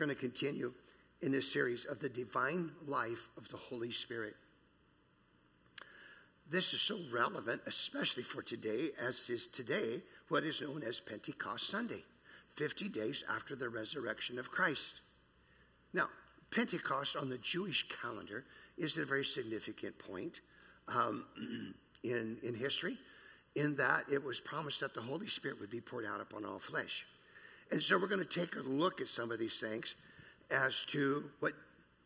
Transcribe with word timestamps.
going 0.00 0.08
to 0.08 0.14
continue 0.14 0.72
in 1.20 1.30
this 1.30 1.52
series 1.52 1.84
of 1.84 2.00
the 2.00 2.08
divine 2.08 2.70
life 2.86 3.28
of 3.36 3.46
the 3.50 3.56
Holy 3.58 3.92
Spirit. 3.92 4.34
This 6.50 6.72
is 6.72 6.80
so 6.80 6.96
relevant, 7.12 7.60
especially 7.66 8.22
for 8.22 8.40
today, 8.40 8.88
as 8.98 9.28
is 9.28 9.46
today 9.46 10.00
what 10.28 10.42
is 10.42 10.62
known 10.62 10.82
as 10.82 11.00
Pentecost 11.00 11.68
Sunday, 11.68 12.02
50 12.54 12.88
days 12.88 13.24
after 13.30 13.54
the 13.54 13.68
resurrection 13.68 14.38
of 14.38 14.50
Christ. 14.50 15.02
Now, 15.92 16.08
Pentecost 16.50 17.14
on 17.14 17.28
the 17.28 17.38
Jewish 17.38 17.86
calendar 17.88 18.44
is 18.78 18.96
a 18.96 19.04
very 19.04 19.24
significant 19.24 19.98
point 19.98 20.40
um, 20.88 21.26
in, 22.02 22.38
in 22.42 22.54
history, 22.54 22.96
in 23.54 23.76
that 23.76 24.04
it 24.10 24.24
was 24.24 24.40
promised 24.40 24.80
that 24.80 24.94
the 24.94 25.02
Holy 25.02 25.28
Spirit 25.28 25.60
would 25.60 25.70
be 25.70 25.82
poured 25.82 26.06
out 26.06 26.22
upon 26.22 26.46
all 26.46 26.58
flesh. 26.58 27.04
And 27.70 27.82
so 27.82 27.98
we're 27.98 28.08
going 28.08 28.24
to 28.24 28.40
take 28.40 28.56
a 28.56 28.60
look 28.60 29.00
at 29.00 29.08
some 29.08 29.30
of 29.30 29.38
these 29.38 29.60
things 29.60 29.94
as 30.50 30.82
to 30.88 31.24
what 31.38 31.52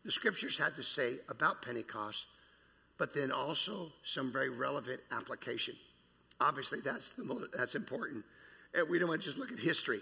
the 0.03 0.11
scriptures 0.11 0.57
had 0.57 0.75
to 0.75 0.83
say 0.83 1.15
about 1.29 1.61
Pentecost, 1.63 2.27
but 2.97 3.13
then 3.13 3.31
also 3.31 3.91
some 4.03 4.31
very 4.31 4.49
relevant 4.49 5.01
application. 5.11 5.75
Obviously, 6.39 6.79
that's, 6.81 7.13
the 7.13 7.23
most, 7.23 7.45
that's 7.57 7.75
important. 7.75 8.23
And 8.75 8.87
we 8.89 8.99
don't 8.99 9.09
want 9.09 9.21
to 9.21 9.27
just 9.27 9.39
look 9.39 9.51
at 9.51 9.59
history. 9.59 9.99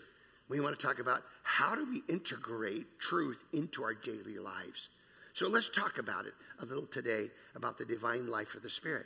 We 0.49 0.59
want 0.59 0.77
to 0.77 0.85
talk 0.85 0.99
about 0.99 1.21
how 1.43 1.75
do 1.75 1.89
we 1.89 2.03
integrate 2.13 2.99
truth 2.99 3.43
into 3.53 3.83
our 3.83 3.93
daily 3.93 4.37
lives. 4.37 4.89
So 5.33 5.47
let's 5.47 5.69
talk 5.69 5.97
about 5.97 6.25
it 6.25 6.33
a 6.61 6.65
little 6.65 6.85
today 6.85 7.27
about 7.55 7.77
the 7.77 7.85
divine 7.85 8.29
life 8.29 8.55
of 8.55 8.61
the 8.61 8.69
Spirit. 8.69 9.05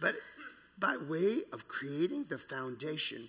But 0.00 0.14
by 0.78 0.96
way 0.96 1.42
of 1.52 1.68
creating 1.68 2.26
the 2.28 2.38
foundation, 2.38 3.28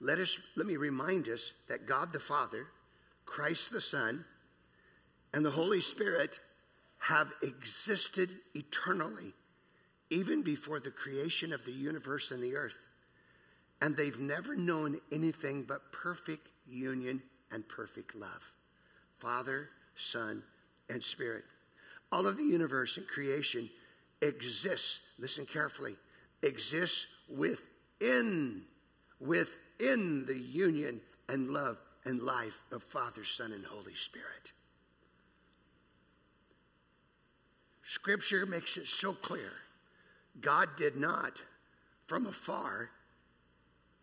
let 0.00 0.18
us 0.18 0.40
let 0.56 0.66
me 0.66 0.76
remind 0.76 1.28
us 1.28 1.52
that 1.68 1.86
God 1.86 2.12
the 2.12 2.20
Father, 2.20 2.66
Christ 3.26 3.70
the 3.70 3.80
Son, 3.80 4.24
and 5.34 5.44
the 5.44 5.50
Holy 5.50 5.80
Spirit 5.80 6.40
have 6.98 7.28
existed 7.42 8.30
eternally, 8.54 9.32
even 10.08 10.42
before 10.42 10.80
the 10.80 10.90
creation 10.90 11.52
of 11.52 11.64
the 11.64 11.72
universe 11.72 12.30
and 12.30 12.42
the 12.42 12.56
earth. 12.56 12.78
And 13.82 13.96
they've 13.96 14.18
never 14.18 14.54
known 14.54 15.00
anything 15.10 15.62
but 15.62 15.92
perfect 15.92 16.48
union 16.68 17.22
and 17.50 17.66
perfect 17.68 18.14
love. 18.14 18.50
Father, 19.18 19.68
Son, 19.96 20.42
and 20.88 21.02
Spirit. 21.02 21.44
All 22.12 22.26
of 22.26 22.36
the 22.36 22.44
universe 22.44 22.96
and 22.96 23.06
creation 23.06 23.70
exists, 24.20 25.12
listen 25.18 25.46
carefully, 25.46 25.96
exists 26.42 27.06
within, 27.28 28.64
within 29.20 29.54
the 30.26 30.38
union 30.38 31.00
and 31.28 31.50
love 31.50 31.78
and 32.04 32.22
life 32.22 32.62
of 32.70 32.82
Father, 32.82 33.24
Son, 33.24 33.52
and 33.52 33.64
Holy 33.64 33.94
Spirit. 33.94 34.52
Scripture 37.82 38.46
makes 38.46 38.76
it 38.76 38.86
so 38.86 39.12
clear. 39.12 39.52
God 40.40 40.68
did 40.76 40.96
not, 40.96 41.32
from 42.06 42.26
afar, 42.26 42.90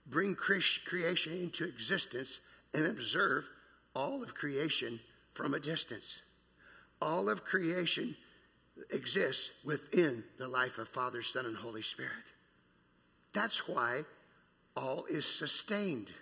bring 0.05 0.35
creation 0.35 1.33
into 1.33 1.63
existence 1.63 2.39
and 2.73 2.85
observe 2.85 3.47
all 3.95 4.23
of 4.23 4.35
creation 4.35 4.99
from 5.33 5.53
a 5.53 5.59
distance. 5.59 6.21
All 7.01 7.29
of 7.29 7.43
creation 7.43 8.15
exists 8.91 9.51
within 9.63 10.23
the 10.37 10.47
life 10.47 10.77
of 10.77 10.89
Father, 10.89 11.21
Son, 11.21 11.45
and 11.45 11.55
Holy 11.55 11.81
Spirit. 11.81 12.11
That's 13.33 13.67
why 13.67 14.01
all 14.77 15.05
is 15.09 15.25
sustained. 15.25 16.13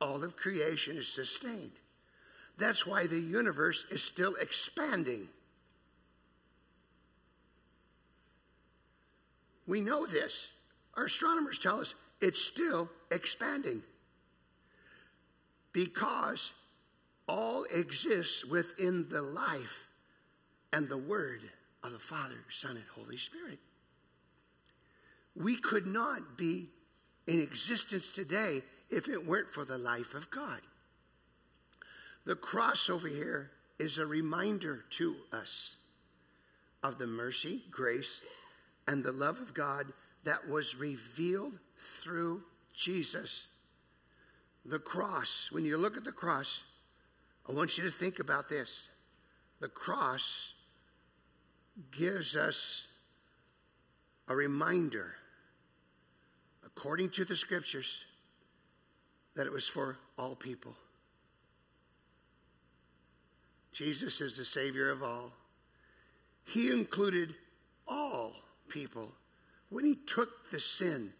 All 0.00 0.24
of 0.24 0.34
creation 0.34 0.96
is 0.96 1.08
sustained. 1.08 1.72
That's 2.56 2.86
why 2.86 3.06
the 3.06 3.20
universe 3.20 3.84
is 3.90 4.02
still 4.02 4.34
expanding. 4.40 5.28
We 9.66 9.82
know 9.82 10.06
this. 10.06 10.52
Our 10.94 11.04
astronomers 11.04 11.58
tell 11.58 11.80
us 11.80 11.94
it's 12.20 12.40
still 12.40 12.88
expanding 13.10 13.82
because 15.72 16.52
all 17.28 17.64
exists 17.74 18.44
within 18.44 19.08
the 19.10 19.22
life 19.22 19.88
and 20.72 20.88
the 20.88 20.98
word 20.98 21.42
of 21.82 21.92
the 21.92 21.98
Father, 21.98 22.36
Son, 22.48 22.72
and 22.72 22.84
Holy 22.94 23.16
Spirit. 23.16 23.58
We 25.34 25.56
could 25.56 25.86
not 25.86 26.38
be 26.38 26.68
in 27.26 27.40
existence 27.40 28.12
today 28.12 28.60
if 28.90 29.08
it 29.08 29.26
weren't 29.26 29.50
for 29.50 29.64
the 29.64 29.78
life 29.78 30.14
of 30.14 30.30
God. 30.30 30.60
The 32.26 32.36
cross 32.36 32.88
over 32.88 33.08
here 33.08 33.50
is 33.78 33.98
a 33.98 34.06
reminder 34.06 34.84
to 34.90 35.16
us 35.32 35.76
of 36.82 36.98
the 36.98 37.06
mercy, 37.06 37.62
grace, 37.70 38.22
and 38.86 39.02
the 39.02 39.12
love 39.12 39.38
of 39.38 39.54
God 39.54 39.92
that 40.24 40.48
was 40.48 40.76
revealed 40.76 41.58
through 42.02 42.42
Jesus. 42.74 43.48
The 44.64 44.78
cross, 44.78 45.48
when 45.50 45.64
you 45.64 45.76
look 45.76 45.96
at 45.96 46.04
the 46.04 46.12
cross, 46.12 46.62
I 47.48 47.52
want 47.52 47.76
you 47.76 47.84
to 47.84 47.90
think 47.90 48.18
about 48.18 48.48
this. 48.48 48.88
The 49.60 49.68
cross 49.68 50.54
gives 51.90 52.36
us 52.36 52.88
a 54.28 54.34
reminder, 54.34 55.14
according 56.76 57.10
to 57.10 57.24
the 57.24 57.36
scriptures, 57.36 58.04
that 59.34 59.46
it 59.46 59.52
was 59.52 59.66
for 59.66 59.96
all 60.18 60.34
people. 60.34 60.74
Jesus 63.72 64.20
is 64.20 64.36
the 64.36 64.44
Savior 64.44 64.90
of 64.90 65.02
all. 65.02 65.32
He 66.44 66.70
included 66.70 67.34
all 67.88 68.32
people 68.68 69.12
when 69.70 69.84
He 69.84 69.96
took 69.96 70.50
the 70.50 70.60
sin 70.60 71.12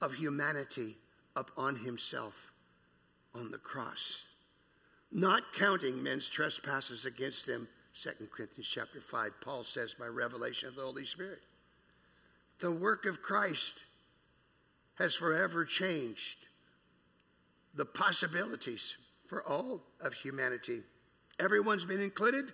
of 0.00 0.14
humanity 0.14 0.96
upon 1.34 1.76
Himself 1.76 2.52
on 3.34 3.50
the 3.50 3.58
cross 3.58 4.24
not 5.10 5.52
counting 5.54 6.02
men's 6.02 6.28
trespasses 6.28 7.06
against 7.06 7.46
them. 7.46 7.68
2 7.94 8.10
Corinthians 8.30 8.68
chapter 8.68 9.00
5, 9.00 9.40
Paul 9.40 9.64
says 9.64 9.94
by 9.94 10.06
revelation 10.06 10.68
of 10.68 10.76
the 10.76 10.82
Holy 10.82 11.04
Spirit. 11.04 11.40
The 12.60 12.72
work 12.72 13.06
of 13.06 13.22
Christ 13.22 13.72
has 14.98 15.14
forever 15.14 15.64
changed 15.64 16.38
the 17.74 17.84
possibilities 17.84 18.96
for 19.28 19.46
all 19.46 19.80
of 20.00 20.12
humanity. 20.12 20.82
Everyone's 21.38 21.84
been 21.84 22.00
included, 22.00 22.52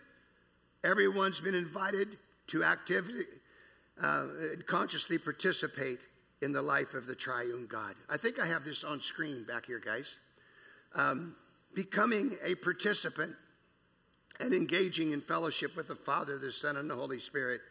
everyone's 0.82 1.40
been 1.40 1.54
invited 1.54 2.18
to 2.48 2.62
activity, 2.62 3.24
uh, 4.02 4.26
consciously 4.66 5.16
participate 5.18 5.98
in 6.42 6.52
the 6.52 6.60
life 6.60 6.92
of 6.92 7.06
the 7.06 7.14
triune 7.14 7.66
God. 7.66 7.94
I 8.10 8.18
think 8.18 8.38
I 8.38 8.46
have 8.46 8.64
this 8.64 8.84
on 8.84 9.00
screen 9.00 9.44
back 9.44 9.66
here, 9.66 9.80
guys. 9.80 10.16
Um, 10.94 11.36
becoming 11.74 12.36
a 12.44 12.54
participant 12.56 13.34
and 14.40 14.52
engaging 14.52 15.12
in 15.12 15.22
fellowship 15.22 15.76
with 15.76 15.88
the 15.88 15.96
Father, 15.96 16.38
the 16.38 16.52
Son, 16.52 16.76
and 16.76 16.90
the 16.90 16.94
Holy 16.94 17.20
Spirit 17.20 17.62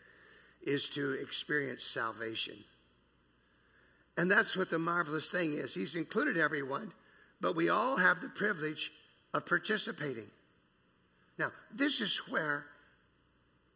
is 0.65 0.89
to 0.89 1.11
experience 1.13 1.83
salvation. 1.83 2.55
And 4.17 4.29
that's 4.29 4.55
what 4.55 4.69
the 4.69 4.79
marvelous 4.79 5.29
thing 5.29 5.53
is. 5.53 5.73
He's 5.73 5.95
included 5.95 6.37
everyone, 6.37 6.91
but 7.41 7.55
we 7.55 7.69
all 7.69 7.97
have 7.97 8.21
the 8.21 8.29
privilege 8.29 8.91
of 9.33 9.45
participating. 9.45 10.29
Now, 11.37 11.51
this 11.73 11.99
is 11.99 12.17
where 12.29 12.65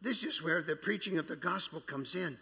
this 0.00 0.22
is 0.22 0.42
where 0.44 0.62
the 0.62 0.76
preaching 0.76 1.18
of 1.18 1.26
the 1.26 1.34
gospel 1.34 1.80
comes 1.80 2.14
in. 2.14 2.38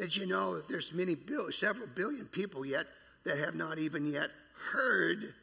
As 0.00 0.16
you 0.16 0.26
know, 0.26 0.60
there's 0.60 0.92
many 0.92 1.14
bill, 1.14 1.52
several 1.52 1.86
billion 1.86 2.26
people 2.26 2.66
yet 2.66 2.86
that 3.24 3.38
have 3.38 3.54
not 3.54 3.78
even 3.78 4.10
yet 4.10 4.30
heard 4.72 5.34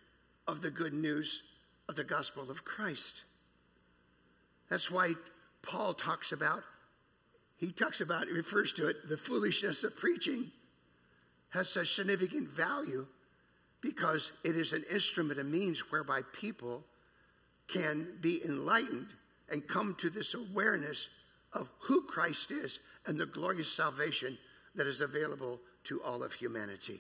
of 0.48 0.62
the 0.62 0.72
good 0.72 0.94
news 0.94 1.44
of 1.88 1.96
the 1.96 2.04
gospel 2.04 2.52
of 2.52 2.66
Christ. 2.66 3.24
That's 4.70 4.92
why 4.92 5.14
Paul 5.62 5.94
talks 5.94 6.34
about, 6.34 6.64
he 7.56 7.72
talks 7.72 8.02
about, 8.02 8.28
refers 8.28 8.74
to 8.74 8.88
it, 8.88 9.08
the 9.08 9.18
foolishness 9.18 9.84
of 9.86 9.96
preaching 9.96 10.52
has 11.50 11.70
such 11.70 11.96
significant 11.96 12.50
value 12.50 13.06
because 13.82 14.32
it 14.44 14.56
is 14.56 14.74
an 14.74 14.84
instrument, 14.92 15.40
a 15.40 15.44
means 15.44 15.92
whereby 15.92 16.22
people 16.34 16.84
can 17.68 18.18
be 18.22 18.42
enlightened 18.46 19.08
and 19.50 19.68
come 19.68 19.96
to 19.96 20.10
this 20.10 20.34
awareness 20.34 21.10
of 21.54 21.70
who 21.80 22.02
Christ 22.02 22.52
is 22.52 22.80
and 23.06 23.18
the 23.18 23.26
glorious 23.26 23.72
salvation 23.72 24.38
that 24.76 24.88
is 24.88 25.02
available 25.02 25.60
to 25.86 26.02
all 26.04 26.24
of 26.24 26.34
humanity. 26.34 27.00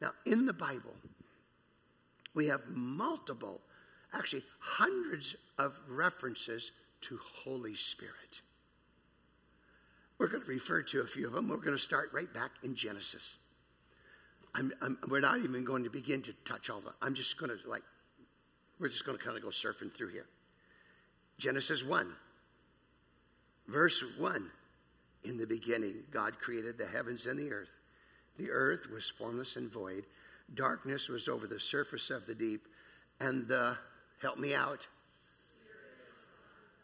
Now, 0.00 0.10
in 0.26 0.44
the 0.46 0.52
Bible, 0.52 0.94
we 2.34 2.46
have 2.48 2.62
multiple, 2.68 3.60
actually 4.12 4.44
hundreds 4.58 5.36
of 5.58 5.78
references 5.88 6.72
to 7.02 7.18
Holy 7.44 7.74
Spirit. 7.74 8.40
We're 10.18 10.28
going 10.28 10.42
to 10.42 10.48
refer 10.48 10.82
to 10.82 11.00
a 11.00 11.06
few 11.06 11.26
of 11.26 11.32
them. 11.32 11.48
We're 11.48 11.56
going 11.56 11.76
to 11.76 11.82
start 11.82 12.10
right 12.12 12.32
back 12.32 12.52
in 12.62 12.74
Genesis. 12.74 13.36
I'm, 14.54 14.72
I'm, 14.80 14.98
we're 15.08 15.20
not 15.20 15.40
even 15.40 15.64
going 15.64 15.84
to 15.84 15.90
begin 15.90 16.22
to 16.22 16.32
touch 16.44 16.70
all 16.70 16.78
of 16.78 16.84
them. 16.84 16.94
I'm 17.02 17.14
just 17.14 17.36
going 17.38 17.50
to 17.50 17.68
like 17.68 17.82
we're 18.78 18.88
just 18.88 19.06
going 19.06 19.16
to 19.16 19.24
kind 19.24 19.36
of 19.36 19.42
go 19.42 19.50
surfing 19.50 19.92
through 19.92 20.10
here. 20.10 20.26
Genesis 21.38 21.84
1, 21.84 22.12
verse 23.68 24.02
1. 24.18 24.50
In 25.24 25.38
the 25.38 25.46
beginning, 25.46 26.02
God 26.10 26.38
created 26.38 26.76
the 26.76 26.86
heavens 26.86 27.26
and 27.26 27.38
the 27.38 27.50
earth. 27.50 27.70
The 28.36 28.50
earth 28.50 28.90
was 28.92 29.08
formless 29.08 29.56
and 29.56 29.70
void. 29.70 30.04
Darkness 30.52 31.08
was 31.08 31.28
over 31.28 31.46
the 31.46 31.58
surface 31.58 32.10
of 32.10 32.26
the 32.26 32.34
deep. 32.34 32.66
And 33.20 33.48
the, 33.48 33.78
help 34.20 34.38
me 34.38 34.54
out, 34.54 34.86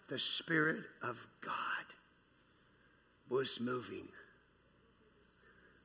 the 0.08 0.18
Spirit 0.18 0.84
of 1.02 1.18
God 1.42 1.84
was 3.30 3.60
moving. 3.60 4.08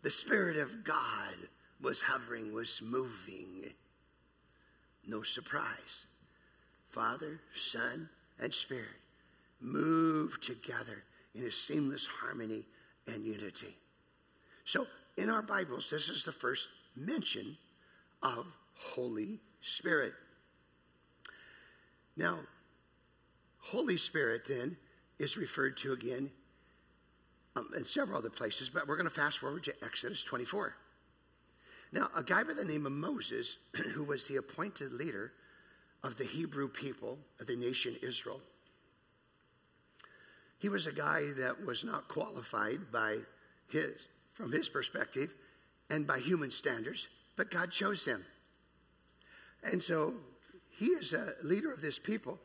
The 0.02 0.10
Spirit 0.10 0.58
of 0.58 0.84
God 0.84 1.36
was 1.82 2.02
hovering, 2.02 2.54
was 2.54 2.82
moving. 2.82 3.72
No 5.08 5.22
surprise. 5.22 6.06
Father, 6.90 7.40
Son, 7.56 8.10
and 8.40 8.54
Spirit 8.54 9.00
move 9.62 10.42
together 10.42 11.04
in 11.34 11.46
a 11.46 11.52
seamless 11.52 12.08
harmony 12.08 12.66
and 13.08 13.24
unity. 13.24 13.76
So, 14.66 14.88
in 15.18 15.30
our 15.30 15.42
Bibles, 15.42 15.90
this 15.90 16.10
is 16.10 16.26
the 16.26 16.32
first 16.32 16.68
mention 16.96 17.58
of 18.24 18.48
Holy 18.76 19.40
Spirit. 19.62 20.14
Now, 22.18 22.40
Holy 23.60 23.98
Spirit 23.98 24.44
then 24.48 24.78
is 25.20 25.38
referred 25.38 25.78
to 25.78 25.94
again 25.94 26.32
um, 27.56 27.70
in 27.76 27.86
several 27.86 28.18
other 28.18 28.30
places, 28.30 28.70
but 28.70 28.88
we're 28.88 28.98
going 28.98 29.10
to 29.10 29.14
fast 29.14 29.40
forward 29.40 29.64
to 29.64 29.74
Exodus 29.84 30.24
24. 30.24 30.76
Now, 31.92 32.10
a 32.16 32.24
guy 32.24 32.44
by 32.44 32.54
the 32.54 32.66
name 32.66 32.86
of 32.86 32.92
Moses, 32.92 33.58
who 33.94 34.04
was 34.04 34.28
the 34.28 34.38
appointed 34.38 34.92
leader 34.92 35.32
of 36.04 36.18
the 36.18 36.26
Hebrew 36.26 36.68
people 36.68 37.18
of 37.40 37.48
the 37.48 37.56
nation 37.56 37.96
Israel, 38.02 38.42
he 40.58 40.70
was 40.70 40.88
a 40.88 40.92
guy 40.92 41.32
that 41.38 41.66
was 41.66 41.84
not 41.84 42.08
qualified 42.08 42.92
by 42.92 43.20
his, 43.70 44.08
from 44.34 44.52
his 44.52 44.70
perspective 44.70 45.34
and 45.90 46.08
by 46.08 46.20
human 46.20 46.52
standards, 46.52 47.08
but 47.36 47.52
God 47.52 47.72
chose 47.72 48.06
him. 48.06 48.24
And 49.64 49.82
so 49.82 50.14
he 50.70 50.88
is 50.88 51.14
a 51.14 51.34
leader 51.44 51.72
of 51.72 51.82
this 51.82 52.00
people. 52.00 52.40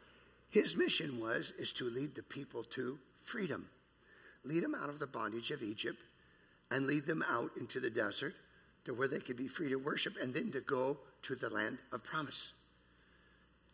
His 0.51 0.77
mission 0.77 1.21
was 1.21 1.53
is 1.59 1.73
to 1.75 1.89
lead 1.89 2.15
the 2.15 2.23
people 2.23 2.65
to 2.65 2.99
freedom. 3.23 3.69
Lead 4.45 4.63
them 4.63 4.75
out 4.75 4.89
of 4.89 4.99
the 4.99 5.07
bondage 5.07 5.51
of 5.51 5.63
Egypt 5.63 5.99
and 6.71 6.87
lead 6.87 7.05
them 7.07 7.25
out 7.29 7.51
into 7.59 7.81
the 7.81 7.91
desert 7.91 8.35
to 8.85 8.95
where 8.95 9.09
they 9.09 9.21
could 9.21 9.37
be 9.37 9.49
free 9.49 9.69
to 9.69 9.77
worship 9.77 10.15
and 10.21 10.33
then 10.33 10.51
to 10.53 10.61
go 10.61 10.97
to 11.23 11.35
the 11.35 11.51
land 11.51 11.79
of 11.93 12.03
promise. 12.05 12.53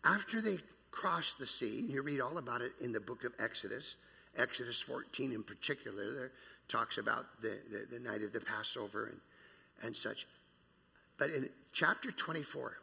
After 0.05 0.41
they 0.41 0.59
crossed 0.91 1.39
the 1.39 1.47
sea, 1.47 1.81
and 1.81 1.91
you 1.91 2.03
read 2.03 2.21
all 2.21 2.39
about 2.39 2.63
it 2.63 2.73
in 2.81 2.93
the 2.93 3.01
book 3.01 3.25
of 3.25 3.33
Exodus, 3.39 3.97
Exodus 4.37 4.81
14 4.81 5.33
in 5.33 5.43
particular, 5.43 6.13
there 6.13 6.33
talks 6.69 6.99
about 6.99 7.27
the, 7.43 7.59
the, 7.71 7.97
the 7.97 8.03
night 8.03 8.23
of 8.23 8.33
the 8.33 8.41
Passover 8.41 9.07
and, 9.07 9.21
and 9.83 9.97
such. 9.97 10.27
But 11.19 11.31
in 11.31 11.49
chapter 11.73 12.11
24, 12.11 12.77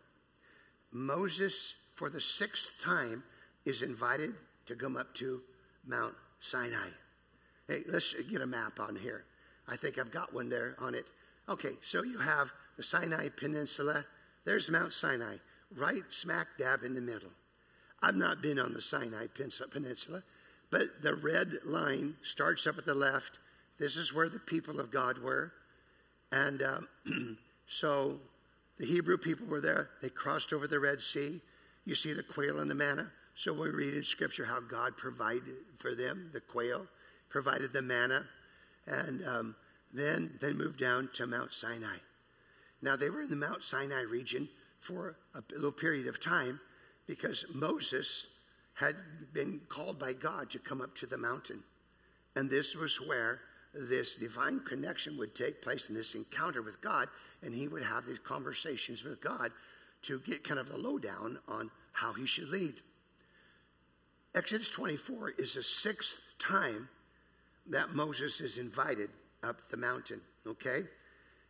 Moses, 0.92 1.76
for 1.96 2.10
the 2.10 2.22
sixth 2.22 2.82
time, 2.84 3.24
is 3.66 3.82
invited 3.82 4.34
to 4.68 4.76
come 4.76 4.98
up 4.98 5.14
to 5.16 5.42
Mount 5.86 6.14
Sinai. 6.40 6.90
Hey, 7.68 7.84
let's 7.88 8.14
get 8.30 8.42
a 8.42 8.48
map 8.48 8.80
on 8.80 8.96
here. 8.96 9.24
I 9.68 9.78
think 9.78 9.98
I've 9.98 10.12
got 10.12 10.34
one 10.34 10.50
there 10.50 10.76
on 10.80 10.96
it. 10.96 11.06
Okay, 11.48 11.74
so 11.82 12.04
you 12.04 12.20
have 12.20 12.52
the 12.78 12.84
Sinai 12.84 13.30
Peninsula. 13.30 14.06
There's 14.46 14.70
Mount 14.70 14.94
Sinai, 14.94 15.38
right 15.76 16.04
smack 16.10 16.48
dab 16.58 16.84
in 16.84 16.94
the 16.94 17.02
middle. 17.02 17.32
I've 18.02 18.16
not 18.16 18.42
been 18.42 18.60
on 18.60 18.74
the 18.74 18.82
Sinai 18.82 19.28
Peninsula, 19.28 20.24
but 20.72 21.02
the 21.02 21.16
red 21.16 21.60
line 21.64 22.16
starts 22.22 22.68
up 22.68 22.78
at 22.78 22.86
the 22.86 22.96
left. 22.96 23.40
This 23.80 23.96
is 23.96 24.14
where 24.14 24.30
the 24.30 24.40
people 24.40 24.80
of 24.80 24.92
God 24.92 25.20
were. 25.20 25.54
And 26.32 26.62
um, 26.62 26.88
so 27.68 28.20
the 28.78 28.86
Hebrew 28.86 29.18
people 29.18 29.48
were 29.48 29.62
there. 29.62 29.90
They 30.02 30.10
crossed 30.10 30.52
over 30.52 30.68
the 30.68 30.80
Red 30.80 31.02
Sea. 31.02 31.40
You 31.86 31.96
see 31.96 32.12
the 32.14 32.24
quail 32.24 32.60
and 32.60 32.70
the 32.70 32.76
manna. 32.76 33.12
So 33.36 33.54
we 33.54 33.70
read 33.70 33.94
in 33.94 34.04
Scripture 34.04 34.46
how 34.46 34.60
God 34.60 34.98
provided 34.98 35.56
for 35.80 35.96
them 35.96 36.30
the 36.34 36.42
quail, 36.42 36.88
provided 37.34 37.74
the 37.74 37.82
manna, 37.82 38.24
and 38.86 39.28
um, 39.28 39.56
then 39.92 40.38
they 40.40 40.54
moved 40.54 40.80
down 40.80 41.10
to 41.16 41.26
Mount 41.26 41.52
Sinai. 41.52 41.98
Now 42.82 42.96
they 42.96 43.10
were 43.10 43.24
in 43.24 43.30
the 43.30 43.36
Mount 43.36 43.64
Sinai 43.64 44.02
region 44.02 44.48
for 44.80 45.18
a 45.34 45.42
little 45.52 45.72
period 45.72 46.08
of 46.08 46.22
time 46.22 46.62
because 47.08 47.46
Moses 47.54 48.28
had 48.76 48.96
been 49.34 49.62
called 49.68 50.00
by 50.00 50.14
God 50.14 50.52
to 50.52 50.60
come 50.60 50.80
up 50.80 50.96
to 50.96 51.06
the 51.06 51.18
mountain. 51.18 51.64
And 52.36 52.50
this 52.50 52.76
was 52.76 53.02
where 53.02 53.40
this 53.74 54.16
divine 54.16 54.60
connection 54.60 55.18
would 55.18 55.36
take 55.36 55.62
place 55.62 55.90
in 55.90 55.96
this 55.96 56.14
encounter 56.14 56.62
with 56.62 56.82
God, 56.82 57.08
and 57.42 57.54
he 57.54 57.68
would 57.68 57.84
have 57.84 58.06
these 58.06 58.20
conversations 58.20 59.04
with 59.04 59.22
God 59.22 59.52
to 60.04 60.20
get 60.20 60.44
kind 60.44 60.60
of 60.60 60.70
the 60.70 60.78
lowdown 60.78 61.40
on 61.48 61.72
how 61.94 62.14
he 62.14 62.28
should 62.28 62.50
lead. 62.50 62.76
Exodus 64.36 64.70
24 64.70 65.32
is 65.38 65.56
the 65.56 65.64
sixth 65.64 66.34
time 66.38 66.90
that 67.70 67.94
Moses 67.94 68.42
is 68.42 68.58
invited 68.58 69.10
up 69.44 69.58
the 69.70 69.78
mountain, 69.78 70.22
okay? 70.48 70.82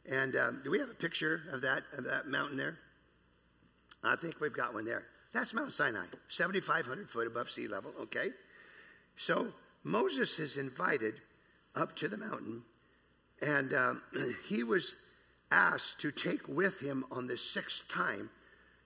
And 0.09 0.35
um, 0.35 0.61
do 0.63 0.71
we 0.71 0.79
have 0.79 0.89
a 0.89 0.95
picture 0.95 1.41
of 1.51 1.61
that, 1.61 1.83
of 1.97 2.03
that 2.05 2.27
mountain 2.27 2.57
there? 2.57 2.77
I 4.03 4.15
think 4.15 4.39
we've 4.39 4.53
got 4.53 4.73
one 4.73 4.85
there. 4.85 5.05
That's 5.33 5.53
Mount 5.53 5.73
Sinai, 5.73 6.05
7,500 6.27 7.09
foot 7.09 7.27
above 7.27 7.49
sea 7.49 7.67
level, 7.67 7.93
okay? 8.01 8.29
So 9.15 9.47
Moses 9.83 10.39
is 10.39 10.57
invited 10.57 11.15
up 11.75 11.95
to 11.97 12.07
the 12.07 12.17
mountain, 12.17 12.63
and 13.41 13.73
um, 13.73 14.01
he 14.47 14.63
was 14.63 14.93
asked 15.51 15.99
to 16.01 16.11
take 16.11 16.47
with 16.47 16.79
him 16.79 17.05
on 17.11 17.27
the 17.27 17.37
sixth 17.37 17.87
time 17.89 18.29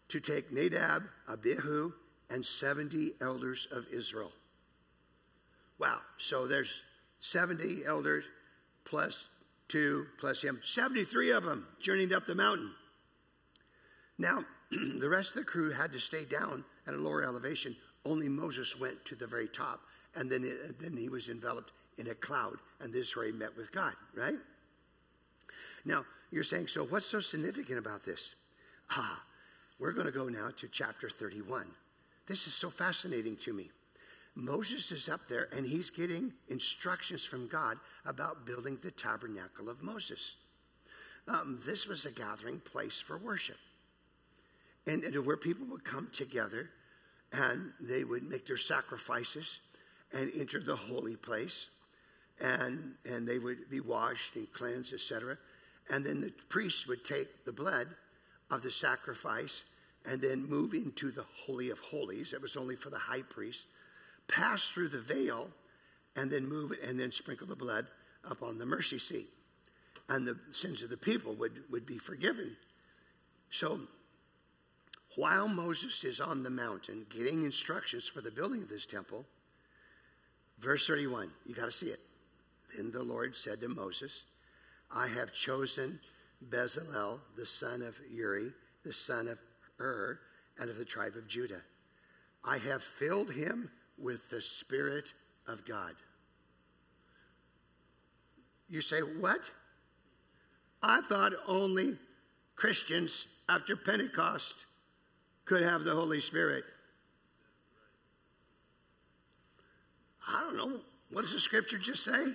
to 0.10 0.20
take 0.20 0.52
Nadab, 0.52 1.04
Abihu, 1.30 1.92
and 2.30 2.46
70 2.46 3.14
elders 3.22 3.68
of 3.72 3.86
Israel. 3.92 4.32
Wow, 5.80 6.00
so 6.18 6.48
there's 6.48 6.82
70 7.20 7.86
elders 7.86 8.24
plus 8.86 9.30
two 9.68 10.06
plus 10.20 10.42
him, 10.42 10.62
73 10.64 11.32
of 11.32 11.44
them 11.44 11.68
journeyed 11.80 12.14
up 12.14 12.26
the 12.26 12.36
mountain. 12.36 12.72
Now, 14.18 14.46
the 14.72 15.10
rest 15.10 15.30
of 15.32 15.36
the 15.36 15.44
crew 15.44 15.72
had 15.72 15.92
to 15.94 16.00
stay 16.00 16.26
down 16.26 16.64
at 16.88 16.94
a 16.94 16.98
lower 16.98 17.24
elevation. 17.24 17.76
Only 18.06 18.30
Moses 18.30 18.80
went 18.80 19.04
to 19.06 19.16
the 19.16 19.28
very 19.28 19.48
top, 19.48 19.82
and 20.16 20.30
then, 20.30 20.44
it, 20.44 20.80
then 20.80 20.96
he 20.96 21.10
was 21.10 21.30
enveloped 21.30 21.72
in 21.98 22.08
a 22.08 22.16
cloud, 22.16 22.58
and 22.80 22.94
this 22.94 23.10
is 23.10 23.16
where 23.16 23.26
he 23.26 23.32
met 23.32 23.56
with 23.58 23.72
God, 23.72 23.94
right? 24.16 24.38
Now, 25.86 26.06
you're 26.32 26.44
saying, 26.44 26.68
so 26.68 26.86
what's 26.86 27.06
so 27.06 27.20
significant 27.20 27.80
about 27.80 28.06
this? 28.06 28.36
Ah, 28.92 29.24
we're 29.80 29.94
going 29.94 30.08
to 30.08 30.14
go 30.14 30.28
now 30.28 30.50
to 30.58 30.68
chapter 30.68 31.10
31. 31.10 31.66
This 32.28 32.48
is 32.48 32.54
so 32.54 32.70
fascinating 32.70 33.38
to 33.38 33.54
me. 33.54 33.70
Moses 34.38 34.92
is 34.92 35.10
up 35.10 35.22
there 35.28 35.50
and 35.56 35.66
he's 35.66 35.90
getting 35.90 36.32
instructions 36.48 37.26
from 37.26 37.48
God 37.48 37.78
about 38.06 38.46
building 38.46 38.78
the 38.84 38.92
tabernacle 38.92 39.68
of 39.68 39.84
Moses. 39.84 40.36
Um, 41.28 41.60
this 41.66 41.88
was 41.88 42.06
a 42.06 42.12
gathering 42.12 42.60
place 42.60 43.02
for 43.02 43.18
worship, 43.18 43.58
and, 44.86 45.04
and 45.04 45.26
where 45.26 45.36
people 45.36 45.66
would 45.68 45.84
come 45.84 46.10
together 46.14 46.70
and 47.34 47.74
they 47.82 48.04
would 48.06 48.24
make 48.24 48.48
their 48.48 48.58
sacrifices 48.58 49.60
and 50.14 50.32
enter 50.40 50.62
the 50.62 50.76
holy 50.76 51.18
place, 51.18 51.70
and 52.40 52.94
and 53.06 53.28
they 53.28 53.40
would 53.40 53.70
be 53.70 53.82
washed 53.82 54.38
and 54.38 54.50
cleansed, 54.54 54.94
etc. 54.94 55.38
And 55.90 56.06
then 56.06 56.22
the 56.22 56.32
priest 56.48 56.88
would 56.88 57.04
take 57.04 57.44
the 57.44 57.52
blood 57.52 57.88
of 58.50 58.62
the 58.62 58.72
sacrifice 58.72 59.66
and 60.06 60.22
then 60.22 60.48
move 60.48 60.74
into 60.74 61.12
the 61.12 61.26
Holy 61.46 61.70
of 61.70 61.80
Holies. 61.80 62.32
It 62.32 62.42
was 62.42 62.56
only 62.56 62.78
for 62.78 62.90
the 62.90 63.00
high 63.00 63.24
priest. 63.24 63.66
Pass 64.28 64.68
through 64.68 64.90
the 64.90 65.02
veil 65.02 65.50
and 66.16 66.30
then 66.30 66.48
move 66.48 66.72
it 66.72 66.82
and 66.84 67.00
then 67.00 67.12
sprinkle 67.12 67.48
the 67.48 67.56
blood 67.56 67.88
up 68.30 68.42
on 68.42 68.58
the 68.58 68.66
mercy 68.66 69.00
seat. 69.00 69.30
And 70.10 70.26
the 70.26 70.38
sins 70.52 70.84
of 70.84 70.90
the 70.90 70.98
people 70.98 71.34
would, 71.36 71.64
would 71.70 71.86
be 71.86 71.98
forgiven. 71.98 72.56
So 73.50 73.80
while 75.16 75.48
Moses 75.48 76.04
is 76.04 76.20
on 76.20 76.44
the 76.44 76.50
mountain 76.50 77.06
getting 77.10 77.44
instructions 77.44 78.08
for 78.08 78.22
the 78.22 78.32
building 78.32 78.62
of 78.62 78.70
this 78.70 78.86
temple, 78.86 79.26
verse 80.60 80.88
31, 80.88 81.32
you 81.46 81.56
got 81.56 81.66
to 81.66 81.72
see 81.72 81.88
it. 81.88 82.00
Then 82.76 82.92
the 82.92 83.04
Lord 83.04 83.36
said 83.36 83.62
to 83.62 83.68
Moses, 83.68 84.26
I 84.94 85.08
have 85.08 85.34
chosen 85.34 86.00
Bezalel, 86.50 87.20
the 87.36 87.46
son 87.46 87.82
of 87.82 87.98
Uri, 88.12 88.52
the 88.84 88.94
son 88.94 89.28
of 89.28 89.40
Hur, 89.78 90.20
and 90.60 90.70
of 90.70 90.78
the 90.78 90.86
tribe 90.86 91.16
of 91.16 91.28
Judah. 91.28 91.62
I 92.44 92.58
have 92.60 92.84
filled 92.84 93.32
him 93.32 93.72
with 93.98 94.30
the 94.30 94.42
Spirit 94.42 95.14
of 95.48 95.66
God. 95.66 95.96
You 98.70 98.82
say, 98.82 99.00
What? 99.00 99.42
I 100.84 101.02
thought 101.02 101.34
only 101.48 101.98
Christians 102.56 103.28
after 103.50 103.76
Pentecost 103.76 104.56
could 105.46 105.64
have 105.64 105.84
the 105.84 105.96
Holy 105.96 106.22
Spirit. 106.22 106.64
I 110.28 110.42
don't 110.42 110.58
know. 110.58 110.80
What 111.12 111.22
does 111.22 111.34
the 111.34 111.40
scripture 111.40 111.78
just 111.78 112.04
say? 112.04 112.34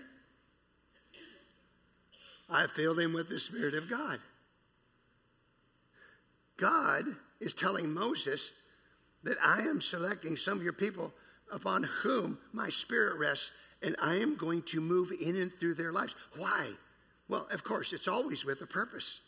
I 2.48 2.66
filled 2.66 2.98
him 2.98 3.12
with 3.12 3.28
the 3.28 3.38
Spirit 3.38 3.74
of 3.74 3.88
God. 3.88 4.18
God 6.56 7.04
is 7.40 7.52
telling 7.52 7.92
Moses 7.92 8.52
that 9.24 9.36
I 9.42 9.60
am 9.60 9.80
selecting 9.80 10.36
some 10.36 10.58
of 10.58 10.64
your 10.64 10.72
people 10.72 11.12
upon 11.52 11.84
whom 11.84 12.38
my 12.52 12.70
spirit 12.70 13.18
rests, 13.18 13.50
and 13.82 13.94
I 14.00 14.16
am 14.16 14.36
going 14.36 14.62
to 14.62 14.80
move 14.80 15.12
in 15.12 15.36
and 15.36 15.52
through 15.52 15.74
their 15.74 15.92
lives. 15.92 16.14
Why? 16.36 16.68
Well, 17.28 17.46
of 17.50 17.62
course, 17.62 17.92
it's 17.92 18.08
always 18.08 18.44
with 18.44 18.60
a 18.62 18.66
purpose. 18.66 19.20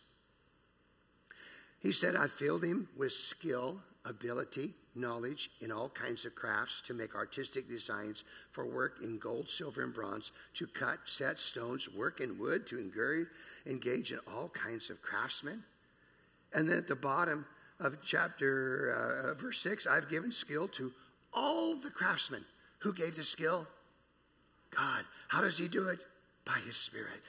He 1.80 1.92
said, 1.92 2.16
I 2.16 2.26
filled 2.26 2.64
him 2.64 2.88
with 2.96 3.12
skill, 3.12 3.78
ability, 4.04 4.72
knowledge 4.94 5.50
in 5.60 5.72
all 5.72 5.88
kinds 5.88 6.24
of 6.24 6.34
crafts 6.34 6.80
to 6.82 6.94
make 6.94 7.14
artistic 7.14 7.68
designs 7.68 8.24
for 8.52 8.64
work 8.64 8.98
in 9.02 9.18
gold, 9.18 9.50
silver, 9.50 9.82
and 9.82 9.92
bronze, 9.92 10.32
to 10.54 10.66
cut, 10.66 10.98
set 11.06 11.38
stones, 11.38 11.88
work 11.90 12.20
in 12.20 12.38
wood, 12.38 12.66
to 12.68 12.78
engage, 12.78 14.12
in 14.12 14.18
all 14.32 14.48
kinds 14.48 14.90
of 14.90 15.02
craftsmen. 15.02 15.62
And 16.52 16.68
then 16.68 16.78
at 16.78 16.88
the 16.88 16.94
bottom 16.94 17.44
of 17.80 17.98
chapter 18.04 19.34
uh, 19.34 19.34
verse 19.34 19.60
6, 19.60 19.86
I've 19.86 20.08
given 20.08 20.30
skill 20.30 20.68
to 20.68 20.92
all 21.34 21.76
the 21.76 21.90
craftsmen. 21.90 22.44
Who 22.78 22.92
gave 22.92 23.16
the 23.16 23.24
skill? 23.24 23.66
God. 24.70 25.04
How 25.28 25.40
does 25.40 25.58
he 25.58 25.68
do 25.68 25.88
it? 25.88 26.00
By 26.44 26.58
his 26.66 26.76
Spirit. 26.76 27.22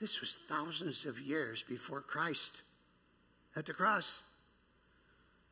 This 0.00 0.20
was 0.20 0.38
thousands 0.48 1.04
of 1.04 1.18
years 1.18 1.62
before 1.62 2.00
Christ 2.00 2.62
at 3.54 3.66
the 3.66 3.74
cross. 3.74 4.22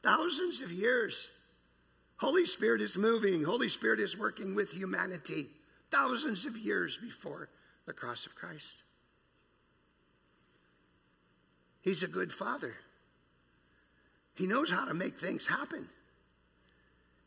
Thousands 0.02 0.60
of 0.60 0.72
years. 0.72 1.28
Holy 2.16 2.46
Spirit 2.46 2.80
is 2.80 2.96
moving. 2.96 3.44
Holy 3.44 3.68
Spirit 3.68 4.00
is 4.00 4.16
working 4.16 4.54
with 4.54 4.72
humanity. 4.72 5.48
Thousands 5.90 6.46
of 6.46 6.56
years 6.56 6.98
before 6.98 7.48
the 7.86 7.92
cross 7.92 8.26
of 8.26 8.34
Christ. 8.34 8.82
He's 11.80 12.02
a 12.02 12.08
good 12.08 12.32
father. 12.32 12.74
He 14.34 14.46
knows 14.46 14.70
how 14.70 14.84
to 14.84 14.94
make 14.94 15.18
things 15.18 15.46
happen. 15.46 15.88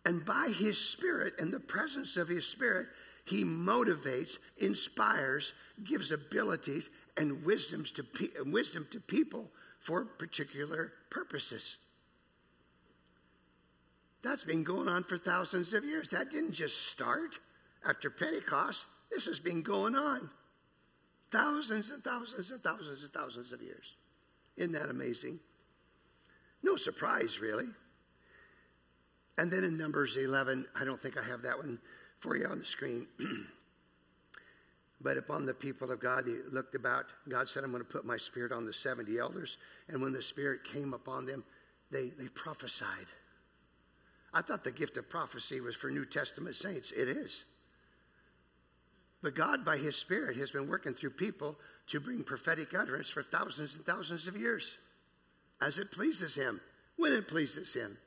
And 0.05 0.25
by 0.25 0.51
his 0.58 0.79
spirit 0.79 1.36
and 1.39 1.53
the 1.53 1.60
presence 1.60 2.17
of 2.17 2.27
his 2.27 2.48
spirit, 2.48 2.88
he 3.25 3.43
motivates, 3.43 4.38
inspires, 4.58 5.53
gives 5.84 6.12
abilities 6.12 6.89
and 7.17 7.46
wisdoms 7.46 7.91
to 7.91 8.03
pe- 8.03 8.27
wisdom 8.46 8.88
to 8.91 9.00
people 9.00 9.50
for 9.79 10.05
particular 10.05 10.93
purposes. 11.10 11.77
That's 14.24 14.43
been 14.43 14.63
going 14.63 14.88
on 14.88 15.03
for 15.03 15.17
thousands 15.17 15.74
of 15.74 15.84
years. 15.84 16.10
That 16.12 16.31
didn't 16.31 16.53
just 16.53 16.88
start 16.88 17.39
after 17.88 18.10
Pentecost. 18.10 18.86
This 19.12 19.25
has 19.25 19.39
been 19.39 19.62
going 19.62 19.96
on 19.96 20.29
thousands 21.31 21.89
and 21.89 22.03
thousands 22.03 22.51
and 22.51 22.62
thousands 22.62 23.03
and 23.03 23.13
thousands 23.13 23.53
of 23.53 23.62
years. 23.62 23.93
Isn't 24.58 24.74
that 24.74 24.89
amazing? 24.89 25.39
No 26.62 26.75
surprise, 26.75 27.39
really. 27.39 27.67
And 29.38 29.51
then 29.51 29.63
in 29.63 29.77
Numbers 29.77 30.17
11, 30.17 30.65
I 30.79 30.85
don't 30.85 31.01
think 31.01 31.17
I 31.17 31.23
have 31.23 31.41
that 31.43 31.57
one 31.57 31.79
for 32.19 32.35
you 32.35 32.45
on 32.45 32.59
the 32.59 32.65
screen. 32.65 33.07
but 35.01 35.17
upon 35.17 35.45
the 35.45 35.53
people 35.53 35.91
of 35.91 36.00
God, 36.00 36.25
he 36.27 36.38
looked 36.51 36.75
about. 36.75 37.05
God 37.27 37.47
said, 37.47 37.63
I'm 37.63 37.71
going 37.71 37.83
to 37.83 37.89
put 37.89 38.05
my 38.05 38.17
spirit 38.17 38.51
on 38.51 38.65
the 38.65 38.73
70 38.73 39.17
elders. 39.17 39.57
And 39.88 40.01
when 40.01 40.13
the 40.13 40.21
spirit 40.21 40.63
came 40.63 40.93
upon 40.93 41.25
them, 41.25 41.43
they, 41.91 42.09
they 42.09 42.27
prophesied. 42.27 43.07
I 44.33 44.41
thought 44.41 44.63
the 44.63 44.71
gift 44.71 44.97
of 44.97 45.09
prophecy 45.09 45.59
was 45.59 45.75
for 45.75 45.89
New 45.89 46.05
Testament 46.05 46.55
saints. 46.55 46.91
It 46.91 47.09
is. 47.09 47.43
But 49.21 49.35
God, 49.35 49.63
by 49.65 49.77
His 49.77 49.95
Spirit, 49.95 50.38
has 50.38 50.51
been 50.51 50.67
working 50.67 50.93
through 50.93 51.11
people 51.11 51.57
to 51.88 52.00
bring 52.00 52.23
prophetic 52.23 52.73
utterance 52.73 53.09
for 53.09 53.21
thousands 53.21 53.75
and 53.75 53.85
thousands 53.85 54.27
of 54.27 54.35
years 54.35 54.77
as 55.61 55.77
it 55.77 55.91
pleases 55.91 56.33
Him, 56.35 56.59
when 56.95 57.13
it 57.13 57.27
pleases 57.27 57.73
Him. 57.73 57.97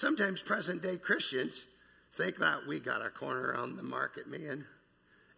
Sometimes 0.00 0.40
present 0.40 0.80
day 0.82 0.96
Christians 0.96 1.66
think 2.14 2.38
that 2.38 2.66
we 2.66 2.80
got 2.80 3.04
a 3.04 3.10
corner 3.10 3.54
on 3.54 3.76
the 3.76 3.82
market, 3.82 4.26
man. 4.26 4.64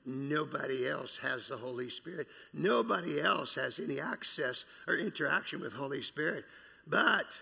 Nobody 0.07 0.87
else 0.87 1.19
has 1.21 1.49
the 1.49 1.57
Holy 1.57 1.91
Spirit. 1.91 2.29
Nobody 2.55 3.21
else 3.21 3.57
has 3.57 3.81
any 3.81 3.99
access 3.99 4.65
or 4.87 4.95
interaction 4.95 5.61
with 5.61 5.73
Holy 5.73 6.01
Spirit. 6.01 6.45
But 6.87 7.41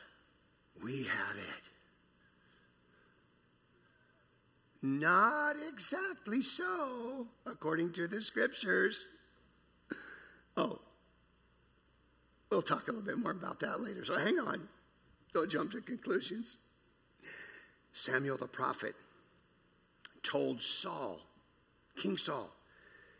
we 0.82 1.02
have 1.02 1.36
it. 1.36 1.64
Not 4.80 5.56
exactly 5.68 6.40
so, 6.40 7.26
according 7.44 7.92
to 7.92 8.08
the 8.08 8.22
scriptures. 8.22 9.04
Oh, 10.56 10.80
we'll 12.50 12.62
talk 12.62 12.88
a 12.88 12.92
little 12.92 13.04
bit 13.04 13.18
more 13.18 13.32
about 13.32 13.60
that 13.60 13.82
later. 13.82 14.06
So 14.06 14.16
hang 14.16 14.38
on. 14.38 14.70
Don't 15.34 15.50
jump 15.50 15.72
to 15.72 15.82
conclusions. 15.82 16.56
Samuel 17.92 18.36
the 18.36 18.46
prophet 18.46 18.94
told 20.22 20.62
Saul, 20.62 21.20
King 21.96 22.16
Saul, 22.16 22.50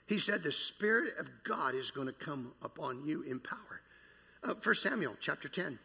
he 0.07 0.19
said, 0.19 0.43
The 0.43 0.53
Spirit 0.53 1.15
of 1.19 1.31
God 1.45 1.75
is 1.75 1.91
going 1.91 2.09
to 2.09 2.13
come 2.13 2.53
upon 2.63 3.07
you 3.07 3.23
in 3.23 3.39
power. 3.39 3.81
Uh, 4.43 4.55
1 4.61 4.75
Samuel 4.75 5.17
chapter 5.21 5.49
10. 5.49 5.79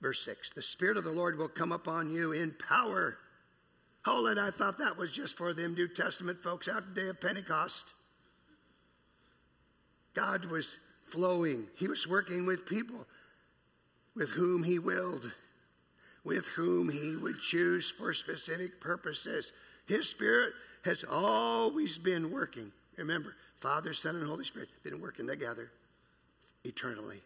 Verse 0.00 0.24
6 0.24 0.50
The 0.50 0.62
Spirit 0.62 0.96
of 0.96 1.04
the 1.04 1.12
Lord 1.12 1.38
will 1.38 1.48
come 1.48 1.70
upon 1.72 2.10
you 2.10 2.32
in 2.32 2.52
power. 2.52 3.18
Hold 4.04 4.28
it, 4.30 4.38
I 4.38 4.50
thought 4.50 4.78
that 4.78 4.98
was 4.98 5.12
just 5.12 5.36
for 5.36 5.54
them 5.54 5.74
New 5.74 5.86
Testament 5.86 6.42
folks 6.42 6.66
after 6.66 6.92
the 6.92 7.00
day 7.00 7.08
of 7.08 7.20
Pentecost. 7.20 7.84
God 10.14 10.46
was 10.46 10.78
flowing, 11.08 11.68
He 11.76 11.86
was 11.86 12.08
working 12.08 12.44
with 12.44 12.66
people 12.66 13.06
with 14.16 14.30
whom 14.30 14.64
He 14.64 14.80
willed, 14.80 15.30
with 16.24 16.46
whom 16.46 16.88
He 16.88 17.16
would 17.16 17.40
choose 17.40 17.90
for 17.90 18.12
specific 18.12 18.80
purposes. 18.80 19.52
His 19.86 20.08
Spirit 20.08 20.52
has 20.84 21.04
always 21.04 21.98
been 21.98 22.30
working. 22.30 22.72
Remember, 22.96 23.34
Father, 23.60 23.94
Son, 23.94 24.16
and 24.16 24.26
Holy 24.26 24.44
Spirit 24.44 24.68
been 24.82 25.00
working 25.00 25.26
together 25.26 25.70
eternally. 26.64 27.20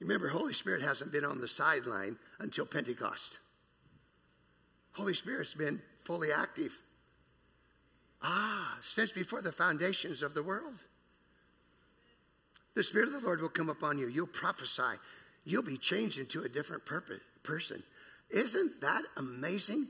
Remember, 0.00 0.28
Holy 0.28 0.52
Spirit 0.52 0.82
hasn't 0.82 1.12
been 1.12 1.24
on 1.24 1.40
the 1.40 1.48
sideline 1.48 2.16
until 2.38 2.66
Pentecost. 2.66 3.38
Holy 4.92 5.14
Spirit's 5.14 5.54
been 5.54 5.80
fully 6.04 6.32
active. 6.32 6.72
Ah, 8.22 8.78
since 8.82 9.12
before 9.12 9.42
the 9.42 9.52
foundations 9.52 10.22
of 10.22 10.34
the 10.34 10.42
world. 10.42 10.74
The 12.74 12.82
Spirit 12.82 13.08
of 13.08 13.14
the 13.14 13.26
Lord 13.26 13.40
will 13.40 13.48
come 13.48 13.70
upon 13.70 13.98
you. 13.98 14.08
You'll 14.08 14.26
prophesy. 14.26 14.98
You'll 15.46 15.62
be 15.62 15.78
changed 15.78 16.18
into 16.18 16.42
a 16.42 16.48
different 16.48 16.84
purpose, 16.84 17.20
person. 17.42 17.82
Isn't 18.28 18.82
that 18.82 19.04
amazing? 19.16 19.88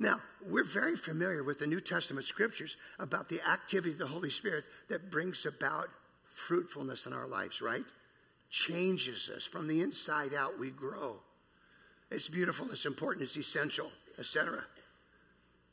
Now, 0.00 0.20
we're 0.44 0.64
very 0.64 0.96
familiar 0.96 1.44
with 1.44 1.60
the 1.60 1.66
New 1.68 1.80
Testament 1.80 2.26
scriptures 2.26 2.76
about 2.98 3.28
the 3.28 3.40
activity 3.48 3.92
of 3.92 3.98
the 3.98 4.06
Holy 4.06 4.30
Spirit 4.30 4.64
that 4.88 5.10
brings 5.10 5.46
about 5.46 5.88
fruitfulness 6.24 7.06
in 7.06 7.12
our 7.12 7.28
lives, 7.28 7.60
right? 7.62 7.84
changes 8.50 9.30
us 9.34 9.44
from 9.44 9.68
the 9.68 9.80
inside 9.80 10.34
out. 10.34 10.58
We 10.58 10.70
grow. 10.70 11.16
It's 12.10 12.28
beautiful, 12.28 12.70
it's 12.70 12.86
important, 12.86 13.24
it's 13.24 13.36
essential, 13.36 13.90
etc. 14.18 14.64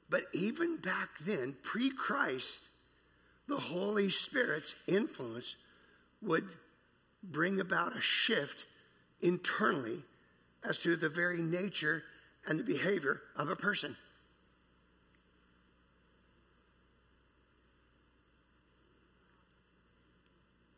But 0.09 0.23
even 0.33 0.77
back 0.77 1.09
then, 1.21 1.55
pre 1.63 1.89
Christ, 1.89 2.59
the 3.47 3.57
Holy 3.57 4.09
Spirit's 4.09 4.75
influence 4.87 5.55
would 6.21 6.47
bring 7.31 7.59
about 7.59 7.95
a 7.95 8.01
shift 8.01 8.65
internally 9.21 10.03
as 10.67 10.79
to 10.79 10.95
the 10.95 11.09
very 11.09 11.41
nature 11.41 12.03
and 12.47 12.59
the 12.59 12.63
behavior 12.63 13.21
of 13.35 13.49
a 13.49 13.55
person. 13.55 13.95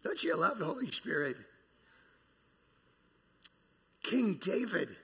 Don't 0.04 0.24
you 0.24 0.36
love 0.38 0.58
the 0.58 0.66
Holy 0.66 0.90
Spirit? 0.92 1.36
King 4.04 4.40
David, 4.42 4.96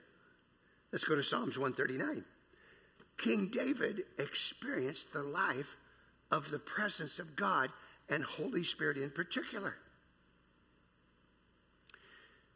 let's 0.92 1.04
go 1.04 1.14
to 1.14 1.22
Psalms 1.22 1.58
139. 1.58 2.24
King 3.18 3.50
David 3.52 4.04
experienced 4.18 5.12
the 5.12 5.22
life 5.22 5.76
of 6.30 6.50
the 6.50 6.58
presence 6.58 7.18
of 7.18 7.36
God 7.36 7.70
and 8.08 8.24
Holy 8.24 8.64
Spirit 8.64 8.96
in 8.96 9.10
particular. 9.10 9.76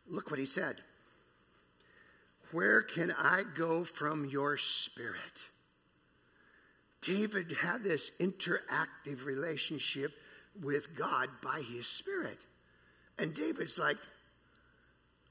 Look 0.08 0.30
what 0.30 0.40
he 0.40 0.46
said. 0.46 0.76
Where 2.52 2.82
can 2.82 3.12
I 3.12 3.42
go 3.56 3.84
from 3.84 4.24
your 4.24 4.56
spirit? 4.56 5.48
David 7.02 7.52
had 7.60 7.82
this 7.82 8.10
interactive 8.18 9.24
relationship 9.24 10.12
with 10.62 10.96
God 10.96 11.28
by 11.42 11.60
his 11.60 11.86
spirit. 11.86 12.38
And 13.18 13.34
David's 13.34 13.78
like, 13.78 13.96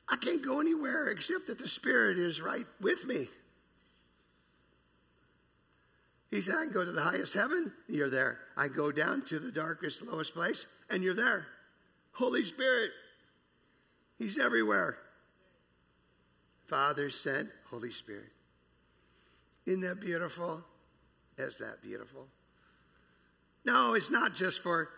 I 0.10 0.16
can't 0.16 0.44
go 0.44 0.62
anywhere 0.62 1.08
except 1.08 1.48
that 1.48 1.60
the 1.60 1.68
Spirit 1.68 2.18
is 2.18 2.42
right 2.42 2.66
with 2.80 3.06
me. 3.06 3.28
He 6.32 6.42
said, 6.42 6.56
I 6.56 6.64
can 6.66 6.74
go 6.74 6.86
to 6.86 6.92
the 6.92 7.02
highest 7.02 7.34
heaven, 7.34 7.72
you're 7.88 8.10
there. 8.10 8.40
I 8.56 8.68
go 8.68 8.92
down 8.92 9.24
to 9.26 9.40
the 9.40 9.52
darkest, 9.52 10.02
lowest 10.02 10.34
place, 10.34 10.66
and 10.90 11.04
you're 11.04 11.14
there. 11.14 11.48
Holy 12.14 12.44
Spirit, 12.44 12.92
He's 14.18 14.38
everywhere. 14.38 14.98
Father, 16.68 17.10
Son, 17.10 17.50
Holy 17.70 17.92
Spirit. 17.92 18.32
Isn't 19.66 19.82
that 19.82 20.00
beautiful? 20.00 20.64
Is 21.38 21.58
that 21.60 21.82
beautiful? 21.82 22.28
No, 23.66 23.94
it's 23.94 24.10
not 24.10 24.34
just 24.34 24.60
for, 24.60 24.90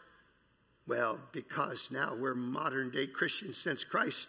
well, 0.87 1.19
because 1.31 1.89
now 1.91 2.15
we're 2.15 2.35
modern 2.35 2.91
day 2.91 3.07
Christians 3.07 3.57
since 3.57 3.83
Christ. 3.83 4.27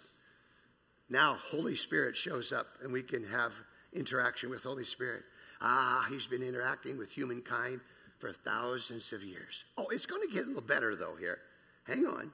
Now, 1.08 1.36
Holy 1.50 1.76
Spirit 1.76 2.16
shows 2.16 2.52
up 2.52 2.66
and 2.82 2.92
we 2.92 3.02
can 3.02 3.26
have 3.26 3.52
interaction 3.92 4.50
with 4.50 4.62
Holy 4.62 4.84
Spirit. 4.84 5.22
Ah, 5.60 6.06
he's 6.08 6.26
been 6.26 6.42
interacting 6.42 6.96
with 6.96 7.10
humankind 7.10 7.80
for 8.18 8.32
thousands 8.32 9.12
of 9.12 9.22
years. 9.22 9.64
Oh, 9.76 9.88
it's 9.90 10.06
going 10.06 10.26
to 10.26 10.34
get 10.34 10.44
a 10.44 10.46
little 10.46 10.62
better, 10.62 10.96
though, 10.96 11.16
here. 11.18 11.38
Hang 11.86 12.06
on. 12.06 12.32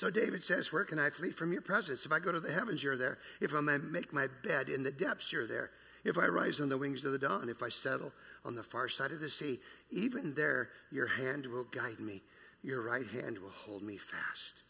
So 0.00 0.08
David 0.08 0.42
says, 0.42 0.72
Where 0.72 0.84
can 0.84 0.98
I 0.98 1.10
flee 1.10 1.30
from 1.30 1.52
your 1.52 1.60
presence? 1.60 2.06
If 2.06 2.12
I 2.12 2.20
go 2.20 2.32
to 2.32 2.40
the 2.40 2.50
heavens, 2.50 2.82
you're 2.82 2.96
there. 2.96 3.18
If 3.38 3.52
I 3.52 3.60
make 3.60 4.14
my 4.14 4.28
bed 4.42 4.70
in 4.70 4.82
the 4.82 4.90
depths, 4.90 5.30
you're 5.30 5.46
there. 5.46 5.72
If 6.04 6.16
I 6.16 6.24
rise 6.24 6.58
on 6.58 6.70
the 6.70 6.78
wings 6.78 7.04
of 7.04 7.12
the 7.12 7.18
dawn, 7.18 7.50
if 7.50 7.62
I 7.62 7.68
settle 7.68 8.10
on 8.42 8.54
the 8.54 8.62
far 8.62 8.88
side 8.88 9.12
of 9.12 9.20
the 9.20 9.28
sea, 9.28 9.58
even 9.90 10.32
there 10.32 10.70
your 10.90 11.06
hand 11.06 11.44
will 11.44 11.64
guide 11.64 12.00
me. 12.00 12.22
Your 12.62 12.80
right 12.80 13.06
hand 13.08 13.36
will 13.40 13.50
hold 13.50 13.82
me 13.82 13.98
fast. 13.98 14.62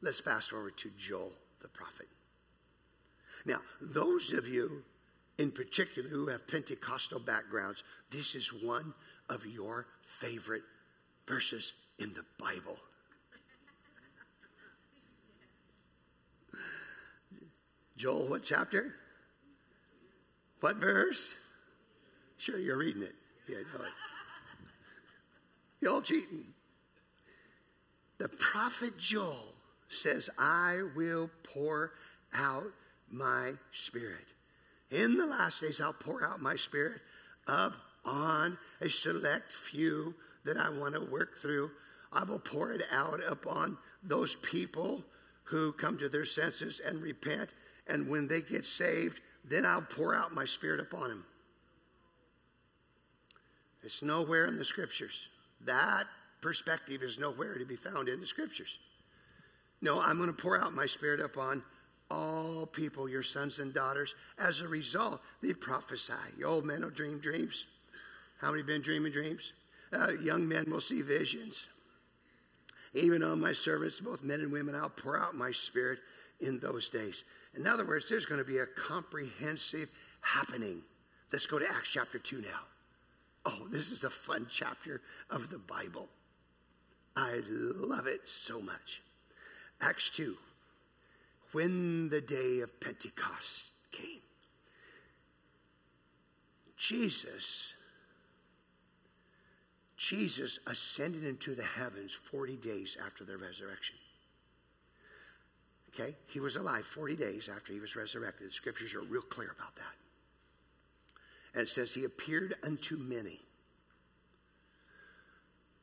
Let's 0.00 0.20
fast 0.20 0.50
forward 0.50 0.76
to 0.76 0.90
Joel 0.96 1.32
the 1.62 1.68
prophet. 1.68 2.06
Now, 3.44 3.58
those 3.80 4.32
of 4.34 4.46
you 4.46 4.84
in 5.36 5.50
particular 5.50 6.08
who 6.08 6.28
have 6.28 6.46
Pentecostal 6.46 7.18
backgrounds, 7.18 7.82
this 8.12 8.36
is 8.36 8.52
one 8.52 8.94
of 9.28 9.44
your 9.44 9.88
favorite 10.06 10.62
verses 11.26 11.72
in 11.98 12.14
the 12.14 12.24
Bible. 12.38 12.78
Joel, 17.96 18.28
what 18.28 18.44
chapter? 18.44 18.94
What 20.60 20.76
verse? 20.76 21.34
Sure, 22.38 22.58
you're 22.58 22.76
reading 22.76 23.02
it. 23.02 23.14
Yeah, 23.48 23.58
it. 23.58 23.66
Y'all 25.80 26.02
cheating. 26.02 26.44
The 28.18 28.28
prophet 28.28 28.98
Joel 28.98 29.54
says, 29.88 30.28
I 30.38 30.82
will 30.94 31.30
pour 31.42 31.92
out 32.34 32.72
my 33.10 33.52
spirit. 33.72 34.24
In 34.90 35.16
the 35.16 35.26
last 35.26 35.60
days, 35.60 35.80
I'll 35.80 35.92
pour 35.92 36.24
out 36.24 36.40
my 36.40 36.56
spirit 36.56 37.00
up 37.46 37.74
on 38.04 38.58
a 38.80 38.88
select 38.88 39.52
few 39.52 40.14
that 40.44 40.56
I 40.56 40.70
want 40.70 40.94
to 40.94 41.00
work 41.00 41.38
through. 41.38 41.70
I 42.12 42.24
will 42.24 42.38
pour 42.38 42.72
it 42.72 42.82
out 42.90 43.20
upon 43.26 43.78
those 44.02 44.36
people 44.36 45.02
who 45.44 45.72
come 45.72 45.98
to 45.98 46.08
their 46.08 46.24
senses 46.24 46.80
and 46.84 47.02
repent. 47.02 47.50
And 47.86 48.08
when 48.08 48.28
they 48.28 48.40
get 48.40 48.66
saved, 48.66 49.20
then 49.44 49.64
I'll 49.64 49.82
pour 49.82 50.14
out 50.14 50.34
my 50.34 50.44
spirit 50.44 50.80
upon 50.80 51.08
them. 51.08 51.24
It's 53.82 54.02
nowhere 54.02 54.46
in 54.46 54.56
the 54.56 54.64
scriptures. 54.64 55.28
That 55.64 56.06
perspective 56.40 57.02
is 57.02 57.18
nowhere 57.18 57.54
to 57.58 57.64
be 57.64 57.76
found 57.76 58.08
in 58.08 58.20
the 58.20 58.26
scriptures. 58.26 58.78
No, 59.80 60.00
I'm 60.00 60.16
going 60.16 60.28
to 60.28 60.34
pour 60.34 60.60
out 60.60 60.74
my 60.74 60.86
spirit 60.86 61.20
upon 61.20 61.62
all 62.10 62.66
people, 62.66 63.08
your 63.08 63.22
sons 63.22 63.58
and 63.58 63.72
daughters. 63.72 64.14
As 64.38 64.60
a 64.60 64.68
result, 64.68 65.20
they 65.42 65.52
prophesy. 65.52 66.14
Your 66.38 66.48
old 66.48 66.64
men 66.64 66.82
will 66.82 66.90
dream 66.90 67.18
dreams. 67.18 67.66
How 68.40 68.50
many 68.50 68.62
been 68.62 68.82
dreaming 68.82 69.12
dreams? 69.12 69.52
Uh, 69.92 70.12
young 70.12 70.48
men 70.48 70.64
will 70.68 70.80
see 70.80 71.02
visions. 71.02 71.66
Even 72.92 73.22
on 73.22 73.40
my 73.40 73.52
servants, 73.52 74.00
both 74.00 74.22
men 74.22 74.40
and 74.40 74.50
women, 74.50 74.74
I'll 74.74 74.90
pour 74.90 75.18
out 75.18 75.34
my 75.34 75.52
spirit 75.52 76.00
in 76.40 76.58
those 76.60 76.88
days. 76.88 77.24
In 77.54 77.66
other 77.66 77.86
words, 77.86 78.08
there's 78.08 78.26
going 78.26 78.40
to 78.40 78.46
be 78.46 78.58
a 78.58 78.66
comprehensive 78.66 79.88
happening. 80.20 80.82
Let's 81.32 81.46
go 81.46 81.58
to 81.58 81.68
Acts 81.68 81.90
chapter 81.90 82.18
2 82.18 82.42
now. 82.42 82.60
Oh, 83.44 83.66
this 83.70 83.92
is 83.92 84.04
a 84.04 84.10
fun 84.10 84.46
chapter 84.50 85.00
of 85.30 85.50
the 85.50 85.58
Bible. 85.58 86.08
I 87.16 87.40
love 87.48 88.06
it 88.06 88.28
so 88.28 88.60
much. 88.60 89.02
Acts 89.80 90.10
2 90.10 90.36
when 91.56 92.10
the 92.10 92.20
day 92.20 92.60
of 92.60 92.80
Pentecost 92.80 93.70
came. 93.90 94.20
Jesus, 96.76 97.72
Jesus 99.96 100.58
ascended 100.66 101.24
into 101.24 101.54
the 101.54 101.62
heavens 101.62 102.12
40 102.12 102.58
days 102.58 102.98
after 103.02 103.24
the 103.24 103.38
resurrection. 103.38 103.96
Okay? 105.98 106.14
He 106.26 106.40
was 106.40 106.56
alive 106.56 106.84
40 106.84 107.16
days 107.16 107.48
after 107.54 107.72
he 107.72 107.80
was 107.80 107.96
resurrected. 107.96 108.48
The 108.48 108.52
scriptures 108.52 108.94
are 108.94 109.00
real 109.00 109.22
clear 109.22 109.54
about 109.58 109.74
that. 109.76 109.94
And 111.54 111.62
it 111.62 111.68
says, 111.70 111.94
He 111.94 112.04
appeared 112.04 112.54
unto 112.62 112.96
many. 112.96 113.40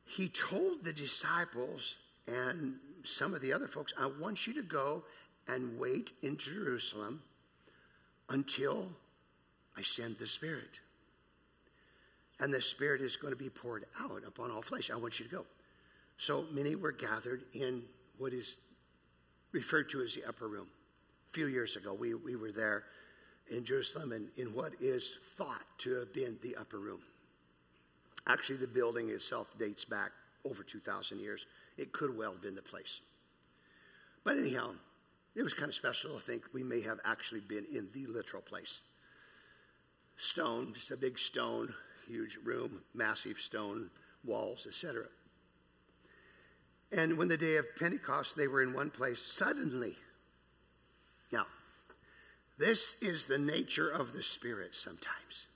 He 0.06 0.28
told 0.28 0.84
the 0.84 0.92
disciples 0.92 1.96
and 2.28 2.76
some 3.04 3.34
of 3.34 3.40
the 3.40 3.52
other 3.52 3.66
folks, 3.66 3.92
I 3.98 4.06
want 4.20 4.46
you 4.46 4.54
to 4.54 4.62
go 4.62 5.02
and 5.48 5.78
wait 5.78 6.12
in 6.22 6.36
Jerusalem 6.38 7.22
until 8.30 8.86
I 9.76 9.82
send 9.82 10.18
the 10.18 10.26
Spirit. 10.26 10.80
And 12.40 12.52
the 12.52 12.62
Spirit 12.62 13.00
is 13.02 13.16
going 13.16 13.32
to 13.32 13.38
be 13.38 13.50
poured 13.50 13.84
out 14.00 14.22
upon 14.26 14.50
all 14.50 14.62
flesh. 14.62 14.90
I 14.90 14.96
want 14.96 15.18
you 15.18 15.26
to 15.26 15.30
go. 15.30 15.44
So 16.16 16.46
many 16.52 16.76
were 16.76 16.92
gathered 16.92 17.42
in 17.52 17.82
what 18.18 18.32
is 18.32 18.56
referred 19.54 19.88
to 19.90 20.02
as 20.02 20.14
the 20.14 20.28
upper 20.28 20.48
room. 20.48 20.66
A 21.30 21.32
few 21.32 21.46
years 21.46 21.76
ago, 21.76 21.94
we, 21.94 22.12
we 22.12 22.36
were 22.36 22.52
there 22.52 22.84
in 23.50 23.64
Jerusalem 23.64 24.12
in, 24.12 24.28
in 24.36 24.52
what 24.52 24.72
is 24.80 25.18
thought 25.36 25.64
to 25.78 25.94
have 25.94 26.12
been 26.12 26.36
the 26.42 26.56
upper 26.56 26.78
room. 26.78 27.00
Actually, 28.26 28.56
the 28.56 28.66
building 28.66 29.10
itself 29.10 29.46
dates 29.58 29.84
back 29.84 30.10
over 30.44 30.62
2,000 30.62 31.20
years. 31.20 31.46
It 31.78 31.92
could 31.92 32.16
well 32.16 32.32
have 32.32 32.42
been 32.42 32.54
the 32.54 32.62
place. 32.62 33.00
But 34.24 34.38
anyhow, 34.38 34.72
it 35.34 35.42
was 35.42 35.54
kind 35.54 35.68
of 35.68 35.74
special 35.74 36.14
to 36.14 36.20
think 36.20 36.44
we 36.52 36.62
may 36.62 36.80
have 36.82 36.98
actually 37.04 37.40
been 37.40 37.66
in 37.72 37.88
the 37.92 38.06
literal 38.06 38.42
place. 38.42 38.80
Stone, 40.16 40.72
just 40.74 40.90
a 40.90 40.96
big 40.96 41.18
stone, 41.18 41.72
huge 42.08 42.38
room, 42.44 42.82
massive 42.94 43.38
stone 43.38 43.90
walls, 44.24 44.66
etc. 44.66 45.04
And 46.92 47.18
when 47.18 47.28
the 47.28 47.36
day 47.36 47.56
of 47.56 47.76
Pentecost, 47.78 48.36
they 48.36 48.46
were 48.46 48.62
in 48.62 48.72
one 48.72 48.90
place 48.90 49.20
suddenly. 49.20 49.96
Now, 51.32 51.46
this 52.58 52.96
is 53.02 53.26
the 53.26 53.38
nature 53.38 53.90
of 53.90 54.12
the 54.12 54.22
Spirit 54.22 54.74
sometimes. 54.74 55.46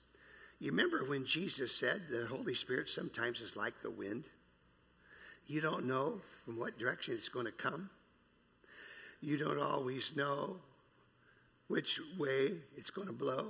You 0.59 0.71
remember 0.71 1.05
when 1.05 1.25
Jesus 1.25 1.73
said 1.73 2.01
the 2.09 2.25
Holy 2.25 2.53
Spirit 2.53 2.89
sometimes 2.89 3.39
is 3.39 3.55
like 3.55 3.81
the 3.81 3.91
wind? 3.91 4.25
You 5.47 5.61
don't 5.61 5.85
know 5.85 6.21
from 6.43 6.59
what 6.59 6.77
direction 6.77 7.13
it's 7.13 7.29
going 7.29 7.45
to 7.45 7.51
come 7.51 7.89
you 9.21 9.37
don't 9.37 9.59
always 9.59 10.15
know 10.15 10.57
which 11.67 11.99
way 12.17 12.51
it's 12.77 12.89
going 12.89 13.07
to 13.07 13.13
blow. 13.13 13.49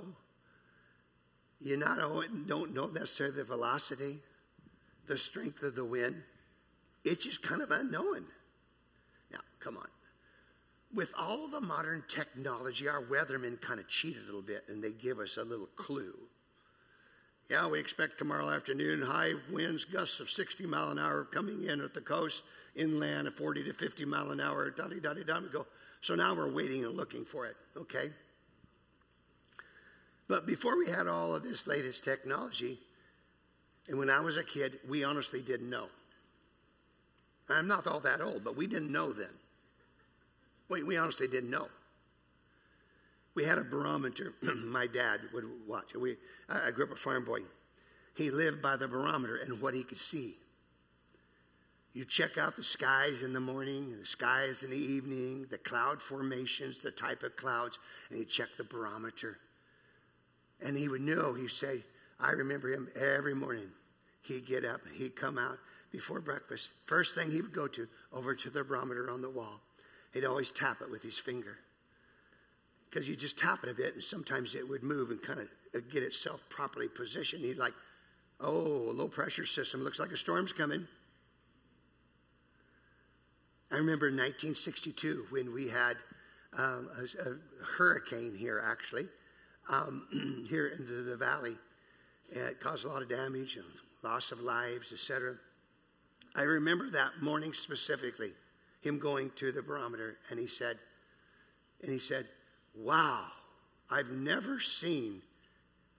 You 1.60 1.76
not 1.76 1.98
don't 1.98 2.74
know 2.74 2.86
necessarily 2.86 3.36
the 3.36 3.44
velocity, 3.44 4.18
the 5.06 5.18
strength 5.18 5.62
of 5.62 5.76
the 5.76 5.84
wind. 5.84 6.22
It's 7.04 7.24
just 7.24 7.42
kind 7.42 7.62
of 7.62 7.70
unknown. 7.70 8.26
Now, 9.32 9.40
come 9.58 9.76
on. 9.76 9.86
With 10.92 11.10
all 11.16 11.46
the 11.46 11.60
modern 11.60 12.02
technology, 12.08 12.88
our 12.88 13.02
weathermen 13.02 13.60
kind 13.60 13.78
of 13.78 13.88
cheat 13.88 14.16
a 14.16 14.26
little 14.26 14.42
bit 14.42 14.64
and 14.68 14.82
they 14.82 14.92
give 14.92 15.18
us 15.18 15.36
a 15.36 15.44
little 15.44 15.68
clue. 15.76 16.14
Yeah, 17.48 17.66
we 17.66 17.80
expect 17.80 18.18
tomorrow 18.18 18.50
afternoon 18.50 19.02
high 19.02 19.32
winds, 19.50 19.84
gusts 19.84 20.20
of 20.20 20.30
60 20.30 20.66
mile 20.66 20.90
an 20.90 20.98
hour 20.98 21.24
coming 21.24 21.64
in 21.64 21.80
at 21.80 21.94
the 21.94 22.00
coast 22.00 22.42
inland 22.76 23.26
at 23.26 23.36
40 23.36 23.64
to 23.64 23.72
50 23.72 24.04
mile 24.04 24.30
an 24.30 24.40
hour, 24.40 24.70
da 24.70 24.86
da 24.86 24.98
da 25.00 25.14
da. 25.14 25.40
go. 25.52 25.66
So 26.00 26.14
now 26.14 26.34
we're 26.34 26.50
waiting 26.50 26.84
and 26.84 26.96
looking 26.96 27.24
for 27.24 27.46
it, 27.46 27.56
okay? 27.76 28.10
But 30.28 30.46
before 30.46 30.78
we 30.78 30.88
had 30.88 31.08
all 31.08 31.34
of 31.34 31.42
this 31.42 31.66
latest 31.66 32.04
technology, 32.04 32.78
and 33.88 33.98
when 33.98 34.08
I 34.08 34.20
was 34.20 34.36
a 34.36 34.44
kid, 34.44 34.78
we 34.88 35.02
honestly 35.02 35.42
didn't 35.42 35.68
know. 35.68 35.88
I'm 37.52 37.68
not 37.68 37.86
all 37.86 38.00
that 38.00 38.20
old, 38.20 38.44
but 38.44 38.56
we 38.56 38.66
didn't 38.66 38.92
know 38.92 39.12
then. 39.12 39.34
We, 40.68 40.82
we 40.82 40.96
honestly 40.96 41.26
didn't 41.26 41.50
know. 41.50 41.68
We 43.34 43.44
had 43.44 43.58
a 43.58 43.64
barometer. 43.64 44.34
My 44.64 44.86
dad 44.86 45.20
would 45.32 45.44
watch. 45.66 45.94
We, 45.94 46.16
I, 46.48 46.70
grew 46.70 46.84
up 46.84 46.92
a 46.92 46.96
farm 46.96 47.24
boy. 47.24 47.40
He 48.14 48.30
lived 48.30 48.60
by 48.60 48.76
the 48.76 48.88
barometer 48.88 49.36
and 49.36 49.60
what 49.60 49.74
he 49.74 49.82
could 49.82 49.98
see. 49.98 50.36
You 51.92 52.04
check 52.04 52.38
out 52.38 52.56
the 52.56 52.62
skies 52.62 53.22
in 53.22 53.32
the 53.32 53.40
morning, 53.40 53.98
the 53.98 54.06
skies 54.06 54.62
in 54.62 54.70
the 54.70 54.76
evening, 54.76 55.46
the 55.50 55.58
cloud 55.58 56.00
formations, 56.00 56.78
the 56.78 56.92
type 56.92 57.24
of 57.24 57.36
clouds, 57.36 57.78
and 58.10 58.18
you 58.18 58.24
check 58.24 58.48
the 58.56 58.64
barometer. 58.64 59.38
And 60.62 60.76
he 60.76 60.88
would 60.88 61.00
know, 61.00 61.34
he'd 61.34 61.50
say, 61.50 61.82
I 62.20 62.32
remember 62.32 62.72
him 62.72 62.88
every 62.94 63.34
morning. 63.34 63.72
He'd 64.22 64.46
get 64.46 64.64
up, 64.64 64.80
he'd 64.94 65.16
come 65.16 65.38
out 65.38 65.58
before 65.92 66.20
breakfast. 66.20 66.70
First 66.86 67.14
thing 67.14 67.30
he 67.30 67.40
would 67.40 67.54
go 67.54 67.66
to, 67.68 67.88
over 68.12 68.34
to 68.34 68.50
the 68.50 68.64
barometer 68.64 69.10
on 69.10 69.22
the 69.22 69.30
wall. 69.30 69.60
He'd 70.12 70.24
always 70.24 70.50
tap 70.50 70.80
it 70.82 70.90
with 70.90 71.02
his 71.02 71.18
finger. 71.18 71.58
Because 72.88 73.08
you 73.08 73.16
just 73.16 73.38
tap 73.38 73.60
it 73.62 73.70
a 73.70 73.74
bit, 73.74 73.94
and 73.94 74.02
sometimes 74.02 74.54
it 74.54 74.68
would 74.68 74.82
move 74.82 75.10
and 75.10 75.22
kind 75.22 75.40
of 75.40 75.90
get 75.90 76.02
itself 76.02 76.44
properly 76.48 76.88
positioned. 76.88 77.44
He'd 77.44 77.58
like, 77.58 77.74
oh, 78.40 78.92
low 78.94 79.08
pressure 79.08 79.46
system, 79.46 79.82
looks 79.82 80.00
like 80.00 80.10
a 80.10 80.16
storm's 80.16 80.52
coming. 80.52 80.86
I 83.72 83.76
remember 83.76 84.08
in 84.08 84.14
1962 84.14 85.26
when 85.30 85.54
we 85.54 85.68
had 85.68 85.96
um, 86.58 86.88
a, 86.98 87.30
a, 87.30 87.36
hurricane 87.76 88.36
here, 88.36 88.60
actually, 88.64 89.06
um, 89.68 90.46
here 90.50 90.66
in 90.66 90.86
the, 90.86 91.02
the 91.02 91.16
valley. 91.16 91.54
And 92.34 92.44
it 92.44 92.60
caused 92.60 92.84
a 92.84 92.88
lot 92.88 93.02
of 93.02 93.08
damage 93.08 93.56
loss 94.02 94.32
of 94.32 94.40
lives, 94.40 94.92
etc. 94.92 95.36
I 96.34 96.42
remember 96.42 96.90
that 96.90 97.20
morning 97.20 97.52
specifically, 97.52 98.32
him 98.80 98.98
going 98.98 99.30
to 99.36 99.52
the 99.52 99.62
barometer, 99.62 100.16
and 100.30 100.38
he 100.38 100.46
said, 100.46 100.78
and 101.82 101.90
he 101.90 101.98
said, 101.98 102.26
"Wow, 102.74 103.26
I've 103.90 104.10
never 104.10 104.60
seen 104.60 105.22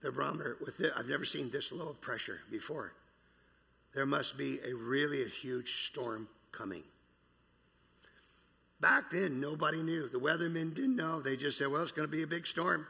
the 0.00 0.10
barometer 0.10 0.56
with 0.64 0.78
this, 0.78 0.92
I've 0.96 1.08
never 1.08 1.24
seen 1.24 1.50
this 1.50 1.70
low 1.72 1.88
of 1.88 2.00
pressure 2.00 2.40
before. 2.50 2.92
There 3.94 4.06
must 4.06 4.38
be 4.38 4.58
a 4.60 4.74
really 4.74 5.22
a 5.22 5.28
huge 5.28 5.86
storm 5.88 6.28
coming." 6.50 6.84
Back 8.82 9.12
then, 9.12 9.40
nobody 9.40 9.80
knew. 9.80 10.08
The 10.08 10.18
weathermen 10.18 10.74
didn't 10.74 10.96
know. 10.96 11.20
They 11.20 11.36
just 11.36 11.56
said, 11.56 11.68
well, 11.68 11.84
it's 11.84 11.92
going 11.92 12.08
to 12.08 12.10
be 12.10 12.24
a 12.24 12.26
big 12.26 12.48
storm. 12.48 12.84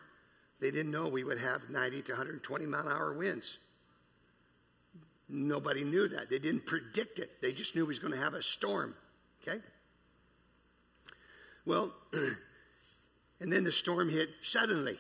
They 0.59 0.71
didn't 0.71 0.91
know 0.91 1.07
we 1.07 1.23
would 1.23 1.39
have 1.39 1.69
90 1.69 2.01
to 2.03 2.13
120 2.13 2.65
mile 2.65 2.87
an 2.87 2.93
hour 2.93 3.13
winds. 3.13 3.59
Nobody 5.29 5.85
knew 5.85 6.09
that. 6.09 6.31
They 6.31 6.39
didn't 6.39 6.67
predict 6.67 7.19
it. 7.19 7.41
They 7.41 7.53
just 7.53 7.75
knew 7.75 7.83
we 7.83 7.89
was 7.89 7.99
going 7.99 8.13
to 8.13 8.19
have 8.19 8.35
a 8.35 8.43
storm. 8.43 8.95
Okay? 9.43 9.61
Well, 11.65 11.93
and 13.41 13.53
then 13.53 13.65
the 13.65 13.73
storm 13.73 14.09
hit 14.11 14.31
suddenly. 14.43 14.99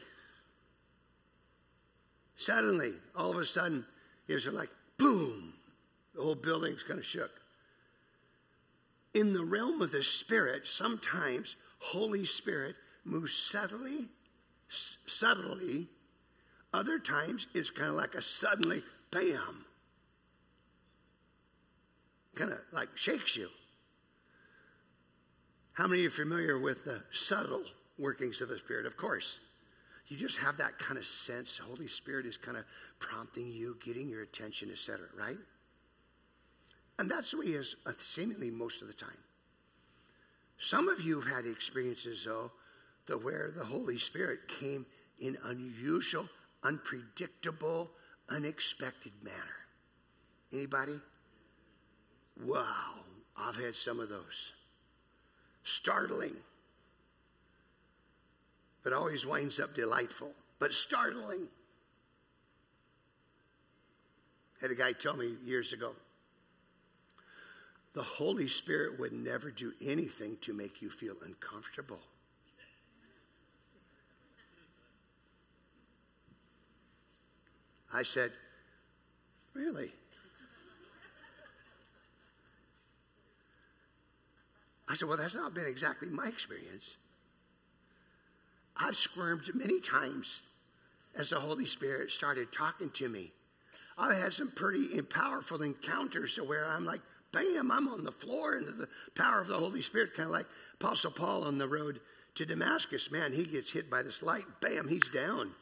Suddenly, 2.37 2.93
all 3.17 3.31
of 3.31 3.37
a 3.37 3.47
sudden, 3.47 3.85
it 4.27 4.35
was 4.35 4.47
like 4.47 4.71
boom. 4.97 5.53
The 6.15 6.23
whole 6.23 6.35
building's 6.35 6.83
kind 6.83 6.99
of 6.99 7.07
shook 7.07 7.31
in 9.15 9.35
the 9.35 9.45
realm 9.45 9.81
of 9.83 9.93
the 9.93 10.03
Spirit, 10.03 10.67
sometimes 10.67 11.57
Holy 11.79 12.25
Spirit 12.25 12.77
moves 13.05 13.35
subtly, 13.35 14.09
s- 14.71 14.99
subtly. 15.07 15.89
Other 16.73 16.99
times 16.99 17.47
it's 17.55 17.71
kind 17.71 17.91
of 17.91 17.97
like 17.97 18.15
a 18.15 18.23
suddenly 18.23 18.83
bam. 19.11 19.67
Kind 22.35 22.53
of 22.53 22.59
like 22.73 22.89
shakes 22.97 23.37
you. 23.37 23.49
How 25.73 25.87
many 25.87 26.05
are 26.05 26.11
familiar 26.11 26.59
with 26.59 26.85
the 26.85 27.03
subtle 27.13 27.65
workings 27.99 28.41
of 28.41 28.49
the 28.49 28.59
Spirit? 28.59 28.87
Of 28.87 28.97
course. 28.97 29.39
You 30.09 30.17
just 30.17 30.39
have 30.39 30.59
that 30.59 30.79
kind 30.79 30.99
of 30.99 31.07
sense. 31.07 31.57
The 31.57 31.65
Holy 31.65 31.89
Spirit 31.89 32.27
is 32.27 32.37
kind 32.37 32.59
of 32.59 32.65
prompting 32.99 33.51
you, 33.51 33.79
getting 33.83 34.09
your 34.09 34.23
attention, 34.23 34.71
etc., 34.71 35.07
right? 35.19 35.39
And 36.99 37.11
that's 37.11 37.31
the 37.31 37.39
way 37.39 37.47
he 37.47 37.53
is 37.55 37.77
uh, 37.87 37.93
seemingly 37.99 38.51
most 38.51 38.83
of 38.83 38.89
the 38.89 38.95
time. 38.95 39.17
Some 40.59 40.89
of 40.89 41.01
you 41.01 41.21
have 41.21 41.31
had 41.31 41.47
experiences, 41.47 42.25
though, 42.25 42.53
to 43.07 43.17
where 43.17 43.53
the 43.57 43.65
Holy 43.65 43.99
Spirit 43.99 44.47
came 44.49 44.85
in 45.19 45.39
unusual, 45.45 46.29
unpredictable, 46.63 47.91
unexpected 48.29 49.13
manner. 49.23 49.37
Anybody? 50.53 51.01
Wow, 52.41 52.95
I've 53.37 53.57
had 53.57 53.77
some 53.77 54.01
of 54.01 54.09
those. 54.09 54.53
Startling, 55.65 56.37
but 58.83 58.93
always 58.93 59.25
winds 59.25 59.61
up 59.61 59.75
delightful, 59.75 60.33
but 60.59 60.73
startling. 60.73 61.49
Had 64.61 64.71
a 64.71 64.75
guy 64.75 64.93
tell 64.93 65.17
me 65.17 65.35
years 65.45 65.73
ago, 65.73 65.93
the 67.95 68.03
Holy 68.03 68.49
Spirit 68.49 68.99
would 68.99 69.13
never 69.13 69.51
do 69.51 69.73
anything 69.81 70.37
to 70.41 70.55
make 70.55 70.81
you 70.81 70.91
feel 70.91 71.15
uncomfortable. 71.25 72.01
I 77.93 78.03
said, 78.03 78.33
Really? 79.55 79.93
I 84.93 84.95
said, 84.95 85.09
Well, 85.09 85.17
that's 85.17 85.35
not 85.35 85.55
been 85.55 85.65
exactly 85.65 86.11
my 86.11 86.27
experience. 86.27 86.99
I've 88.77 88.97
squirmed 88.97 89.49
many 89.55 89.81
times 89.81 90.43
as 91.17 91.31
the 91.31 91.41
Holy 91.41 91.65
Spirit 91.65 92.11
started 92.11 92.53
talking 92.53 92.91
to 92.91 93.09
me. 93.09 93.33
I've 93.97 94.17
had 94.17 94.35
some 94.35 94.51
pretty 94.51 95.01
powerful 95.01 95.63
encounters 95.63 96.37
where 96.37 96.67
I'm 96.67 96.85
like, 96.85 97.01
bam, 97.33 97.71
I'm 97.71 97.89
on 97.89 98.05
the 98.05 98.13
floor 98.13 98.57
into 98.57 98.73
the 98.73 98.89
power 99.15 99.41
of 99.41 99.49
the 99.49 99.59
Holy 99.59 99.81
Spirit, 99.83 100.15
kind 100.15 100.27
of 100.27 100.33
like 100.33 100.47
Apostle 100.75 101.11
Paul 101.11 101.45
on 101.45 101.59
the 101.59 101.69
road 101.69 102.01
to 102.35 102.47
Damascus. 102.47 103.11
Man, 103.11 103.33
he 103.33 103.45
gets 103.45 103.71
hit 103.71 103.91
by 103.91 104.03
this 104.03 104.23
light, 104.23 104.45
bam, 104.61 104.89
he's 104.89 105.09
down. 105.11 105.53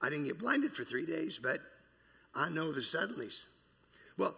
I 0.00 0.10
didn't 0.10 0.24
get 0.26 0.38
blinded 0.38 0.72
for 0.72 0.84
three 0.84 1.06
days, 1.06 1.40
but 1.40 1.60
I 2.34 2.48
know 2.50 2.72
the 2.72 2.80
suddenlies. 2.80 3.46
Well, 4.16 4.36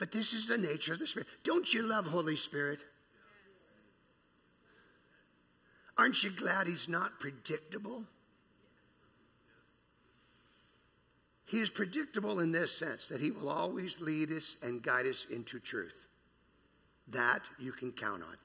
but 0.00 0.10
this 0.10 0.32
is 0.32 0.48
the 0.48 0.56
nature 0.56 0.94
of 0.94 0.98
the 0.98 1.06
Spirit. 1.06 1.28
Don't 1.44 1.72
you 1.74 1.82
love 1.82 2.06
Holy 2.06 2.34
Spirit? 2.34 2.80
Aren't 5.98 6.24
you 6.24 6.30
glad 6.30 6.66
He's 6.66 6.88
not 6.88 7.20
predictable? 7.20 8.06
He 11.44 11.60
is 11.60 11.68
predictable 11.68 12.40
in 12.40 12.50
this 12.50 12.74
sense 12.74 13.08
that 13.08 13.20
He 13.20 13.30
will 13.30 13.50
always 13.50 14.00
lead 14.00 14.32
us 14.32 14.56
and 14.62 14.82
guide 14.82 15.04
us 15.04 15.26
into 15.30 15.60
truth. 15.60 16.08
That 17.08 17.42
you 17.58 17.72
can 17.72 17.92
count 17.92 18.22
on. 18.22 18.36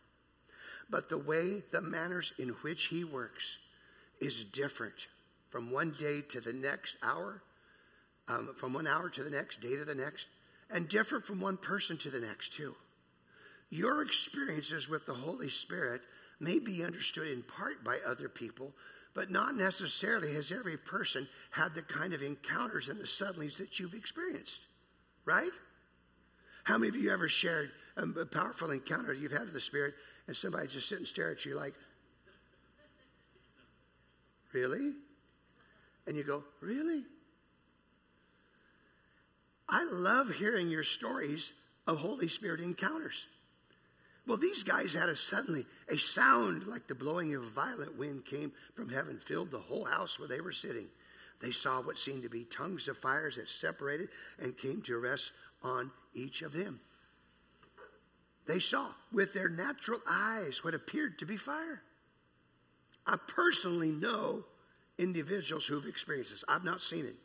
But 0.89 1.07
the 1.07 1.17
way, 1.17 1.63
the 1.71 1.79
manners 1.79 2.33
in 2.37 2.49
which 2.49 2.87
He 2.87 3.05
works 3.05 3.59
is 4.19 4.43
different 4.43 5.07
from 5.49 5.71
one 5.71 5.95
day 5.97 6.19
to 6.31 6.41
the 6.41 6.51
next 6.51 6.97
hour, 7.01 7.41
um, 8.27 8.53
from 8.57 8.73
one 8.73 8.87
hour 8.87 9.07
to 9.07 9.23
the 9.23 9.29
next, 9.29 9.61
day 9.61 9.77
to 9.77 9.85
the 9.85 9.95
next, 9.95 10.27
and 10.69 10.89
different 10.89 11.25
from 11.25 11.41
one 11.41 11.57
person 11.57 11.97
to 11.97 12.09
the 12.09 12.19
next, 12.19 12.53
too. 12.53 12.75
Your 13.69 14.01
experiences 14.01 14.89
with 14.89 15.05
the 15.05 15.13
Holy 15.13 15.49
Spirit 15.49 16.01
may 16.39 16.59
be 16.59 16.83
understood 16.83 17.27
in 17.27 17.43
part 17.43 17.83
by 17.83 17.99
other 18.05 18.29
people, 18.29 18.73
but 19.13 19.31
not 19.31 19.55
necessarily 19.55 20.33
has 20.33 20.51
every 20.51 20.77
person 20.77 21.27
had 21.51 21.73
the 21.73 21.81
kind 21.81 22.13
of 22.13 22.21
encounters 22.21 22.89
and 22.89 22.99
the 22.99 23.05
suddenlies 23.05 23.57
that 23.57 23.79
you've 23.79 23.93
experienced, 23.93 24.59
right? 25.23 25.51
How 26.65 26.77
many 26.77 26.89
of 26.89 26.95
you 26.95 27.11
ever 27.11 27.29
shared 27.29 27.71
a 27.95 28.25
powerful 28.25 28.71
encounter 28.71 29.13
you've 29.13 29.31
had 29.31 29.43
with 29.43 29.53
the 29.53 29.61
Spirit 29.61 29.93
and 30.27 30.35
somebody 30.35 30.67
just 30.67 30.89
sit 30.89 30.97
and 30.97 31.07
stare 31.07 31.31
at 31.31 31.45
you 31.45 31.55
like, 31.55 31.73
really? 34.51 34.93
And 36.07 36.17
you 36.17 36.23
go, 36.23 36.43
really? 36.61 37.03
I 39.67 39.83
love 39.91 40.29
hearing 40.29 40.69
your 40.69 40.83
stories 40.83 41.53
of 41.87 41.97
Holy 41.97 42.27
Spirit 42.27 42.61
encounters. 42.61 43.27
Well, 44.27 44.37
these 44.37 44.63
guys 44.63 44.93
had 44.93 45.09
a 45.09 45.15
suddenly 45.15 45.65
a 45.87 45.97
sound 45.97 46.65
like 46.65 46.87
the 46.87 46.95
blowing 46.95 47.35
of 47.35 47.43
a 47.43 47.49
violent 47.49 47.97
wind 47.97 48.25
came 48.25 48.51
from 48.75 48.89
heaven, 48.89 49.19
filled 49.23 49.51
the 49.51 49.59
whole 49.59 49.85
house 49.85 50.19
where 50.19 50.27
they 50.27 50.41
were 50.41 50.51
sitting. 50.51 50.87
They 51.41 51.51
saw 51.51 51.81
what 51.81 51.99
seemed 51.99 52.23
to 52.23 52.29
be 52.29 52.43
tongues 52.45 52.87
of 52.87 52.97
fires 52.97 53.35
that 53.35 53.49
separated 53.49 54.09
and 54.39 54.57
came 54.57 54.81
to 54.83 54.97
rest 54.97 55.31
on 55.61 55.91
each 56.13 56.41
of 56.41 56.53
them. 56.53 56.79
They 58.47 58.59
saw 58.59 58.87
with 59.11 59.33
their 59.33 59.49
natural 59.49 59.99
eyes 60.07 60.63
what 60.63 60.73
appeared 60.73 61.19
to 61.19 61.25
be 61.25 61.37
fire. 61.37 61.81
I 63.05 63.17
personally 63.27 63.91
know 63.91 64.45
individuals 64.97 65.65
who've 65.65 65.85
experienced 65.85 66.31
this. 66.31 66.43
I've 66.47 66.63
not 66.63 66.81
seen 66.81 67.05
it. 67.05 67.15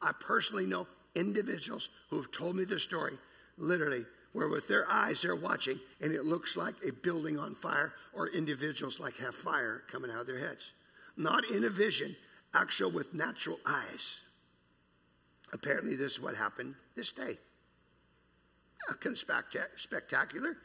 I 0.00 0.12
personally 0.12 0.66
know 0.66 0.86
individuals 1.16 1.88
who've 2.10 2.30
told 2.30 2.54
me 2.56 2.64
the 2.64 2.78
story 2.78 3.14
literally 3.58 4.04
where 4.32 4.48
with 4.48 4.68
their 4.68 4.88
eyes 4.90 5.22
they're 5.22 5.34
watching 5.34 5.80
and 6.00 6.12
it 6.12 6.24
looks 6.24 6.56
like 6.56 6.74
a 6.86 6.92
building 6.92 7.38
on 7.38 7.54
fire 7.54 7.94
or 8.12 8.28
individuals 8.28 9.00
like 9.00 9.16
have 9.16 9.34
fire 9.34 9.82
coming 9.90 10.10
out 10.10 10.20
of 10.20 10.26
their 10.26 10.38
heads. 10.38 10.72
Not 11.16 11.48
in 11.50 11.64
a 11.64 11.70
vision, 11.70 12.14
actual 12.54 12.90
with 12.90 13.14
natural 13.14 13.58
eyes. 13.66 14.20
Apparently, 15.52 15.96
this 15.96 16.12
is 16.12 16.20
what 16.20 16.36
happened 16.36 16.74
this 16.94 17.12
day. 17.12 17.38
Uh, 18.88 18.92
kind 18.94 19.16
of 19.16 19.62
spectacular, 19.76 20.56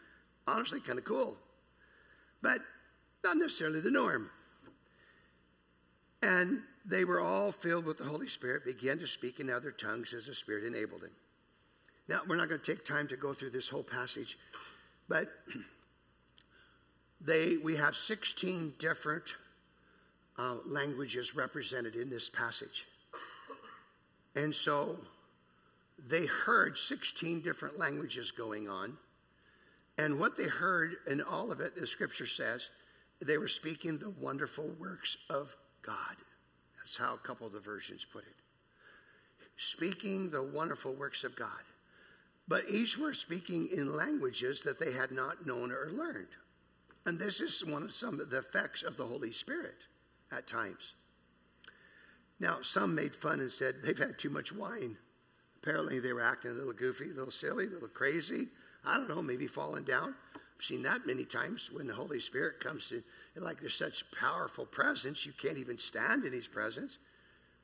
honestly, 0.48 0.82
kind 0.82 1.00
of 1.00 1.06
cool, 1.06 1.38
but 2.42 2.60
not 3.24 3.38
necessarily 3.38 3.80
the 3.80 3.92
norm. 3.92 4.30
And 6.22 6.62
they 6.86 7.06
were 7.06 7.20
all 7.20 7.52
filled 7.52 7.86
with 7.86 7.98
the 7.98 8.04
Holy 8.04 8.28
Spirit, 8.28 8.65
began 8.65 8.98
to 9.00 9.08
speak 9.08 9.39
in 9.39 9.50
other 9.50 9.72
tongues 9.72 10.13
as 10.13 10.28
the 10.28 10.36
Spirit 10.36 10.63
enabled 10.63 11.02
them. 11.02 11.12
Now, 12.08 12.22
we're 12.28 12.36
not 12.36 12.50
going 12.50 12.60
to 12.60 12.76
take 12.76 12.86
time 12.86 13.08
to 13.10 13.17
go 13.17 13.34
through 13.34 13.52
this 13.52 13.70
whole 13.70 13.84
passage, 13.84 14.38
but 15.08 15.30
they, 17.22 17.58
we 17.58 17.76
have 17.76 17.96
16 17.96 18.74
different 18.80 19.36
uh, 20.38 20.58
languages 20.65 21.36
represented 21.36 21.96
in 21.96 22.10
this 22.10 22.30
passage. 22.30 22.88
And 24.36 24.56
so 24.56 24.98
they 26.08 26.26
heard 26.26 26.78
16 26.78 27.41
different 27.41 27.78
languages 27.78 28.32
going 28.32 28.67
on. 28.67 28.98
And 29.98 30.20
what 30.20 30.38
they 30.38 30.46
heard 30.46 30.96
in 31.08 31.22
all 31.22 31.52
of 31.52 31.60
it, 31.60 31.76
the 31.76 31.86
scripture 31.86 32.26
says, 32.26 32.70
they 33.22 33.38
were 33.38 33.48
speaking 33.48 33.98
the 33.98 34.13
wonderful 34.20 34.67
works 34.80 35.17
of 35.30 35.56
God. 35.84 36.15
That's 36.91 37.08
how 37.08 37.13
a 37.13 37.25
couple 37.25 37.47
of 37.47 37.54
the 37.54 37.60
versions 37.62 38.04
put 38.04 38.23
it. 38.23 38.36
Speaking 39.56 40.30
the 40.30 40.43
wonderful 40.43 40.93
works 40.93 41.23
of 41.23 41.38
God. 41.38 41.63
But 42.49 42.65
each 42.69 42.97
were 42.97 43.13
speaking 43.13 43.69
in 43.73 43.95
languages 43.95 44.63
that 44.63 44.77
they 44.77 44.91
had 44.91 45.12
not 45.12 45.45
known 45.45 45.71
or 45.71 45.89
learned. 45.89 46.27
And 47.06 47.17
this 47.17 47.39
is 47.39 47.65
one 47.65 47.84
of 47.84 47.93
some 47.93 48.19
of 48.19 48.30
the 48.30 48.39
effects 48.39 48.84
of 48.84 48.97
the 48.97 49.06
Holy 49.06 49.32
Spirit 49.32 49.77
at 50.34 50.47
times. 50.47 50.95
Now, 52.41 52.58
some 52.62 52.93
made 52.93 53.15
fun 53.15 53.39
and 53.39 53.51
said 53.51 53.75
they've 53.82 53.97
had 53.97 54.19
too 54.19 54.30
much 54.30 54.51
wine. 54.51 54.97
Apparently, 55.63 55.99
they 55.99 56.12
were 56.12 56.21
acting 56.21 56.51
a 56.51 56.56
little 56.56 56.73
goofy, 56.73 57.12
a 57.12 57.13
little 57.13 57.32
silly, 57.32 57.67
a 57.67 57.69
little 57.69 57.88
crazy. 57.88 58.49
I 58.84 58.97
don't 58.97 59.08
know, 59.08 59.21
maybe 59.21 59.47
falling 59.47 59.86
down. 59.86 60.13
Seen 60.62 60.84
that 60.84 61.08
many 61.08 61.26
times 61.26 61.69
when 61.74 61.88
the 61.88 61.93
Holy 61.93 62.19
Spirit 62.19 62.60
comes 62.60 62.91
in, 62.91 63.04
like 63.43 63.60
there's 63.60 63.76
such 63.76 64.10
powerful 64.12 64.65
presence, 64.65 65.26
you 65.26 65.34
can't 65.34 65.58
even 65.58 65.78
stand 65.78 66.24
in 66.24 66.32
His 66.32 66.47
presence. 66.47 67.00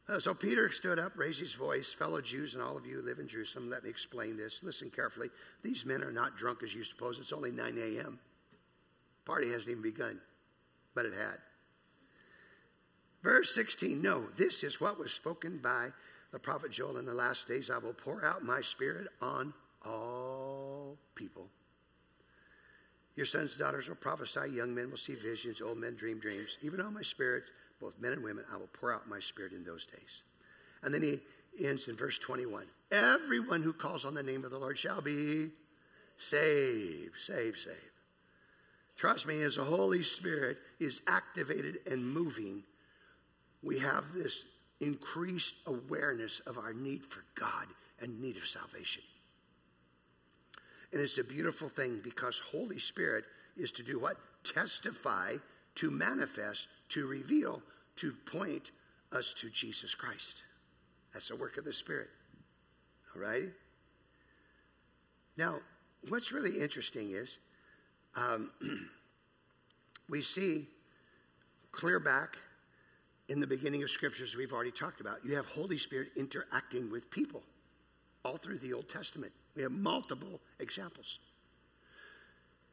Uh, 0.09 0.19
so 0.19 0.33
Peter 0.33 0.71
stood 0.71 0.99
up, 0.99 1.17
raised 1.17 1.41
his 1.41 1.53
voice, 1.53 1.91
fellow 1.91 2.21
Jews 2.21 2.53
and 2.53 2.63
all 2.63 2.77
of 2.77 2.85
you 2.85 2.95
who 2.95 3.01
live 3.01 3.19
in 3.19 3.27
Jerusalem, 3.27 3.69
let 3.69 3.83
me 3.83 3.89
explain 3.89 4.37
this. 4.37 4.63
Listen 4.63 4.89
carefully. 4.89 5.27
These 5.63 5.85
men 5.85 6.01
are 6.01 6.13
not 6.13 6.37
drunk 6.37 6.63
as 6.63 6.73
you 6.73 6.85
suppose. 6.85 7.19
It's 7.19 7.33
only 7.33 7.51
9 7.51 7.77
a.m. 7.77 8.17
Party 9.25 9.51
hasn't 9.51 9.69
even 9.69 9.83
begun, 9.83 10.21
but 10.95 11.05
it 11.05 11.13
had. 11.13 11.39
Verse 13.21 13.53
16 13.53 14.01
No, 14.01 14.27
this 14.37 14.63
is 14.63 14.79
what 14.79 14.97
was 14.97 15.11
spoken 15.11 15.57
by 15.57 15.89
the 16.31 16.39
prophet 16.39 16.71
Joel 16.71 16.97
in 16.97 17.05
the 17.05 17.13
last 17.13 17.45
days. 17.49 17.69
I 17.69 17.77
will 17.77 17.93
pour 17.93 18.23
out 18.23 18.45
my 18.45 18.61
spirit 18.61 19.07
on 19.21 19.53
all 19.85 20.97
people. 21.15 21.49
Your 23.17 23.25
sons 23.25 23.53
and 23.53 23.59
daughters 23.59 23.89
will 23.89 23.95
prophesy, 23.95 24.51
young 24.51 24.75
men 24.75 24.91
will 24.91 24.97
see 24.97 25.15
visions, 25.15 25.59
old 25.59 25.79
men 25.79 25.95
dream 25.95 26.19
dreams. 26.19 26.59
Even 26.61 26.79
on 26.79 26.93
my 26.93 27.01
spirit, 27.01 27.45
both 27.81 27.99
men 27.99 28.13
and 28.13 28.23
women, 28.23 28.45
I 28.53 28.57
will 28.57 28.69
pour 28.79 28.93
out 28.93 29.09
my 29.09 29.19
spirit 29.19 29.53
in 29.53 29.63
those 29.63 29.87
days. 29.87 30.23
And 30.83 30.93
then 30.93 31.01
he 31.01 31.19
ends 31.65 31.87
in 31.87 31.95
verse 31.95 32.19
21 32.19 32.65
Everyone 32.91 33.63
who 33.63 33.73
calls 33.73 34.05
on 34.05 34.13
the 34.13 34.21
name 34.21 34.45
of 34.45 34.51
the 34.51 34.59
Lord 34.59 34.77
shall 34.77 35.01
be 35.01 35.47
saved, 36.17 37.19
saved, 37.19 37.57
saved. 37.57 37.75
Trust 38.97 39.27
me, 39.27 39.41
as 39.41 39.55
the 39.55 39.63
Holy 39.63 40.03
Spirit 40.03 40.57
is 40.79 41.01
activated 41.07 41.79
and 41.89 42.05
moving, 42.05 42.63
we 43.63 43.79
have 43.79 44.13
this 44.13 44.45
increased 44.79 45.55
awareness 45.65 46.39
of 46.41 46.59
our 46.59 46.73
need 46.73 47.03
for 47.03 47.23
God 47.33 47.65
and 47.99 48.21
need 48.21 48.37
of 48.37 48.47
salvation. 48.47 49.01
And 50.91 51.01
it's 51.01 51.17
a 51.17 51.23
beautiful 51.23 51.69
thing 51.69 51.99
because 52.03 52.39
Holy 52.39 52.79
Spirit 52.79 53.25
is 53.57 53.71
to 53.73 53.83
do 53.83 53.99
what? 53.99 54.17
Testify, 54.43 55.33
to 55.75 55.91
manifest, 55.91 56.67
to 56.89 57.07
reveal, 57.07 57.61
to 57.97 58.13
point 58.31 58.71
us 59.11 59.33
to 59.33 59.49
Jesus 59.49 59.95
Christ. 59.95 60.43
That's 61.13 61.29
the 61.29 61.35
work 61.35 61.57
of 61.57 61.65
the 61.65 61.73
Spirit. 61.73 62.07
All 63.15 63.21
right? 63.21 63.49
Now, 65.37 65.59
what's 66.09 66.31
really 66.31 66.59
interesting 66.59 67.11
is 67.11 67.37
um, 68.15 68.51
we 70.09 70.21
see 70.21 70.65
clear 71.71 71.99
back 71.99 72.37
in 73.29 73.39
the 73.39 73.47
beginning 73.47 73.83
of 73.83 73.89
scriptures 73.89 74.35
we've 74.35 74.53
already 74.53 74.71
talked 74.71 75.01
about. 75.01 75.17
You 75.25 75.35
have 75.35 75.45
Holy 75.47 75.77
Spirit 75.77 76.09
interacting 76.15 76.89
with 76.91 77.11
people 77.11 77.43
all 78.23 78.37
through 78.37 78.59
the 78.59 78.73
Old 78.73 78.89
Testament. 78.89 79.31
We 79.55 79.63
have 79.63 79.71
multiple 79.71 80.39
examples. 80.59 81.19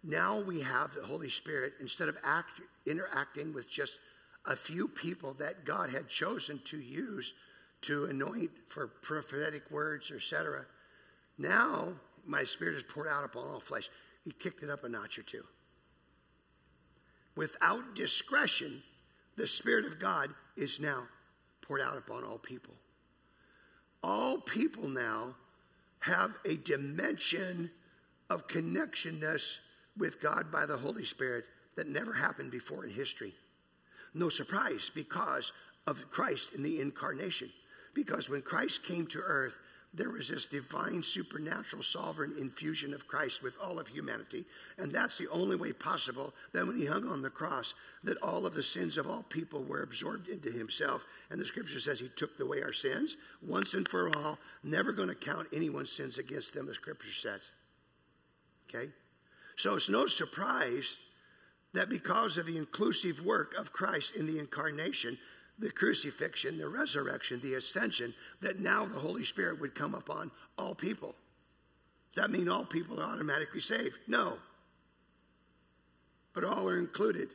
Now 0.02 0.40
we 0.40 0.61
have 0.61 0.92
the 0.92 1.02
Holy 1.02 1.30
Spirit, 1.30 1.74
instead 1.80 2.09
of 2.09 2.18
act, 2.22 2.61
interacting 2.87 3.54
with 3.54 3.70
just 3.70 3.98
a 4.46 4.54
few 4.54 4.88
people 4.88 5.33
that 5.35 5.64
God 5.64 5.88
had 5.90 6.09
chosen 6.09 6.61
to 6.66 6.78
use 6.78 7.33
to 7.83 8.04
anoint 8.07 8.50
for 8.68 8.87
prophetic 8.87 9.70
words, 9.70 10.11
etc. 10.11 10.66
Now 11.38 11.94
my 12.26 12.44
spirit 12.44 12.76
is 12.76 12.83
poured 12.83 13.09
out 13.09 13.24
upon 13.24 13.48
all 13.48 13.61
flesh. 13.61 13.88
He 14.24 14.33
kicked 14.33 14.62
it 14.62 14.70
up 14.70 14.85
a 14.85 14.88
notch 14.88 15.18
or 15.18 15.22
two. 15.22 15.44
Without 17.37 17.94
discretion, 17.94 18.83
the 19.37 19.46
Spirit 19.46 19.87
of 19.87 19.98
God 19.98 20.30
is 20.57 20.80
now 20.80 21.04
poured 21.62 21.80
out 21.80 21.96
upon 21.96 22.24
all 22.24 22.38
people. 22.38 22.74
All 24.04 24.36
people 24.36 24.86
now 24.86 25.34
have 26.00 26.32
a 26.44 26.56
dimension 26.56 27.70
of 28.28 28.46
connectionness 28.48 29.56
with 29.96 30.20
God 30.20 30.52
by 30.52 30.66
the 30.66 30.76
Holy 30.76 31.06
Spirit 31.06 31.46
that 31.76 31.88
never 31.88 32.12
happened 32.12 32.50
before 32.50 32.84
in 32.84 32.90
history. 32.90 33.32
No 34.12 34.28
surprise 34.28 34.90
because 34.94 35.52
of 35.86 36.10
Christ 36.10 36.52
in 36.52 36.62
the 36.62 36.82
incarnation. 36.82 37.48
Because 37.94 38.28
when 38.28 38.42
Christ 38.42 38.84
came 38.84 39.06
to 39.06 39.20
earth, 39.20 39.54
there 39.96 40.11
was 40.11 40.28
this 40.28 40.46
divine, 40.46 41.02
supernatural, 41.04 41.83
sovereign 41.83 42.35
infusion 42.38 42.92
of 42.92 43.07
Christ 43.07 43.42
with 43.42 43.54
all 43.62 43.78
of 43.78 43.87
humanity. 43.87 44.44
And 44.76 44.90
that's 44.90 45.18
the 45.18 45.28
only 45.30 45.54
way 45.54 45.72
possible 45.72 46.35
that 46.52 46.66
when 46.66 46.76
he 46.76 46.87
hung 46.87 47.07
on 47.07 47.22
the 47.22 47.30
cross, 47.30 47.74
that 48.02 48.20
all 48.20 48.44
of 48.44 48.54
the 48.54 48.62
sins 48.62 48.98
of 48.98 49.09
all 49.09 49.22
people 49.22 49.62
were 49.62 49.83
absorbed 49.83 50.28
into 50.28 50.50
himself. 50.50 51.04
And 51.30 51.40
the 51.40 51.44
scripture 51.44 51.78
says 51.78 52.00
he 52.00 52.09
took 52.09 52.38
away 52.40 52.61
our 52.62 52.72
sins 52.72 53.16
once 53.40 53.74
and 53.74 53.88
for 53.88 54.14
all, 54.16 54.38
never 54.64 54.92
going 54.92 55.09
to 55.09 55.14
count 55.14 55.48
anyone's 55.52 55.92
sins 55.92 56.18
against 56.18 56.54
them, 56.54 56.66
the 56.66 56.74
scripture 56.74 57.12
says. 57.12 57.42
Okay? 58.68 58.90
So 59.57 59.76
it's 59.76 59.88
no 59.88 60.07
surprise 60.07 60.96
that 61.72 61.88
because 61.88 62.37
of 62.37 62.46
the 62.46 62.57
inclusive 62.57 63.24
work 63.24 63.54
of 63.54 63.72
Christ 63.72 64.16
in 64.16 64.26
the 64.26 64.38
incarnation, 64.38 65.18
the 65.58 65.70
crucifixion, 65.70 66.58
the 66.58 66.68
resurrection, 66.68 67.40
the 67.40 67.54
ascension, 67.54 68.14
that 68.40 68.58
now 68.58 68.84
the 68.84 68.98
Holy 68.98 69.24
Spirit 69.24 69.60
would 69.60 69.74
come 69.74 69.94
upon 69.94 70.30
all 70.58 70.74
people. 70.74 71.14
Does 72.12 72.24
that 72.24 72.30
mean 72.30 72.48
all 72.48 72.64
people 72.64 73.00
are 73.00 73.12
automatically 73.12 73.60
saved? 73.60 73.96
No. 74.06 74.34
But 76.32 76.44
all 76.44 76.68
are 76.68 76.78
included. 76.78 77.28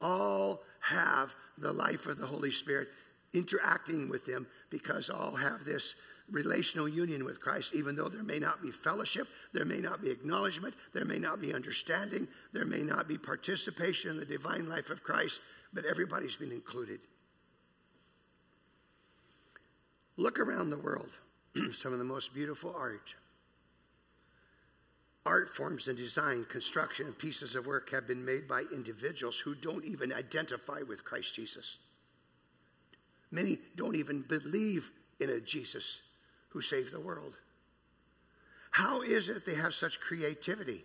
All 0.00 0.60
have 0.80 1.34
the 1.58 1.72
life 1.72 2.06
of 2.06 2.18
the 2.18 2.26
Holy 2.26 2.50
Spirit 2.50 2.88
interacting 3.32 4.08
with 4.08 4.26
them 4.26 4.46
because 4.70 5.10
all 5.10 5.36
have 5.36 5.64
this 5.64 5.94
relational 6.30 6.88
union 6.88 7.24
with 7.24 7.40
Christ, 7.40 7.74
even 7.74 7.96
though 7.96 8.08
there 8.08 8.22
may 8.22 8.38
not 8.38 8.62
be 8.62 8.70
fellowship, 8.70 9.26
there 9.52 9.64
may 9.64 9.78
not 9.78 10.00
be 10.00 10.10
acknowledgement, 10.10 10.74
there 10.92 11.04
may 11.04 11.18
not 11.18 11.40
be 11.40 11.52
understanding, 11.52 12.28
there 12.52 12.64
may 12.64 12.82
not 12.82 13.08
be 13.08 13.18
participation 13.18 14.10
in 14.10 14.16
the 14.16 14.24
divine 14.24 14.68
life 14.68 14.90
of 14.90 15.02
Christ 15.02 15.40
but 15.72 15.84
everybody's 15.84 16.36
been 16.36 16.52
included. 16.52 17.00
Look 20.16 20.38
around 20.38 20.70
the 20.70 20.78
world, 20.78 21.10
some 21.72 21.92
of 21.92 21.98
the 21.98 22.04
most 22.04 22.34
beautiful 22.34 22.74
art. 22.76 23.14
Art 25.26 25.54
forms 25.54 25.86
and 25.86 25.96
design, 25.96 26.46
construction, 26.46 27.06
and 27.06 27.18
pieces 27.18 27.54
of 27.54 27.66
work 27.66 27.90
have 27.90 28.06
been 28.06 28.24
made 28.24 28.48
by 28.48 28.64
individuals 28.72 29.38
who 29.38 29.54
don't 29.54 29.84
even 29.84 30.12
identify 30.12 30.80
with 30.86 31.04
Christ 31.04 31.34
Jesus. 31.34 31.78
Many 33.30 33.58
don't 33.76 33.96
even 33.96 34.22
believe 34.22 34.90
in 35.20 35.30
a 35.30 35.40
Jesus 35.40 36.00
who 36.48 36.60
saved 36.60 36.92
the 36.92 37.00
world. 37.00 37.36
How 38.70 39.02
is 39.02 39.28
it 39.28 39.46
they 39.46 39.54
have 39.54 39.74
such 39.74 40.00
creativity? 40.00 40.84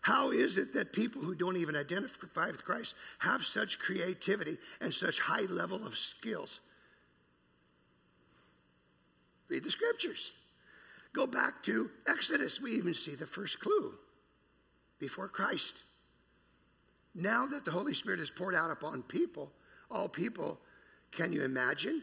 How 0.00 0.30
is 0.30 0.56
it 0.56 0.72
that 0.74 0.92
people 0.92 1.22
who 1.22 1.34
don't 1.34 1.58
even 1.58 1.76
identify 1.76 2.46
with 2.46 2.64
Christ 2.64 2.94
have 3.18 3.44
such 3.44 3.78
creativity 3.78 4.56
and 4.80 4.94
such 4.94 5.20
high 5.20 5.42
level 5.42 5.86
of 5.86 5.98
skills? 5.98 6.60
Read 9.48 9.64
the 9.64 9.70
scriptures. 9.70 10.32
Go 11.12 11.26
back 11.26 11.62
to 11.64 11.90
Exodus. 12.06 12.60
We 12.60 12.72
even 12.72 12.94
see 12.94 13.14
the 13.14 13.26
first 13.26 13.60
clue 13.60 13.94
before 14.98 15.28
Christ. 15.28 15.82
Now 17.14 17.46
that 17.46 17.64
the 17.64 17.72
Holy 17.72 17.94
Spirit 17.94 18.20
is 18.20 18.30
poured 18.30 18.54
out 18.54 18.70
upon 18.70 19.02
people, 19.02 19.50
all 19.90 20.08
people, 20.08 20.60
can 21.10 21.32
you 21.32 21.44
imagine 21.44 22.02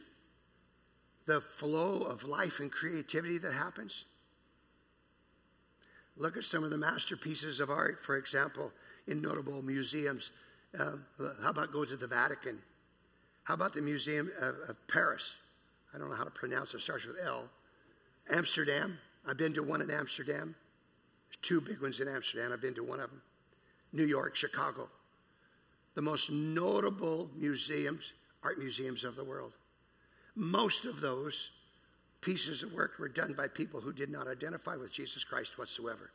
the 1.25 1.39
flow 1.39 2.01
of 2.01 2.25
life 2.25 2.59
and 2.59 2.71
creativity 2.71 3.37
that 3.37 3.53
happens? 3.53 4.05
Look 6.17 6.35
at 6.35 6.45
some 6.45 6.63
of 6.63 6.71
the 6.71 6.77
masterpieces 6.77 7.59
of 7.59 7.69
art, 7.69 8.03
for 8.03 8.17
example, 8.17 8.71
in 9.07 9.21
notable 9.21 9.61
museums. 9.61 10.31
Um, 10.77 11.05
how 11.41 11.49
about 11.49 11.71
go 11.71 11.85
to 11.85 11.95
the 11.95 12.07
Vatican? 12.07 12.59
How 13.43 13.53
about 13.53 13.73
the 13.73 13.81
Museum 13.81 14.29
of, 14.41 14.55
of 14.67 14.87
Paris? 14.87 15.35
I 15.93 15.97
don't 15.97 16.09
know 16.09 16.15
how 16.15 16.25
to 16.25 16.31
pronounce 16.31 16.73
it, 16.73 16.77
it 16.77 16.81
starts 16.81 17.05
with 17.05 17.15
L. 17.23 17.49
Amsterdam. 18.29 18.97
I've 19.25 19.37
been 19.37 19.53
to 19.53 19.63
one 19.63 19.81
in 19.81 19.89
Amsterdam. 19.89 20.55
There's 21.29 21.37
two 21.41 21.61
big 21.61 21.81
ones 21.81 21.99
in 21.99 22.07
Amsterdam. 22.07 22.51
I've 22.51 22.61
been 22.61 22.75
to 22.75 22.83
one 22.83 22.99
of 22.99 23.09
them. 23.09 23.21
New 23.93 24.05
York, 24.05 24.35
Chicago. 24.35 24.89
The 25.95 26.01
most 26.01 26.29
notable 26.29 27.29
museums, 27.35 28.11
art 28.43 28.59
museums 28.59 29.03
of 29.03 29.15
the 29.15 29.23
world. 29.23 29.53
Most 30.35 30.85
of 30.85 30.99
those 31.01 31.51
pieces 32.27 32.61
of 32.61 32.73
work 32.73 32.99
were 32.99 33.07
done 33.07 33.31
by 33.31 33.47
people 33.47 33.79
who 33.79 33.93
did 33.93 34.09
not 34.09 34.27
identify 34.27 34.75
with 34.75 34.91
Jesus 34.91 35.23
Christ 35.23 35.57
whatsoever. 35.57 36.11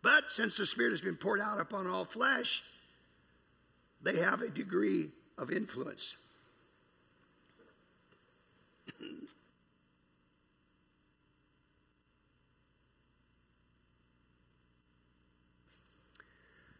But 0.00 0.30
since 0.30 0.56
the 0.56 0.64
Spirit 0.64 0.92
has 0.92 1.02
been 1.02 1.18
poured 1.18 1.42
out 1.42 1.60
upon 1.60 1.86
all 1.86 2.06
flesh, 2.06 2.62
they 4.00 4.16
have 4.16 4.40
a 4.40 4.48
degree 4.48 5.10
of 5.36 5.50
influence. 5.50 6.16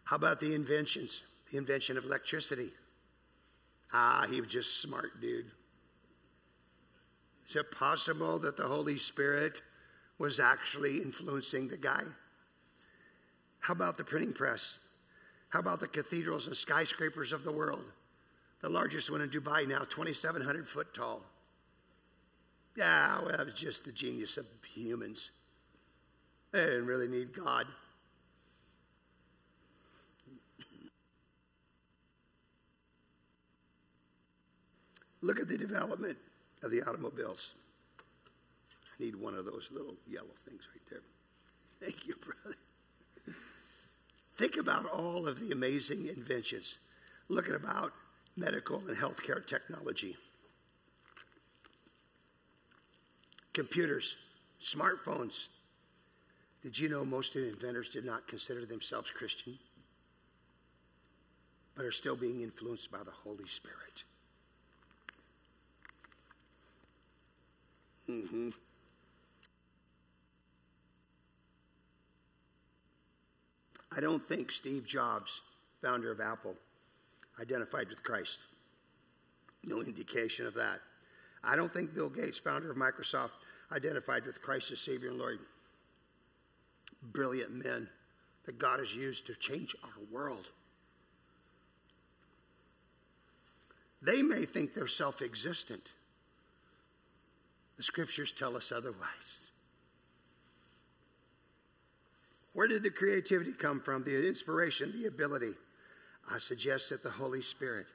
How 0.04 0.16
about 0.16 0.40
the 0.40 0.54
inventions? 0.54 1.24
The 1.50 1.58
invention 1.58 1.98
of 1.98 2.06
electricity. 2.06 2.70
Ah, 3.92 4.24
he 4.30 4.40
was 4.40 4.48
just 4.48 4.80
smart, 4.80 5.20
dude. 5.20 5.50
Is 7.52 7.56
it 7.56 7.70
possible 7.70 8.38
that 8.38 8.56
the 8.56 8.66
Holy 8.66 8.96
Spirit 8.96 9.60
was 10.16 10.40
actually 10.40 11.02
influencing 11.02 11.68
the 11.68 11.76
guy? 11.76 12.00
How 13.60 13.74
about 13.74 13.98
the 13.98 14.04
printing 14.04 14.32
press? 14.32 14.78
How 15.50 15.58
about 15.58 15.78
the 15.78 15.86
cathedrals 15.86 16.46
and 16.46 16.56
skyscrapers 16.56 17.30
of 17.30 17.44
the 17.44 17.52
world? 17.52 17.84
The 18.62 18.70
largest 18.70 19.10
one 19.10 19.20
in 19.20 19.28
Dubai 19.28 19.68
now, 19.68 19.80
2,700 19.80 20.66
foot 20.66 20.94
tall. 20.94 21.20
Yeah, 22.74 23.20
well, 23.20 23.36
that 23.36 23.44
was 23.44 23.54
just 23.54 23.84
the 23.84 23.92
genius 23.92 24.38
of 24.38 24.46
humans. 24.72 25.30
They 26.52 26.64
didn't 26.64 26.86
really 26.86 27.06
need 27.06 27.34
God. 27.34 27.66
Look 35.20 35.38
at 35.38 35.48
the 35.48 35.58
development 35.58 36.16
of 36.62 36.70
the 36.70 36.82
automobiles. 36.82 37.54
I 38.98 39.04
need 39.04 39.16
one 39.16 39.34
of 39.34 39.44
those 39.44 39.68
little 39.72 39.94
yellow 40.08 40.34
things 40.46 40.62
right 40.72 40.90
there. 40.90 41.02
Thank 41.80 42.06
you, 42.06 42.14
brother. 42.16 42.56
Think 44.36 44.56
about 44.56 44.86
all 44.86 45.26
of 45.26 45.40
the 45.40 45.50
amazing 45.52 46.06
inventions. 46.06 46.78
Look 47.28 47.48
at 47.48 47.54
about 47.54 47.92
medical 48.36 48.78
and 48.88 48.96
healthcare 48.96 49.46
technology. 49.46 50.16
Computers, 53.52 54.16
smartphones. 54.62 55.48
Did 56.62 56.78
you 56.78 56.88
know 56.88 57.04
most 57.04 57.36
of 57.36 57.42
the 57.42 57.48
inventors 57.48 57.88
did 57.88 58.04
not 58.04 58.26
consider 58.26 58.64
themselves 58.64 59.10
Christian, 59.10 59.58
but 61.74 61.84
are 61.84 61.92
still 61.92 62.16
being 62.16 62.40
influenced 62.40 62.90
by 62.90 63.02
the 63.02 63.10
Holy 63.10 63.48
Spirit? 63.48 64.04
Mm-hmm. 68.08 68.50
I 73.94 74.00
don't 74.00 74.22
think 74.26 74.50
Steve 74.50 74.86
Jobs, 74.86 75.40
founder 75.82 76.10
of 76.10 76.20
Apple, 76.20 76.54
identified 77.40 77.88
with 77.88 78.02
Christ. 78.02 78.38
No 79.64 79.80
indication 79.82 80.46
of 80.46 80.54
that. 80.54 80.80
I 81.44 81.56
don't 81.56 81.72
think 81.72 81.94
Bill 81.94 82.08
Gates, 82.08 82.38
founder 82.38 82.70
of 82.70 82.76
Microsoft, 82.76 83.30
identified 83.70 84.24
with 84.26 84.42
Christ 84.42 84.72
as 84.72 84.80
Savior 84.80 85.10
and 85.10 85.18
Lord. 85.18 85.40
Brilliant 87.02 87.52
men 87.52 87.88
that 88.44 88.58
God 88.58 88.78
has 88.78 88.94
used 88.94 89.26
to 89.26 89.34
change 89.34 89.74
our 89.82 90.04
world. 90.10 90.48
They 94.00 94.22
may 94.22 94.44
think 94.44 94.74
they're 94.74 94.86
self 94.86 95.22
existent. 95.22 95.92
The 97.82 97.86
scriptures 97.86 98.30
tell 98.30 98.56
us 98.56 98.70
otherwise. 98.70 99.40
Where 102.52 102.68
did 102.68 102.84
the 102.84 102.90
creativity 102.90 103.52
come 103.52 103.80
from? 103.80 104.04
The 104.04 104.28
inspiration, 104.28 104.92
the 104.92 105.08
ability. 105.08 105.54
I 106.32 106.38
suggest 106.38 106.90
that 106.90 107.02
the 107.02 107.10
Holy 107.10 107.42
Spirit 107.42 107.86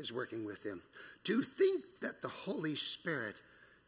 is 0.00 0.12
working 0.12 0.44
with 0.44 0.64
them. 0.64 0.82
To 1.22 1.42
think 1.42 1.84
that 2.02 2.22
the 2.22 2.28
Holy 2.28 2.74
Spirit 2.74 3.36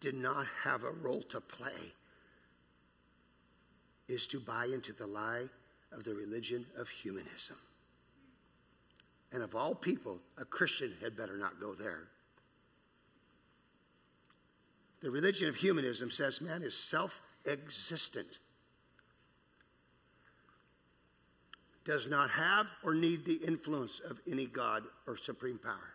did 0.01 0.15
not 0.15 0.47
have 0.63 0.85
a 0.85 0.93
role 0.93 1.23
to 1.23 1.41
play 1.41 1.93
is 4.07 4.29
to 4.29 4.39
buy 4.39 4.67
into 4.67 4.93
the 4.93 5.09
lie 5.09 5.47
of 5.91 6.05
the 6.05 6.15
religion 6.15 6.67
of 6.77 6.89
humanism. 6.89 7.57
And 9.33 9.43
of 9.43 9.57
all 9.57 9.75
people, 9.75 10.21
a 10.41 10.45
Christian 10.45 10.95
had 11.03 11.17
better 11.17 11.37
not 11.37 11.59
go 11.59 11.75
there. 11.75 12.05
The 15.01 15.11
religion 15.11 15.49
of 15.49 15.57
humanism 15.57 16.11
says 16.11 16.41
man 16.41 16.63
is 16.63 16.77
self 16.77 17.21
existent, 17.47 18.39
does 21.85 22.09
not 22.09 22.31
have 22.31 22.67
or 22.83 22.95
need 22.95 23.25
the 23.25 23.37
influence 23.47 24.01
of 24.01 24.21
any 24.31 24.47
God 24.47 24.85
or 25.07 25.17
supreme 25.17 25.59
power. 25.59 25.95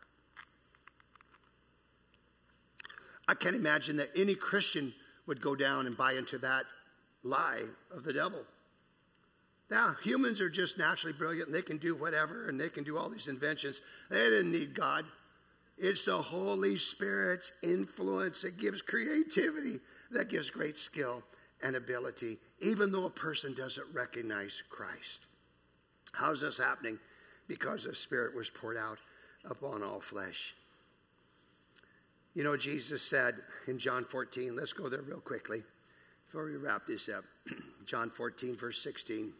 I 3.28 3.34
can't 3.36 3.56
imagine 3.56 3.98
that 3.98 4.10
any 4.16 4.36
Christian 4.36 4.94
would 5.28 5.42
go 5.42 5.56
down 5.56 5.88
and 5.88 5.96
buy 5.96 6.14
into 6.14 6.38
that 6.40 6.66
lie 7.24 7.64
of 7.92 8.04
the 8.04 8.14
devil. 8.14 8.44
Now, 9.70 9.96
humans 10.04 10.42
are 10.42 10.50
just 10.50 10.78
naturally 10.78 11.14
brilliant 11.14 11.48
and 11.48 11.56
they 11.56 11.62
can 11.62 11.78
do 11.78 11.96
whatever 11.96 12.48
and 12.48 12.60
they 12.60 12.70
can 12.70 12.84
do 12.84 12.98
all 12.98 13.10
these 13.10 13.28
inventions. 13.28 13.82
They 14.10 14.30
didn't 14.30 14.52
need 14.52 14.74
God. 14.74 15.06
It's 15.78 16.06
the 16.06 16.18
Holy 16.18 16.78
Spirit's 16.78 17.52
influence 17.62 18.44
that 18.44 18.60
gives 18.60 18.82
creativity, 18.82 19.80
that 20.12 20.30
gives 20.30 20.50
great 20.50 20.78
skill 20.78 21.24
and 21.64 21.76
ability, 21.76 22.38
even 22.60 22.92
though 22.92 23.06
a 23.06 23.10
person 23.10 23.54
doesn't 23.54 23.88
recognize 23.94 24.62
Christ. 24.70 25.22
How's 26.12 26.42
this 26.42 26.58
happening? 26.58 27.00
Because 27.48 27.84
the 27.84 27.96
Spirit 27.96 28.36
was 28.36 28.50
poured 28.50 28.78
out 28.78 29.00
upon 29.50 29.84
all 29.84 30.00
flesh. 30.00 30.54
You 32.34 32.44
know, 32.44 32.58
Jesus 32.58 33.02
said 33.02 33.36
in 33.68 33.78
John 33.78 34.04
14, 34.04 34.56
let's 34.56 34.74
go 34.74 34.90
there 34.90 35.02
real 35.02 35.20
quickly 35.20 35.64
before 36.26 36.46
we 36.46 36.56
wrap 36.56 36.88
this 36.88 37.10
up. 37.10 37.24
John 37.86 38.10
14, 38.10 38.56
verse 38.56 38.82
16. 38.82 39.34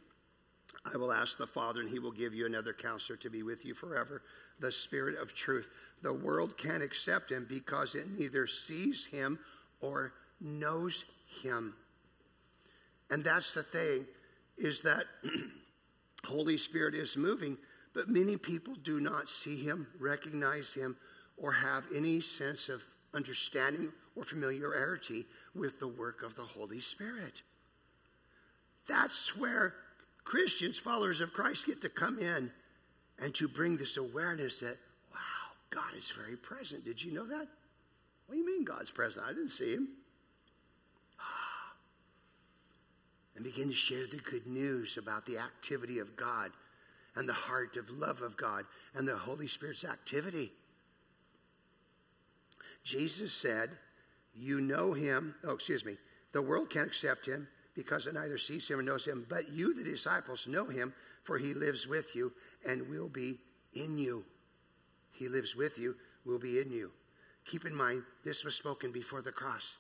I 0.94 0.98
will 0.98 1.12
ask 1.12 1.38
the 1.38 1.48
Father, 1.48 1.82
and 1.82 1.90
he 1.90 2.00
will 2.00 2.12
give 2.12 2.34
you 2.34 2.46
another 2.46 2.74
counselor 2.74 3.18
to 3.18 3.30
be 3.30 3.42
with 3.42 3.66
you 3.66 3.74
forever, 3.74 4.22
the 4.60 4.72
Spirit 4.72 5.20
of 5.20 5.34
truth. 5.34 5.70
The 6.02 6.14
world 6.14 6.58
can't 6.58 6.84
accept 6.84 7.32
him 7.32 7.46
because 7.50 7.96
it 7.96 8.08
neither 8.10 8.48
sees 8.48 9.06
him 9.06 9.40
or 9.82 10.14
knows 10.40 11.06
him. 11.42 11.76
And 13.10 13.24
that's 13.24 13.54
the 13.54 13.64
thing, 13.64 14.06
is 14.58 14.82
that 14.82 15.04
Holy 16.26 16.58
Spirit 16.58 16.96
is 16.96 17.18
moving, 17.18 17.58
but 17.94 18.10
many 18.10 18.38
people 18.38 18.76
do 18.76 19.00
not 19.00 19.30
see 19.30 19.58
him, 19.58 19.88
recognize 20.00 20.74
him, 20.74 20.98
or 21.38 21.52
have 21.52 21.84
any 21.96 22.22
sense 22.22 22.70
of 22.70 22.82
understanding 23.14 23.92
or 24.16 24.24
familiarity 24.24 25.26
with 25.56 25.80
the 25.80 25.88
work 25.88 26.24
of 26.24 26.36
the 26.36 26.44
Holy 26.44 26.80
Spirit. 26.80 27.42
That's 28.88 29.38
where 29.38 29.76
Christians, 30.24 30.78
followers 30.78 31.22
of 31.22 31.34
Christ, 31.34 31.66
get 31.66 31.82
to 31.82 31.90
come 31.90 32.20
in 32.20 32.52
and 33.20 33.34
to 33.36 33.48
bring 33.48 33.78
this 33.78 33.98
awareness 33.98 34.60
that, 34.60 34.78
wow, 35.12 35.20
God 35.70 35.94
is 35.98 36.12
very 36.12 36.36
present. 36.36 36.86
Did 36.86 37.04
you 37.04 37.14
know 37.14 37.26
that? 37.26 37.48
What 38.28 38.36
do 38.36 38.38
you 38.38 38.46
mean 38.46 38.64
God's 38.64 38.92
present? 38.92 39.26
I 39.26 39.30
didn't 39.30 39.50
see 39.50 39.74
him. 39.74 39.90
Ah. 41.20 41.74
And 43.36 43.44
begin 43.44 43.70
to 43.70 43.76
share 43.76 44.08
the 44.08 44.18
good 44.18 44.48
news 44.48 44.98
about 44.98 45.26
the 45.26 45.38
activity 45.38 46.00
of 46.00 46.16
God 46.16 46.52
and 47.16 47.30
the 47.30 47.34
heart 47.34 47.78
of 47.78 47.90
love 47.90 48.22
of 48.22 48.38
God 48.38 48.66
and 48.96 49.08
the 49.08 49.18
Holy 49.18 49.48
Spirit's 49.48 49.86
activity. 49.86 50.52
Jesus 52.84 53.34
said, 53.34 53.70
You 54.36 54.62
know 54.62 54.94
him. 54.94 55.36
Oh, 55.44 55.54
excuse 55.54 55.86
me. 55.86 55.98
The 56.34 56.42
world 56.42 56.70
can't 56.70 56.88
accept 56.88 57.26
him 57.26 57.48
because 57.76 58.08
it 58.08 58.14
neither 58.14 58.38
sees 58.38 58.68
him 58.68 58.80
or 58.80 58.84
knows 58.84 59.06
him. 59.06 59.26
But 59.30 59.52
you, 59.52 59.74
the 59.74 59.84
disciples, 59.84 60.48
know 60.48 60.66
him, 60.66 60.94
for 61.24 61.38
he 61.38 61.54
lives 61.54 61.88
with 61.88 62.16
you 62.16 62.32
and 62.68 62.90
will 62.90 63.10
be 63.10 63.40
in 63.74 63.98
you. 63.98 64.24
He 65.12 65.28
lives 65.28 65.56
with 65.56 65.78
you, 65.78 65.96
will 66.26 66.40
be 66.40 66.60
in 66.60 66.72
you. 66.72 66.92
Keep 67.46 67.66
in 67.66 67.76
mind, 67.76 68.04
this 68.24 68.44
was 68.44 68.56
spoken 68.56 68.92
before 68.92 69.22
the 69.22 69.32
cross. 69.32 69.74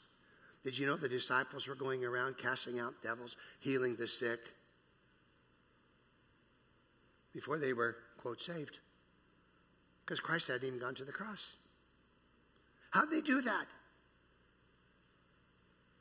Did 0.63 0.77
you 0.77 0.85
know 0.85 0.95
the 0.95 1.09
disciples 1.09 1.67
were 1.67 1.75
going 1.75 2.03
around 2.05 2.37
casting 2.37 2.79
out 2.79 2.93
devils, 3.03 3.35
healing 3.59 3.95
the 3.95 4.07
sick? 4.07 4.39
before 7.33 7.57
they 7.57 7.73
were, 7.73 7.97
quote, 8.17 8.41
saved. 8.41 8.79
Because 10.05 10.19
Christ 10.19 10.47
hadn't 10.47 10.67
even 10.67 10.79
gone 10.79 10.95
to 10.95 11.03
the 11.03 11.11
cross. 11.11 11.55
How'd 12.91 13.09
they 13.09 13.21
do 13.21 13.41
that? 13.41 13.65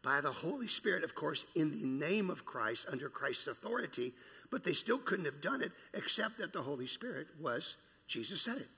By 0.02 0.20
the 0.20 0.32
Holy 0.32 0.68
Spirit, 0.68 1.04
of 1.04 1.14
course, 1.14 1.44
in 1.54 1.70
the 1.70 1.86
name 1.86 2.28
of 2.28 2.44
Christ, 2.44 2.86
under 2.90 3.08
Christ's 3.08 3.46
authority, 3.46 4.12
but 4.50 4.64
they 4.64 4.72
still 4.72 4.98
couldn't 4.98 5.26
have 5.26 5.40
done 5.40 5.62
it 5.62 5.72
except 5.94 6.38
that 6.38 6.52
the 6.52 6.62
Holy 6.62 6.86
Spirit 6.86 7.28
was, 7.40 7.76
Jesus 8.08 8.42
said 8.42 8.58
it. 8.58 8.68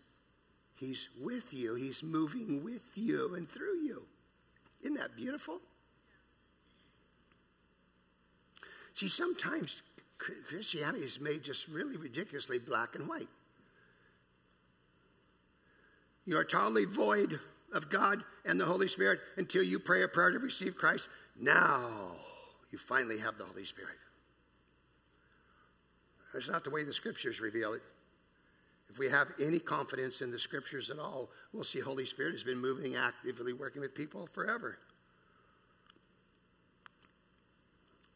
He's 0.76 1.08
with 1.20 1.52
you, 1.54 1.74
He's 1.74 2.02
moving 2.02 2.62
with 2.62 2.82
you 2.94 3.34
and 3.34 3.48
through 3.48 3.78
you. 3.78 4.02
Isn't 4.82 4.98
that 4.98 5.16
beautiful? 5.16 5.60
See, 8.94 9.08
sometimes 9.08 9.82
Christianity 10.18 11.04
is 11.04 11.20
made 11.20 11.42
just 11.42 11.68
really 11.68 11.96
ridiculously 11.96 12.58
black 12.58 12.94
and 12.94 13.08
white. 13.08 13.28
You 16.26 16.38
are 16.38 16.44
totally 16.44 16.84
void 16.84 17.40
of 17.74 17.90
God 17.90 18.22
and 18.44 18.58
the 18.60 18.64
Holy 18.64 18.88
Spirit 18.88 19.20
until 19.36 19.62
you 19.62 19.78
pray 19.78 20.02
a 20.02 20.08
prayer 20.08 20.30
to 20.30 20.38
receive 20.38 20.76
Christ. 20.76 21.08
Now 21.38 22.12
you 22.70 22.78
finally 22.78 23.18
have 23.18 23.36
the 23.36 23.44
Holy 23.44 23.64
Spirit. 23.64 23.96
That's 26.32 26.48
not 26.48 26.64
the 26.64 26.70
way 26.70 26.82
the 26.82 26.94
scriptures 26.94 27.40
reveal 27.40 27.74
it. 27.74 27.82
If 28.88 28.98
we 28.98 29.08
have 29.08 29.28
any 29.40 29.58
confidence 29.58 30.20
in 30.20 30.30
the 30.30 30.38
scriptures 30.38 30.90
at 30.90 30.98
all, 30.98 31.30
we'll 31.52 31.64
see 31.64 31.80
Holy 31.80 32.06
Spirit 32.06 32.32
has 32.32 32.44
been 32.44 32.58
moving 32.58 32.96
actively 32.96 33.52
working 33.52 33.80
with 33.80 33.94
people 33.94 34.28
forever. 34.32 34.78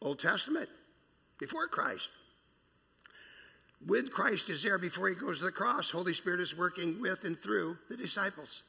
Old 0.01 0.19
Testament, 0.19 0.69
before 1.37 1.67
Christ. 1.67 2.09
With 3.85 4.11
Christ 4.11 4.49
is 4.49 4.63
there 4.63 4.77
before 4.77 5.09
he 5.09 5.15
goes 5.15 5.39
to 5.39 5.45
the 5.45 5.51
cross. 5.51 5.89
Holy 5.89 6.13
Spirit 6.13 6.39
is 6.39 6.57
working 6.57 7.01
with 7.01 7.23
and 7.23 7.37
through 7.37 7.77
the 7.89 7.97
disciples. 7.97 8.63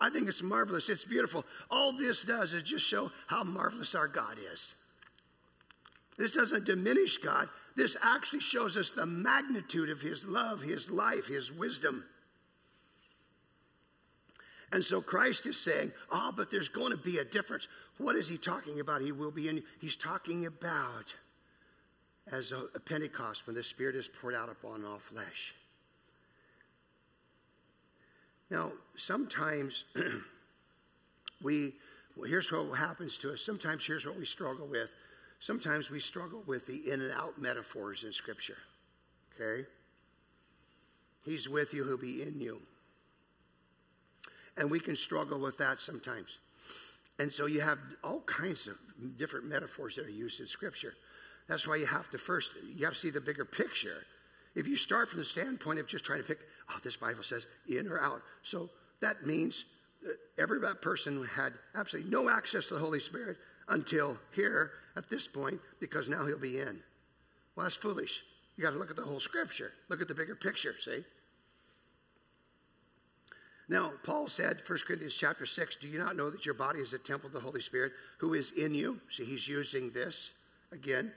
I 0.00 0.10
think 0.10 0.28
it's 0.28 0.42
marvelous. 0.42 0.88
It's 0.88 1.04
beautiful. 1.04 1.44
All 1.70 1.92
this 1.92 2.22
does 2.22 2.52
is 2.52 2.62
just 2.62 2.86
show 2.86 3.10
how 3.26 3.42
marvelous 3.42 3.94
our 3.94 4.06
God 4.06 4.36
is. 4.52 4.74
This 6.16 6.32
doesn't 6.32 6.66
diminish 6.66 7.18
God. 7.18 7.48
This 7.76 7.96
actually 8.02 8.40
shows 8.40 8.76
us 8.76 8.90
the 8.90 9.06
magnitude 9.06 9.90
of 9.90 10.00
His 10.00 10.24
love, 10.24 10.62
His 10.62 10.90
life, 10.90 11.26
His 11.26 11.52
wisdom. 11.52 12.04
And 14.72 14.84
so 14.84 15.00
Christ 15.00 15.46
is 15.46 15.58
saying, 15.58 15.92
Oh, 16.10 16.32
but 16.36 16.50
there's 16.50 16.68
going 16.68 16.90
to 16.92 16.98
be 16.98 17.18
a 17.18 17.24
difference. 17.24 17.68
What 17.98 18.16
is 18.16 18.28
He 18.28 18.36
talking 18.36 18.80
about? 18.80 19.00
He 19.00 19.12
will 19.12 19.30
be 19.30 19.48
in. 19.48 19.62
He's 19.80 19.96
talking 19.96 20.46
about 20.46 21.14
as 22.30 22.52
a, 22.52 22.64
a 22.74 22.80
Pentecost 22.80 23.46
when 23.46 23.56
the 23.56 23.62
Spirit 23.62 23.96
is 23.96 24.08
poured 24.08 24.34
out 24.34 24.48
upon 24.48 24.84
all 24.84 24.98
flesh. 24.98 25.54
Now, 28.50 28.72
sometimes 28.96 29.84
we, 31.42 31.74
well, 32.16 32.28
here's 32.28 32.50
what 32.50 32.78
happens 32.78 33.18
to 33.18 33.32
us. 33.32 33.42
Sometimes 33.42 33.84
here's 33.84 34.06
what 34.06 34.18
we 34.18 34.24
struggle 34.24 34.66
with. 34.66 34.90
Sometimes 35.40 35.90
we 35.90 36.00
struggle 36.00 36.42
with 36.46 36.66
the 36.66 36.90
in 36.90 37.00
and 37.00 37.12
out 37.12 37.40
metaphors 37.40 38.04
in 38.04 38.12
Scripture. 38.12 38.58
Okay? 39.34 39.66
He's 41.24 41.48
with 41.48 41.74
you, 41.74 41.84
he'll 41.84 41.98
be 41.98 42.22
in 42.22 42.40
you. 42.40 42.60
And 44.56 44.70
we 44.70 44.80
can 44.80 44.96
struggle 44.96 45.38
with 45.38 45.58
that 45.58 45.78
sometimes. 45.78 46.38
And 47.18 47.32
so 47.32 47.46
you 47.46 47.60
have 47.60 47.78
all 48.02 48.20
kinds 48.22 48.66
of 48.66 48.76
different 49.16 49.46
metaphors 49.46 49.96
that 49.96 50.06
are 50.06 50.10
used 50.10 50.40
in 50.40 50.46
Scripture. 50.46 50.94
That's 51.48 51.66
why 51.66 51.76
you 51.76 51.86
have 51.86 52.10
to 52.10 52.18
first, 52.18 52.52
you 52.74 52.84
have 52.84 52.94
to 52.94 53.00
see 53.00 53.10
the 53.10 53.20
bigger 53.20 53.44
picture. 53.44 54.04
If 54.54 54.66
you 54.66 54.76
start 54.76 55.08
from 55.08 55.18
the 55.18 55.24
standpoint 55.24 55.78
of 55.78 55.86
just 55.86 56.04
trying 56.04 56.20
to 56.20 56.26
pick, 56.26 56.38
oh, 56.70 56.78
this 56.82 56.96
Bible 56.96 57.22
says 57.22 57.46
in 57.68 57.88
or 57.88 58.00
out. 58.00 58.22
So 58.42 58.70
that 59.00 59.26
means 59.26 59.64
that 60.02 60.16
every 60.38 60.60
person 60.76 61.24
had 61.34 61.52
absolutely 61.74 62.10
no 62.10 62.28
access 62.30 62.66
to 62.66 62.74
the 62.74 62.80
Holy 62.80 63.00
Spirit 63.00 63.36
until 63.68 64.18
here 64.34 64.72
at 64.96 65.08
this 65.10 65.26
point 65.26 65.60
because 65.80 66.08
now 66.08 66.24
he'll 66.26 66.38
be 66.38 66.58
in. 66.60 66.80
Well, 67.56 67.64
that's 67.64 67.76
foolish. 67.76 68.22
You 68.56 68.64
got 68.64 68.70
to 68.70 68.78
look 68.78 68.90
at 68.90 68.96
the 68.96 69.02
whole 69.02 69.20
scripture, 69.20 69.72
look 69.88 70.02
at 70.02 70.08
the 70.08 70.14
bigger 70.14 70.34
picture, 70.34 70.74
see? 70.78 71.04
Now, 73.68 73.92
Paul 74.02 74.28
said, 74.28 74.62
1 74.66 74.78
Corinthians 74.86 75.14
chapter 75.14 75.44
6, 75.44 75.76
do 75.76 75.88
you 75.88 75.98
not 75.98 76.16
know 76.16 76.30
that 76.30 76.46
your 76.46 76.54
body 76.54 76.80
is 76.80 76.94
a 76.94 76.98
temple 76.98 77.26
of 77.26 77.34
the 77.34 77.40
Holy 77.40 77.60
Spirit 77.60 77.92
who 78.18 78.32
is 78.32 78.52
in 78.52 78.72
you? 78.72 78.98
See, 79.10 79.24
he's 79.24 79.46
using 79.46 79.90
this 79.90 80.32
again 80.72 81.12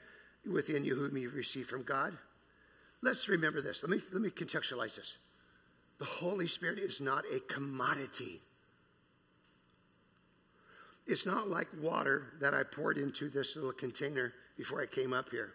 within 0.52 0.84
you 0.84 0.96
whom 0.96 1.16
you 1.16 1.30
received 1.30 1.70
from 1.70 1.84
God. 1.84 2.18
Let's 3.02 3.30
remember 3.30 3.62
this. 3.62 3.82
Let 3.82 3.90
me, 3.90 4.02
let 4.12 4.22
me 4.22 4.30
contextualize 4.30 4.96
this. 4.96 5.18
The 6.02 6.08
Holy 6.08 6.48
Spirit 6.48 6.80
is 6.80 7.00
not 7.00 7.26
a 7.32 7.40
commodity. 7.42 8.42
It's 11.06 11.28
not 11.28 11.48
like 11.48 11.68
water 11.80 12.34
that 12.40 12.56
I 12.56 12.64
poured 12.64 12.98
into 12.98 13.30
this 13.30 13.56
little 13.56 13.72
container 13.72 14.34
before 14.58 14.82
I 14.82 14.88
came 14.88 15.14
up 15.14 15.30
here. 15.30 15.54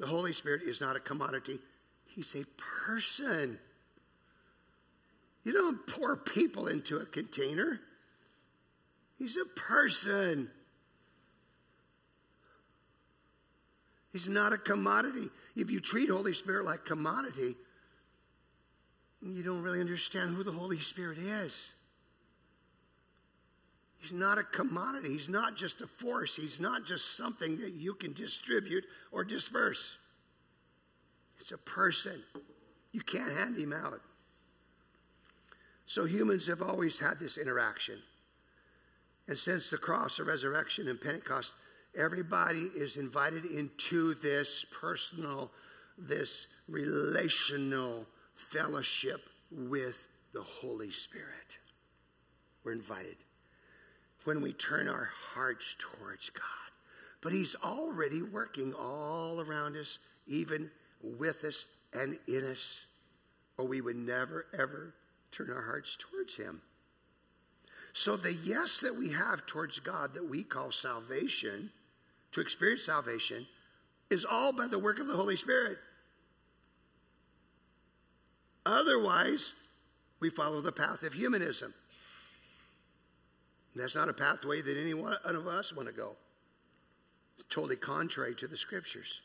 The 0.00 0.08
Holy 0.08 0.32
Spirit 0.32 0.62
is 0.62 0.80
not 0.80 0.96
a 0.96 1.00
commodity, 1.00 1.60
He's 2.06 2.34
a 2.34 2.42
person. 2.84 3.60
You 5.44 5.52
don't 5.52 5.86
pour 5.86 6.16
people 6.16 6.66
into 6.66 6.96
a 6.96 7.06
container, 7.06 7.78
He's 9.20 9.36
a 9.36 9.44
person. 9.44 10.50
He's 14.12 14.26
not 14.26 14.52
a 14.52 14.58
commodity. 14.58 15.28
If 15.54 15.70
you 15.70 15.78
treat 15.78 16.10
Holy 16.10 16.34
Spirit 16.34 16.64
like 16.64 16.84
commodity, 16.84 17.54
you 19.22 19.42
don't 19.42 19.62
really 19.62 19.80
understand 19.80 20.34
who 20.34 20.42
the 20.42 20.52
Holy 20.52 20.78
Spirit 20.78 21.18
is. 21.18 21.72
He's 23.98 24.12
not 24.12 24.38
a 24.38 24.44
commodity. 24.44 25.08
He's 25.08 25.28
not 25.28 25.56
just 25.56 25.80
a 25.80 25.86
force. 25.86 26.36
He's 26.36 26.60
not 26.60 26.86
just 26.86 27.16
something 27.16 27.58
that 27.58 27.72
you 27.72 27.94
can 27.94 28.12
distribute 28.12 28.84
or 29.10 29.24
disperse. 29.24 29.96
It's 31.40 31.50
a 31.50 31.58
person. 31.58 32.22
You 32.92 33.00
can't 33.00 33.36
hand 33.36 33.58
him 33.58 33.72
out. 33.72 34.00
So 35.86 36.04
humans 36.04 36.46
have 36.46 36.62
always 36.62 37.00
had 37.00 37.18
this 37.18 37.38
interaction. 37.38 37.98
And 39.26 39.36
since 39.36 39.68
the 39.68 39.78
cross, 39.78 40.16
the 40.16 40.24
resurrection, 40.24 40.86
and 40.88 41.00
Pentecost, 41.00 41.54
Everybody 41.96 42.70
is 42.76 42.96
invited 42.96 43.44
into 43.44 44.14
this 44.14 44.64
personal, 44.70 45.50
this 45.96 46.48
relational 46.68 48.06
fellowship 48.38 49.20
with 49.50 50.06
the 50.32 50.42
Holy 50.42 50.90
Spirit. 50.90 51.58
We're 52.64 52.72
invited 52.72 53.16
when 54.24 54.42
we 54.42 54.52
turn 54.52 54.88
our 54.88 55.10
hearts 55.32 55.74
towards 55.78 56.30
God. 56.30 56.42
But 57.20 57.32
He's 57.32 57.56
already 57.64 58.22
working 58.22 58.74
all 58.74 59.40
around 59.40 59.76
us, 59.76 59.98
even 60.26 60.70
with 61.02 61.44
us 61.44 61.66
and 61.92 62.16
in 62.26 62.44
us, 62.44 62.86
or 63.56 63.66
we 63.66 63.80
would 63.80 63.96
never, 63.96 64.46
ever 64.52 64.94
turn 65.32 65.50
our 65.50 65.62
hearts 65.62 65.96
towards 65.98 66.36
Him. 66.36 66.62
So 67.92 68.16
the 68.16 68.32
yes 68.32 68.80
that 68.80 68.96
we 68.96 69.10
have 69.10 69.46
towards 69.46 69.80
God 69.80 70.14
that 70.14 70.28
we 70.28 70.44
call 70.44 70.70
salvation 70.70 71.70
to 72.32 72.40
experience 72.40 72.84
salvation 72.84 73.46
is 74.10 74.24
all 74.24 74.52
by 74.52 74.68
the 74.68 74.78
work 74.78 74.98
of 75.00 75.06
the 75.06 75.16
Holy 75.16 75.36
Spirit. 75.36 75.78
Otherwise, 78.68 79.54
we 80.20 80.28
follow 80.28 80.60
the 80.60 80.70
path 80.70 81.02
of 81.02 81.14
humanism. 81.14 81.72
And 83.72 83.82
that's 83.82 83.94
not 83.94 84.10
a 84.10 84.12
pathway 84.12 84.60
that 84.60 84.76
any 84.76 84.92
one 84.92 85.16
of 85.24 85.46
us 85.46 85.74
want 85.74 85.88
to 85.88 85.94
go. 85.94 86.16
It's 87.38 87.46
totally 87.48 87.76
contrary 87.76 88.34
to 88.34 88.46
the 88.46 88.58
scriptures. 88.58 89.22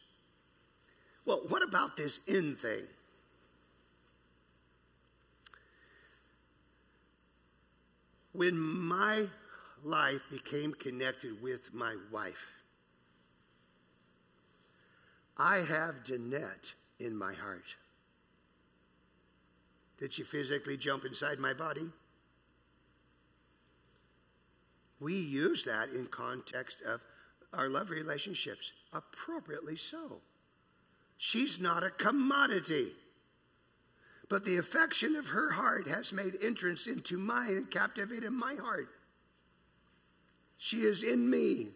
Well, 1.26 1.42
what 1.50 1.62
about 1.62 1.98
this 1.98 2.22
in 2.26 2.56
thing? 2.56 2.84
When 8.32 8.58
my 8.58 9.28
life 9.84 10.22
became 10.32 10.74
connected 10.74 11.42
with 11.44 11.74
my 11.74 11.98
wife, 12.14 12.50
I 15.38 15.58
have 15.58 16.06
Jeanette 16.06 16.72
in 16.98 17.18
my 17.18 17.34
heart. 17.34 17.76
Did 20.04 20.12
she 20.12 20.24
physically 20.24 20.76
jump 20.76 21.06
inside 21.06 21.40
my 21.40 21.54
body? 21.54 21.90
We 25.00 25.14
use 25.14 25.64
that 25.64 25.92
in 25.92 26.08
context 26.08 26.80
of 26.86 27.00
our 27.54 27.70
love 27.70 27.90
relationships, 27.90 28.74
appropriately 28.92 29.78
so. 29.78 30.20
She's 31.16 31.58
not 31.58 31.86
a 31.86 31.90
commodity. 31.90 32.92
But 34.28 34.44
the 34.44 34.58
affection 34.58 35.16
of 35.16 35.28
her 35.28 35.52
heart 35.52 35.88
has 35.88 36.12
made 36.12 36.34
entrance 36.44 36.86
into 36.86 37.18
mine 37.18 37.52
and 37.52 37.72
captivated 37.72 38.34
my 38.34 38.56
heart. 38.56 38.90
She 40.58 40.82
is 40.82 41.02
in 41.04 41.30
me. 41.30 41.68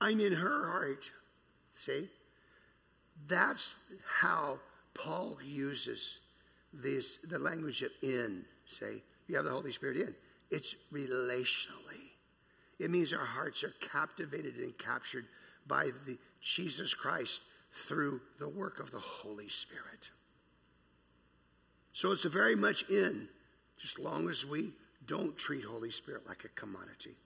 I'm 0.00 0.18
in 0.18 0.32
her 0.32 0.72
heart. 0.72 1.08
See? 1.76 2.08
That's 3.28 3.76
how 4.04 4.58
Paul 4.98 5.38
uses 5.44 6.20
this, 6.72 7.18
the 7.18 7.38
language 7.38 7.82
of 7.82 7.92
in. 8.02 8.44
Say, 8.66 9.02
you 9.28 9.36
have 9.36 9.44
the 9.44 9.50
Holy 9.50 9.72
Spirit 9.72 9.96
in. 9.96 10.14
It's 10.50 10.74
relationally. 10.92 12.12
It 12.78 12.90
means 12.90 13.12
our 13.12 13.24
hearts 13.24 13.64
are 13.64 13.74
captivated 13.80 14.56
and 14.56 14.76
captured 14.76 15.26
by 15.66 15.90
the 16.06 16.18
Jesus 16.40 16.94
Christ 16.94 17.42
through 17.86 18.20
the 18.38 18.48
work 18.48 18.80
of 18.80 18.90
the 18.90 18.98
Holy 18.98 19.48
Spirit. 19.48 20.10
So 21.92 22.12
it's 22.12 22.24
a 22.24 22.30
very 22.30 22.56
much 22.56 22.88
in, 22.88 23.28
just 23.78 23.98
long 23.98 24.28
as 24.28 24.46
we 24.46 24.72
don't 25.06 25.36
treat 25.36 25.64
Holy 25.64 25.90
Spirit 25.90 26.26
like 26.26 26.44
a 26.44 26.48
commodity. 26.48 27.16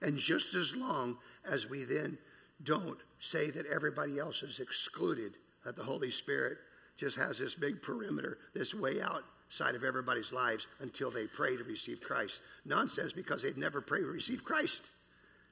And 0.00 0.18
just 0.18 0.54
as 0.54 0.74
long 0.74 1.18
as 1.44 1.68
we 1.68 1.84
then 1.84 2.18
don't 2.62 2.98
say 3.20 3.50
that 3.50 3.66
everybody 3.66 4.18
else 4.18 4.42
is 4.42 4.60
excluded, 4.60 5.34
that 5.64 5.76
the 5.76 5.84
Holy 5.84 6.10
Spirit 6.10 6.58
just 6.96 7.16
has 7.16 7.38
this 7.38 7.54
big 7.54 7.82
perimeter, 7.82 8.38
this 8.54 8.74
way 8.74 9.00
outside 9.00 9.74
of 9.74 9.84
everybody's 9.84 10.32
lives 10.32 10.66
until 10.80 11.10
they 11.10 11.26
pray 11.26 11.56
to 11.56 11.64
receive 11.64 12.00
Christ. 12.00 12.40
Nonsense 12.64 13.12
because 13.12 13.42
they've 13.42 13.56
never 13.56 13.80
prayed 13.80 14.02
to 14.02 14.06
receive 14.06 14.44
Christ. 14.44 14.82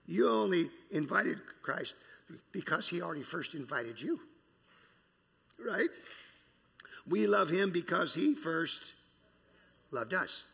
You 0.06 0.28
only 0.30 0.68
invited 0.90 1.38
Christ 1.62 1.94
because 2.52 2.88
he 2.88 3.02
already 3.02 3.22
first 3.22 3.54
invited 3.54 4.00
you. 4.00 4.20
Right? 5.64 5.88
We 7.08 7.26
love 7.26 7.50
him 7.50 7.70
because 7.70 8.14
he 8.14 8.34
first 8.34 8.92
loved 9.90 10.14
us. 10.14 10.46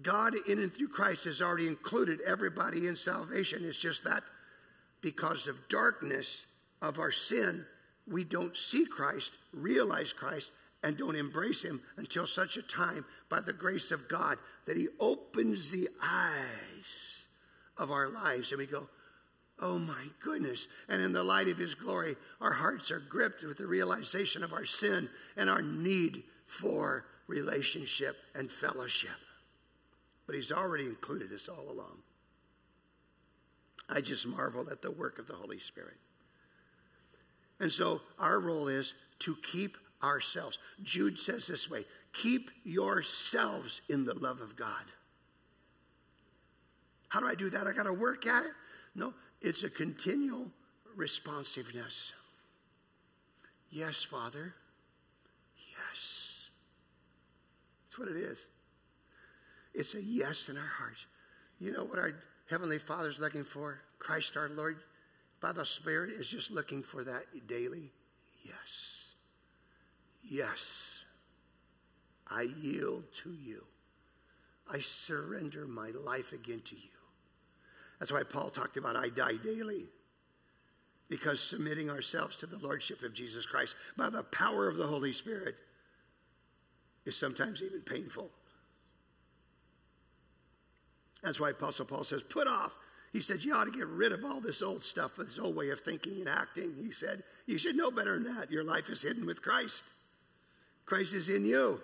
God, 0.00 0.34
in 0.48 0.58
and 0.60 0.72
through 0.72 0.88
Christ, 0.88 1.24
has 1.24 1.42
already 1.42 1.66
included 1.66 2.20
everybody 2.20 2.86
in 2.86 2.94
salvation. 2.94 3.64
It's 3.64 3.78
just 3.78 4.04
that 4.04 4.22
because 5.00 5.48
of 5.48 5.68
darkness 5.68 6.46
of 6.80 6.98
our 6.98 7.10
sin, 7.10 7.66
we 8.06 8.24
don't 8.24 8.56
see 8.56 8.86
Christ, 8.86 9.32
realize 9.52 10.12
Christ, 10.12 10.50
and 10.82 10.96
don't 10.96 11.16
embrace 11.16 11.62
him 11.62 11.80
until 11.96 12.26
such 12.26 12.56
a 12.56 12.62
time, 12.62 13.04
by 13.28 13.40
the 13.40 13.52
grace 13.52 13.90
of 13.90 14.08
God, 14.08 14.38
that 14.66 14.76
he 14.76 14.88
opens 15.00 15.70
the 15.70 15.88
eyes 16.02 17.26
of 17.76 17.90
our 17.90 18.08
lives 18.08 18.52
and 18.52 18.58
we 18.58 18.66
go, 18.66 18.88
Oh 19.60 19.78
my 19.78 20.04
goodness. 20.22 20.68
And 20.88 21.02
in 21.02 21.12
the 21.12 21.24
light 21.24 21.48
of 21.48 21.58
his 21.58 21.74
glory, 21.74 22.16
our 22.40 22.52
hearts 22.52 22.90
are 22.90 23.00
gripped 23.00 23.42
with 23.42 23.58
the 23.58 23.66
realization 23.66 24.44
of 24.44 24.52
our 24.52 24.64
sin 24.64 25.08
and 25.36 25.50
our 25.50 25.62
need 25.62 26.22
for 26.46 27.04
relationship 27.26 28.16
and 28.34 28.50
fellowship. 28.50 29.10
But 30.26 30.36
he's 30.36 30.52
already 30.52 30.84
included 30.84 31.32
us 31.32 31.48
all 31.48 31.70
along. 31.70 31.98
I 33.88 34.00
just 34.00 34.26
marvel 34.26 34.68
at 34.70 34.82
the 34.82 34.90
work 34.90 35.18
of 35.18 35.26
the 35.26 35.34
Holy 35.34 35.58
Spirit. 35.58 35.96
And 37.60 37.72
so 37.72 38.00
our 38.18 38.38
role 38.38 38.68
is 38.68 38.94
to 39.20 39.36
keep 39.52 39.76
ourselves. 40.02 40.58
Jude 40.82 41.18
says 41.18 41.46
this 41.46 41.70
way 41.70 41.84
keep 42.12 42.50
yourselves 42.64 43.80
in 43.88 44.04
the 44.04 44.14
love 44.14 44.40
of 44.40 44.56
God. 44.56 44.84
How 47.08 47.20
do 47.20 47.26
I 47.26 47.34
do 47.34 47.50
that? 47.50 47.66
I 47.66 47.72
got 47.72 47.84
to 47.84 47.92
work 47.92 48.26
at 48.26 48.44
it? 48.44 48.50
No, 48.94 49.14
it's 49.40 49.62
a 49.62 49.70
continual 49.70 50.50
responsiveness. 50.96 52.12
Yes, 53.70 54.02
Father. 54.02 54.54
Yes. 55.70 56.48
That's 57.86 57.98
what 57.98 58.08
it 58.08 58.16
is. 58.16 58.46
It's 59.74 59.94
a 59.94 60.02
yes 60.02 60.48
in 60.48 60.56
our 60.56 60.62
hearts. 60.62 61.06
You 61.60 61.72
know 61.72 61.84
what 61.84 61.98
our 61.98 62.12
Heavenly 62.50 62.78
Father's 62.78 63.20
looking 63.20 63.44
for? 63.44 63.80
Christ 63.98 64.36
our 64.36 64.48
Lord, 64.48 64.78
by 65.40 65.52
the 65.52 65.64
Spirit, 65.64 66.10
is 66.10 66.28
just 66.28 66.50
looking 66.50 66.82
for 66.82 67.04
that 67.04 67.24
daily 67.46 67.92
yes. 68.42 69.12
Yes. 70.22 71.04
I 72.26 72.42
yield 72.42 73.04
to 73.22 73.32
you. 73.32 73.64
I 74.70 74.80
surrender 74.80 75.66
my 75.66 75.90
life 75.90 76.32
again 76.32 76.60
to 76.66 76.74
you. 76.74 76.90
That's 77.98 78.12
why 78.12 78.22
Paul 78.22 78.50
talked 78.50 78.76
about 78.76 78.96
I 78.96 79.08
die 79.08 79.36
daily. 79.42 79.88
Because 81.08 81.40
submitting 81.40 81.88
ourselves 81.88 82.36
to 82.36 82.46
the 82.46 82.58
Lordship 82.58 83.02
of 83.02 83.14
Jesus 83.14 83.46
Christ 83.46 83.76
by 83.96 84.10
the 84.10 84.22
power 84.22 84.68
of 84.68 84.76
the 84.76 84.86
Holy 84.86 85.12
Spirit 85.12 85.56
is 87.06 87.16
sometimes 87.16 87.62
even 87.62 87.80
painful. 87.80 88.30
That's 91.22 91.40
why 91.40 91.50
Apostle 91.50 91.86
Paul 91.86 92.04
says, 92.04 92.22
put 92.22 92.46
off. 92.46 92.76
He 93.12 93.20
said, 93.22 93.42
you 93.42 93.54
ought 93.54 93.64
to 93.64 93.70
get 93.70 93.86
rid 93.86 94.12
of 94.12 94.24
all 94.24 94.40
this 94.40 94.60
old 94.60 94.84
stuff, 94.84 95.16
this 95.16 95.38
old 95.38 95.56
way 95.56 95.70
of 95.70 95.80
thinking 95.80 96.20
and 96.20 96.28
acting. 96.28 96.74
He 96.78 96.92
said, 96.92 97.22
you 97.46 97.56
should 97.56 97.76
know 97.76 97.90
better 97.90 98.18
than 98.18 98.36
that. 98.36 98.50
Your 98.50 98.64
life 98.64 98.90
is 98.90 99.02
hidden 99.02 99.24
with 99.24 99.40
Christ. 99.40 99.82
Christ 100.84 101.14
is 101.14 101.28
in 101.28 101.44
you. 101.44 101.80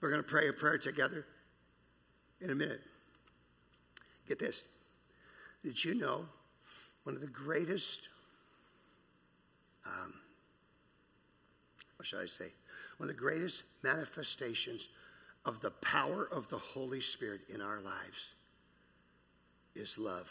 We're 0.00 0.10
going 0.10 0.22
to 0.22 0.28
pray 0.28 0.48
a 0.48 0.52
prayer 0.52 0.78
together 0.78 1.24
in 2.40 2.50
a 2.50 2.54
minute. 2.54 2.82
Get 4.28 4.38
this. 4.38 4.64
Did 5.62 5.82
you 5.82 5.94
know 5.94 6.26
one 7.04 7.14
of 7.14 7.20
the 7.22 7.28
greatest, 7.28 8.08
um, 9.86 10.12
what 11.96 12.06
should 12.06 12.20
I 12.20 12.26
say? 12.26 12.52
One 12.98 13.08
of 13.08 13.14
the 13.14 13.20
greatest 13.20 13.62
manifestations 13.82 14.88
of 15.44 15.60
the 15.60 15.70
power 15.70 16.28
of 16.30 16.48
the 16.50 16.58
Holy 16.58 17.00
Spirit 17.00 17.40
in 17.52 17.60
our 17.60 17.80
lives 17.80 18.34
is 19.74 19.98
love. 19.98 20.28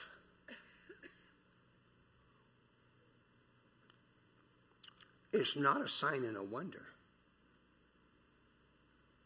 It's 5.33 5.55
not 5.55 5.81
a 5.81 5.87
sign 5.87 6.23
and 6.25 6.35
a 6.35 6.43
wonder. 6.43 6.85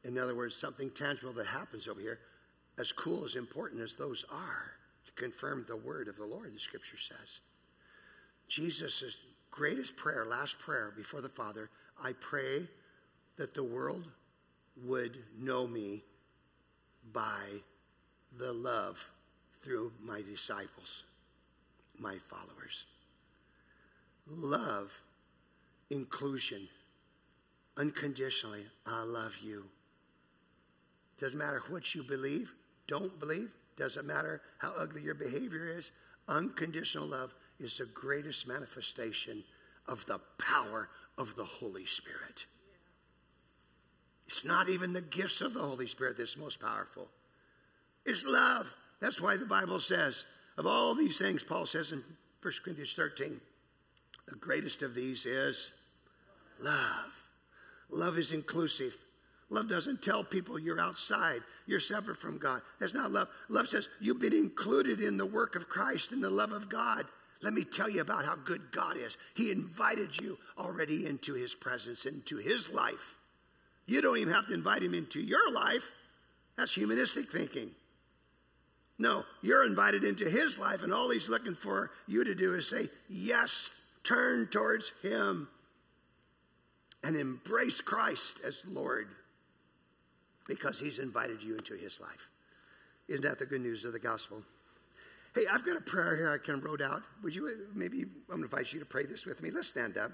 In 0.04 0.20
other 0.20 0.36
words, 0.36 0.56
something 0.56 0.92
tangible 0.92 1.34
that 1.34 1.48
happens 1.48 1.88
over 1.88 2.00
here 2.00 2.20
as 2.78 2.92
cool, 2.92 3.26
as 3.26 3.36
important 3.36 3.82
as 3.82 3.96
those 3.96 4.24
are, 4.32 4.72
to 5.06 5.12
confirm 5.14 5.66
the 5.68 5.76
word 5.76 6.08
of 6.08 6.16
the 6.16 6.26
Lord, 6.26 6.54
the 6.54 6.60
scripture 6.60 6.98
says. 6.98 7.40
Jesus' 8.48 9.18
greatest 9.50 9.96
prayer, 9.96 10.26
last 10.26 10.60
prayer 10.60 10.94
before 10.96 11.22
the 11.22 11.30
Father, 11.30 11.70
I 12.02 12.14
pray 12.14 12.68
that 13.38 13.54
the 13.54 13.64
world 13.64 14.08
would 14.84 15.18
know 15.40 15.66
me 15.66 16.04
by 17.12 17.46
the 18.38 18.54
love 18.54 19.10
through 19.66 19.92
my 20.06 20.22
disciples, 20.22 21.04
my 22.00 22.18
followers. 22.30 22.86
Love, 24.28 24.92
inclusion, 25.90 26.68
unconditionally, 27.76 28.64
I 28.86 29.04
love 29.04 29.36
you. 29.42 29.66
Doesn't 31.20 31.38
matter 31.38 31.64
what 31.70 31.96
you 31.96 32.04
believe, 32.04 32.54
don't 32.88 33.20
believe, 33.20 33.50
doesn't 33.76 34.06
matter 34.06 34.42
how 34.60 34.72
ugly 34.78 35.02
your 35.02 35.16
behavior 35.16 35.68
is. 35.76 35.92
Unconditional 36.28 37.08
love 37.08 37.34
is 37.60 37.80
the 37.80 37.86
greatest 37.86 38.48
manifestation 38.48 39.44
of 39.88 40.06
the 40.06 40.20
power 40.38 40.90
of 41.18 41.36
the 41.36 41.44
Holy 41.44 41.88
Spirit. 41.88 42.46
It's 44.28 44.46
not 44.46 44.70
even 44.70 44.94
the 44.94 45.02
gifts 45.02 45.42
of 45.42 45.56
the 45.56 45.62
Holy 45.62 45.88
Spirit 45.88 46.18
that's 46.18 46.38
most 46.38 46.60
powerful. 46.60 47.08
It's 48.06 48.24
love. 48.24 48.68
That's 49.06 49.22
why 49.22 49.38
the 49.38 49.46
Bible 49.46 49.80
says, 49.80 50.26
of 50.58 50.66
all 50.66 50.96
these 50.96 51.20
things, 51.20 51.44
Paul 51.44 51.68
says 51.68 51.92
in 51.92 52.02
1 52.42 52.54
Corinthians 52.64 52.96
13, 52.96 53.40
the 54.28 54.36
greatest 54.38 54.82
of 54.82 54.96
these 54.96 55.28
is 55.28 55.74
love. 56.60 57.14
Love 57.92 58.18
is 58.18 58.32
inclusive. 58.32 58.96
Love 59.52 59.70
doesn't 59.70 60.02
tell 60.02 60.24
people 60.24 60.58
you're 60.58 60.82
outside, 60.82 61.42
you're 61.68 61.80
separate 61.80 62.18
from 62.18 62.40
God. 62.40 62.64
That's 62.80 62.96
not 62.96 63.12
love. 63.12 63.28
Love 63.48 63.68
says 63.68 63.90
you've 64.02 64.20
been 64.20 64.34
included 64.34 65.00
in 65.00 65.18
the 65.18 65.26
work 65.28 65.56
of 65.56 65.70
Christ 65.70 66.12
and 66.12 66.24
the 66.24 66.32
love 66.32 66.52
of 66.52 66.68
God. 66.68 67.06
Let 67.44 67.54
me 67.54 67.64
tell 67.64 67.88
you 67.88 68.02
about 68.02 68.26
how 68.26 68.38
good 68.38 68.72
God 68.72 68.98
is. 68.98 69.20
He 69.36 69.52
invited 69.52 70.20
you 70.20 70.40
already 70.58 71.06
into 71.06 71.36
His 71.36 71.54
presence, 71.54 72.08
into 72.08 72.38
His 72.38 72.74
life. 72.74 73.14
You 73.86 74.02
don't 74.02 74.18
even 74.18 74.34
have 74.34 74.48
to 74.48 74.56
invite 74.56 74.82
Him 74.82 74.96
into 74.96 75.22
your 75.22 75.52
life. 75.52 75.92
That's 76.58 76.74
humanistic 76.74 77.30
thinking. 77.30 77.70
No, 78.98 79.26
you're 79.42 79.66
invited 79.66 80.04
into 80.04 80.30
His 80.30 80.58
life, 80.58 80.82
and 80.82 80.94
all 80.94 81.10
He's 81.10 81.30
looking 81.30 81.56
for 81.56 81.92
you 82.08 82.24
to 82.24 82.34
do 82.34 82.54
is 82.54 82.68
say, 82.70 82.90
Yes, 83.10 83.82
turn 84.04 84.48
towards 84.48 84.92
Him 85.02 85.50
and 87.06 87.16
embrace 87.16 87.82
Christ 87.82 88.40
as 88.44 88.64
Lord 88.68 89.08
because 90.48 90.80
he's 90.80 91.00
invited 91.00 91.44
you 91.44 91.56
into 91.56 91.76
his 91.76 92.00
life. 92.00 92.30
Isn't 93.08 93.24
that 93.24 93.38
the 93.38 93.46
good 93.46 93.62
news 93.62 93.86
of 93.86 93.94
the 93.94 94.00
gospel? 94.00 94.42
Hey, 95.36 95.44
I've 95.52 95.66
got 95.66 95.78
a 95.78 95.82
prayer 95.82 96.16
here 96.16 96.32
I 96.32 96.38
can 96.38 96.62
wrote 96.62 96.82
out. 96.82 97.04
Would 97.24 97.36
you 97.36 97.68
maybe 97.74 98.02
I'm 98.02 98.10
going 98.28 98.40
to 98.40 98.44
invite 98.46 98.74
you 98.74 98.80
to 98.80 98.86
pray 98.86 99.06
this 99.06 99.26
with 99.26 99.44
me? 99.44 99.52
Let's 99.52 99.68
stand 99.68 99.98
up. 99.98 100.12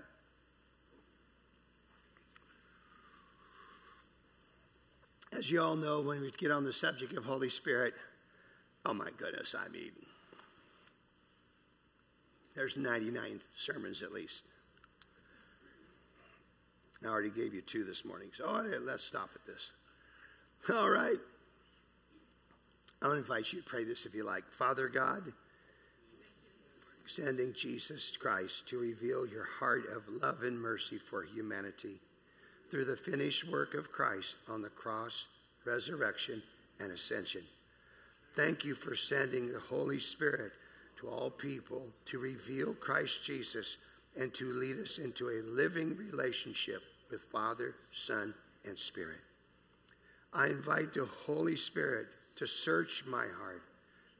As 5.37 5.49
you 5.49 5.61
all 5.61 5.75
know, 5.75 6.01
when 6.01 6.21
we 6.21 6.31
get 6.31 6.51
on 6.51 6.65
the 6.65 6.73
subject 6.73 7.13
of 7.13 7.23
Holy 7.23 7.49
Spirit, 7.49 7.93
oh 8.85 8.93
my 8.93 9.09
goodness, 9.17 9.55
I 9.57 9.67
mean, 9.69 9.91
There's 12.55 12.75
99 12.75 13.39
sermons 13.55 14.03
at 14.03 14.11
least. 14.11 14.43
I 17.03 17.07
already 17.07 17.29
gave 17.29 17.53
you 17.53 17.61
two 17.61 17.83
this 17.83 18.05
morning, 18.05 18.29
so 18.35 18.45
oh, 18.47 18.69
right, 18.69 18.81
let's 18.81 19.03
stop 19.03 19.29
at 19.33 19.45
this. 19.45 19.71
All 20.69 20.89
right. 20.89 21.17
I'll 23.01 23.13
invite 23.13 23.51
you 23.51 23.61
to 23.61 23.67
pray 23.67 23.83
this 23.83 24.05
if 24.05 24.13
you 24.13 24.23
like. 24.23 24.43
Father 24.51 24.87
God, 24.87 25.23
sending 27.07 27.53
Jesus 27.53 28.15
Christ 28.15 28.67
to 28.69 28.77
reveal 28.77 29.25
your 29.25 29.45
heart 29.59 29.85
of 29.95 30.03
love 30.21 30.43
and 30.43 30.61
mercy 30.61 30.97
for 30.97 31.23
humanity 31.23 31.95
through 32.69 32.85
the 32.85 32.95
finished 32.95 33.49
work 33.49 33.73
of 33.73 33.91
Christ 33.91 34.37
on 34.47 34.61
the 34.61 34.69
cross, 34.69 35.27
resurrection, 35.65 36.43
and 36.79 36.91
ascension. 36.91 37.41
Thank 38.35 38.63
you 38.63 38.75
for 38.75 38.95
sending 38.95 39.51
the 39.51 39.59
Holy 39.59 39.99
Spirit 39.99 40.53
to 40.99 41.09
all 41.09 41.29
people 41.29 41.87
to 42.05 42.19
reveal 42.19 42.73
Christ 42.73 43.23
Jesus 43.23 43.77
and 44.17 44.33
to 44.35 44.53
lead 44.53 44.79
us 44.79 44.99
into 44.99 45.29
a 45.29 45.41
living 45.43 45.97
relationship 45.97 46.81
with 47.09 47.21
Father, 47.21 47.75
Son, 47.91 48.33
and 48.65 48.77
Spirit. 48.77 49.19
I 50.33 50.47
invite 50.47 50.93
the 50.93 51.09
Holy 51.25 51.57
Spirit 51.57 52.07
to 52.37 52.47
search 52.47 53.03
my 53.05 53.25
heart, 53.39 53.63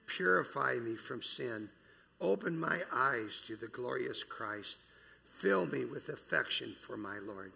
purify 0.07 0.76
me 0.76 0.95
from 0.95 1.22
sin, 1.22 1.70
open 2.20 2.59
my 2.59 2.82
eyes 2.93 3.41
to 3.47 3.55
the 3.55 3.70
glorious 3.70 4.24
Christ, 4.24 4.80
fill 5.39 5.66
me 5.68 5.86
with 5.86 6.09
affection 6.09 6.76
for 6.82 6.97
my 6.97 7.20
Lord. 7.20 7.53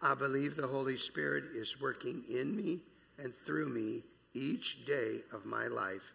I 0.00 0.14
believe 0.14 0.56
the 0.56 0.66
Holy 0.66 0.96
Spirit 0.96 1.44
is 1.54 1.80
working 1.80 2.24
in 2.28 2.56
me 2.56 2.80
and 3.18 3.32
through 3.46 3.68
me 3.68 4.02
each 4.34 4.84
day 4.86 5.20
of 5.32 5.44
my 5.44 5.66
life, 5.66 6.12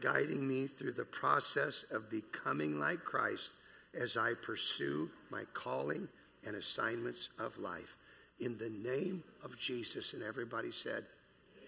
guiding 0.00 0.46
me 0.46 0.66
through 0.66 0.92
the 0.92 1.04
process 1.04 1.84
of 1.90 2.10
becoming 2.10 2.78
like 2.78 3.04
Christ 3.04 3.50
as 3.98 4.16
I 4.16 4.34
pursue 4.34 5.10
my 5.30 5.44
calling 5.54 6.08
and 6.46 6.56
assignments 6.56 7.30
of 7.38 7.58
life. 7.58 7.96
In 8.40 8.58
the 8.58 8.70
name 8.70 9.22
of 9.42 9.58
Jesus. 9.58 10.12
And 10.12 10.22
everybody 10.22 10.70
said, 10.70 11.04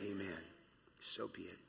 Amen. 0.03 0.43
So 1.01 1.29
be 1.29 1.43
it. 1.43 1.68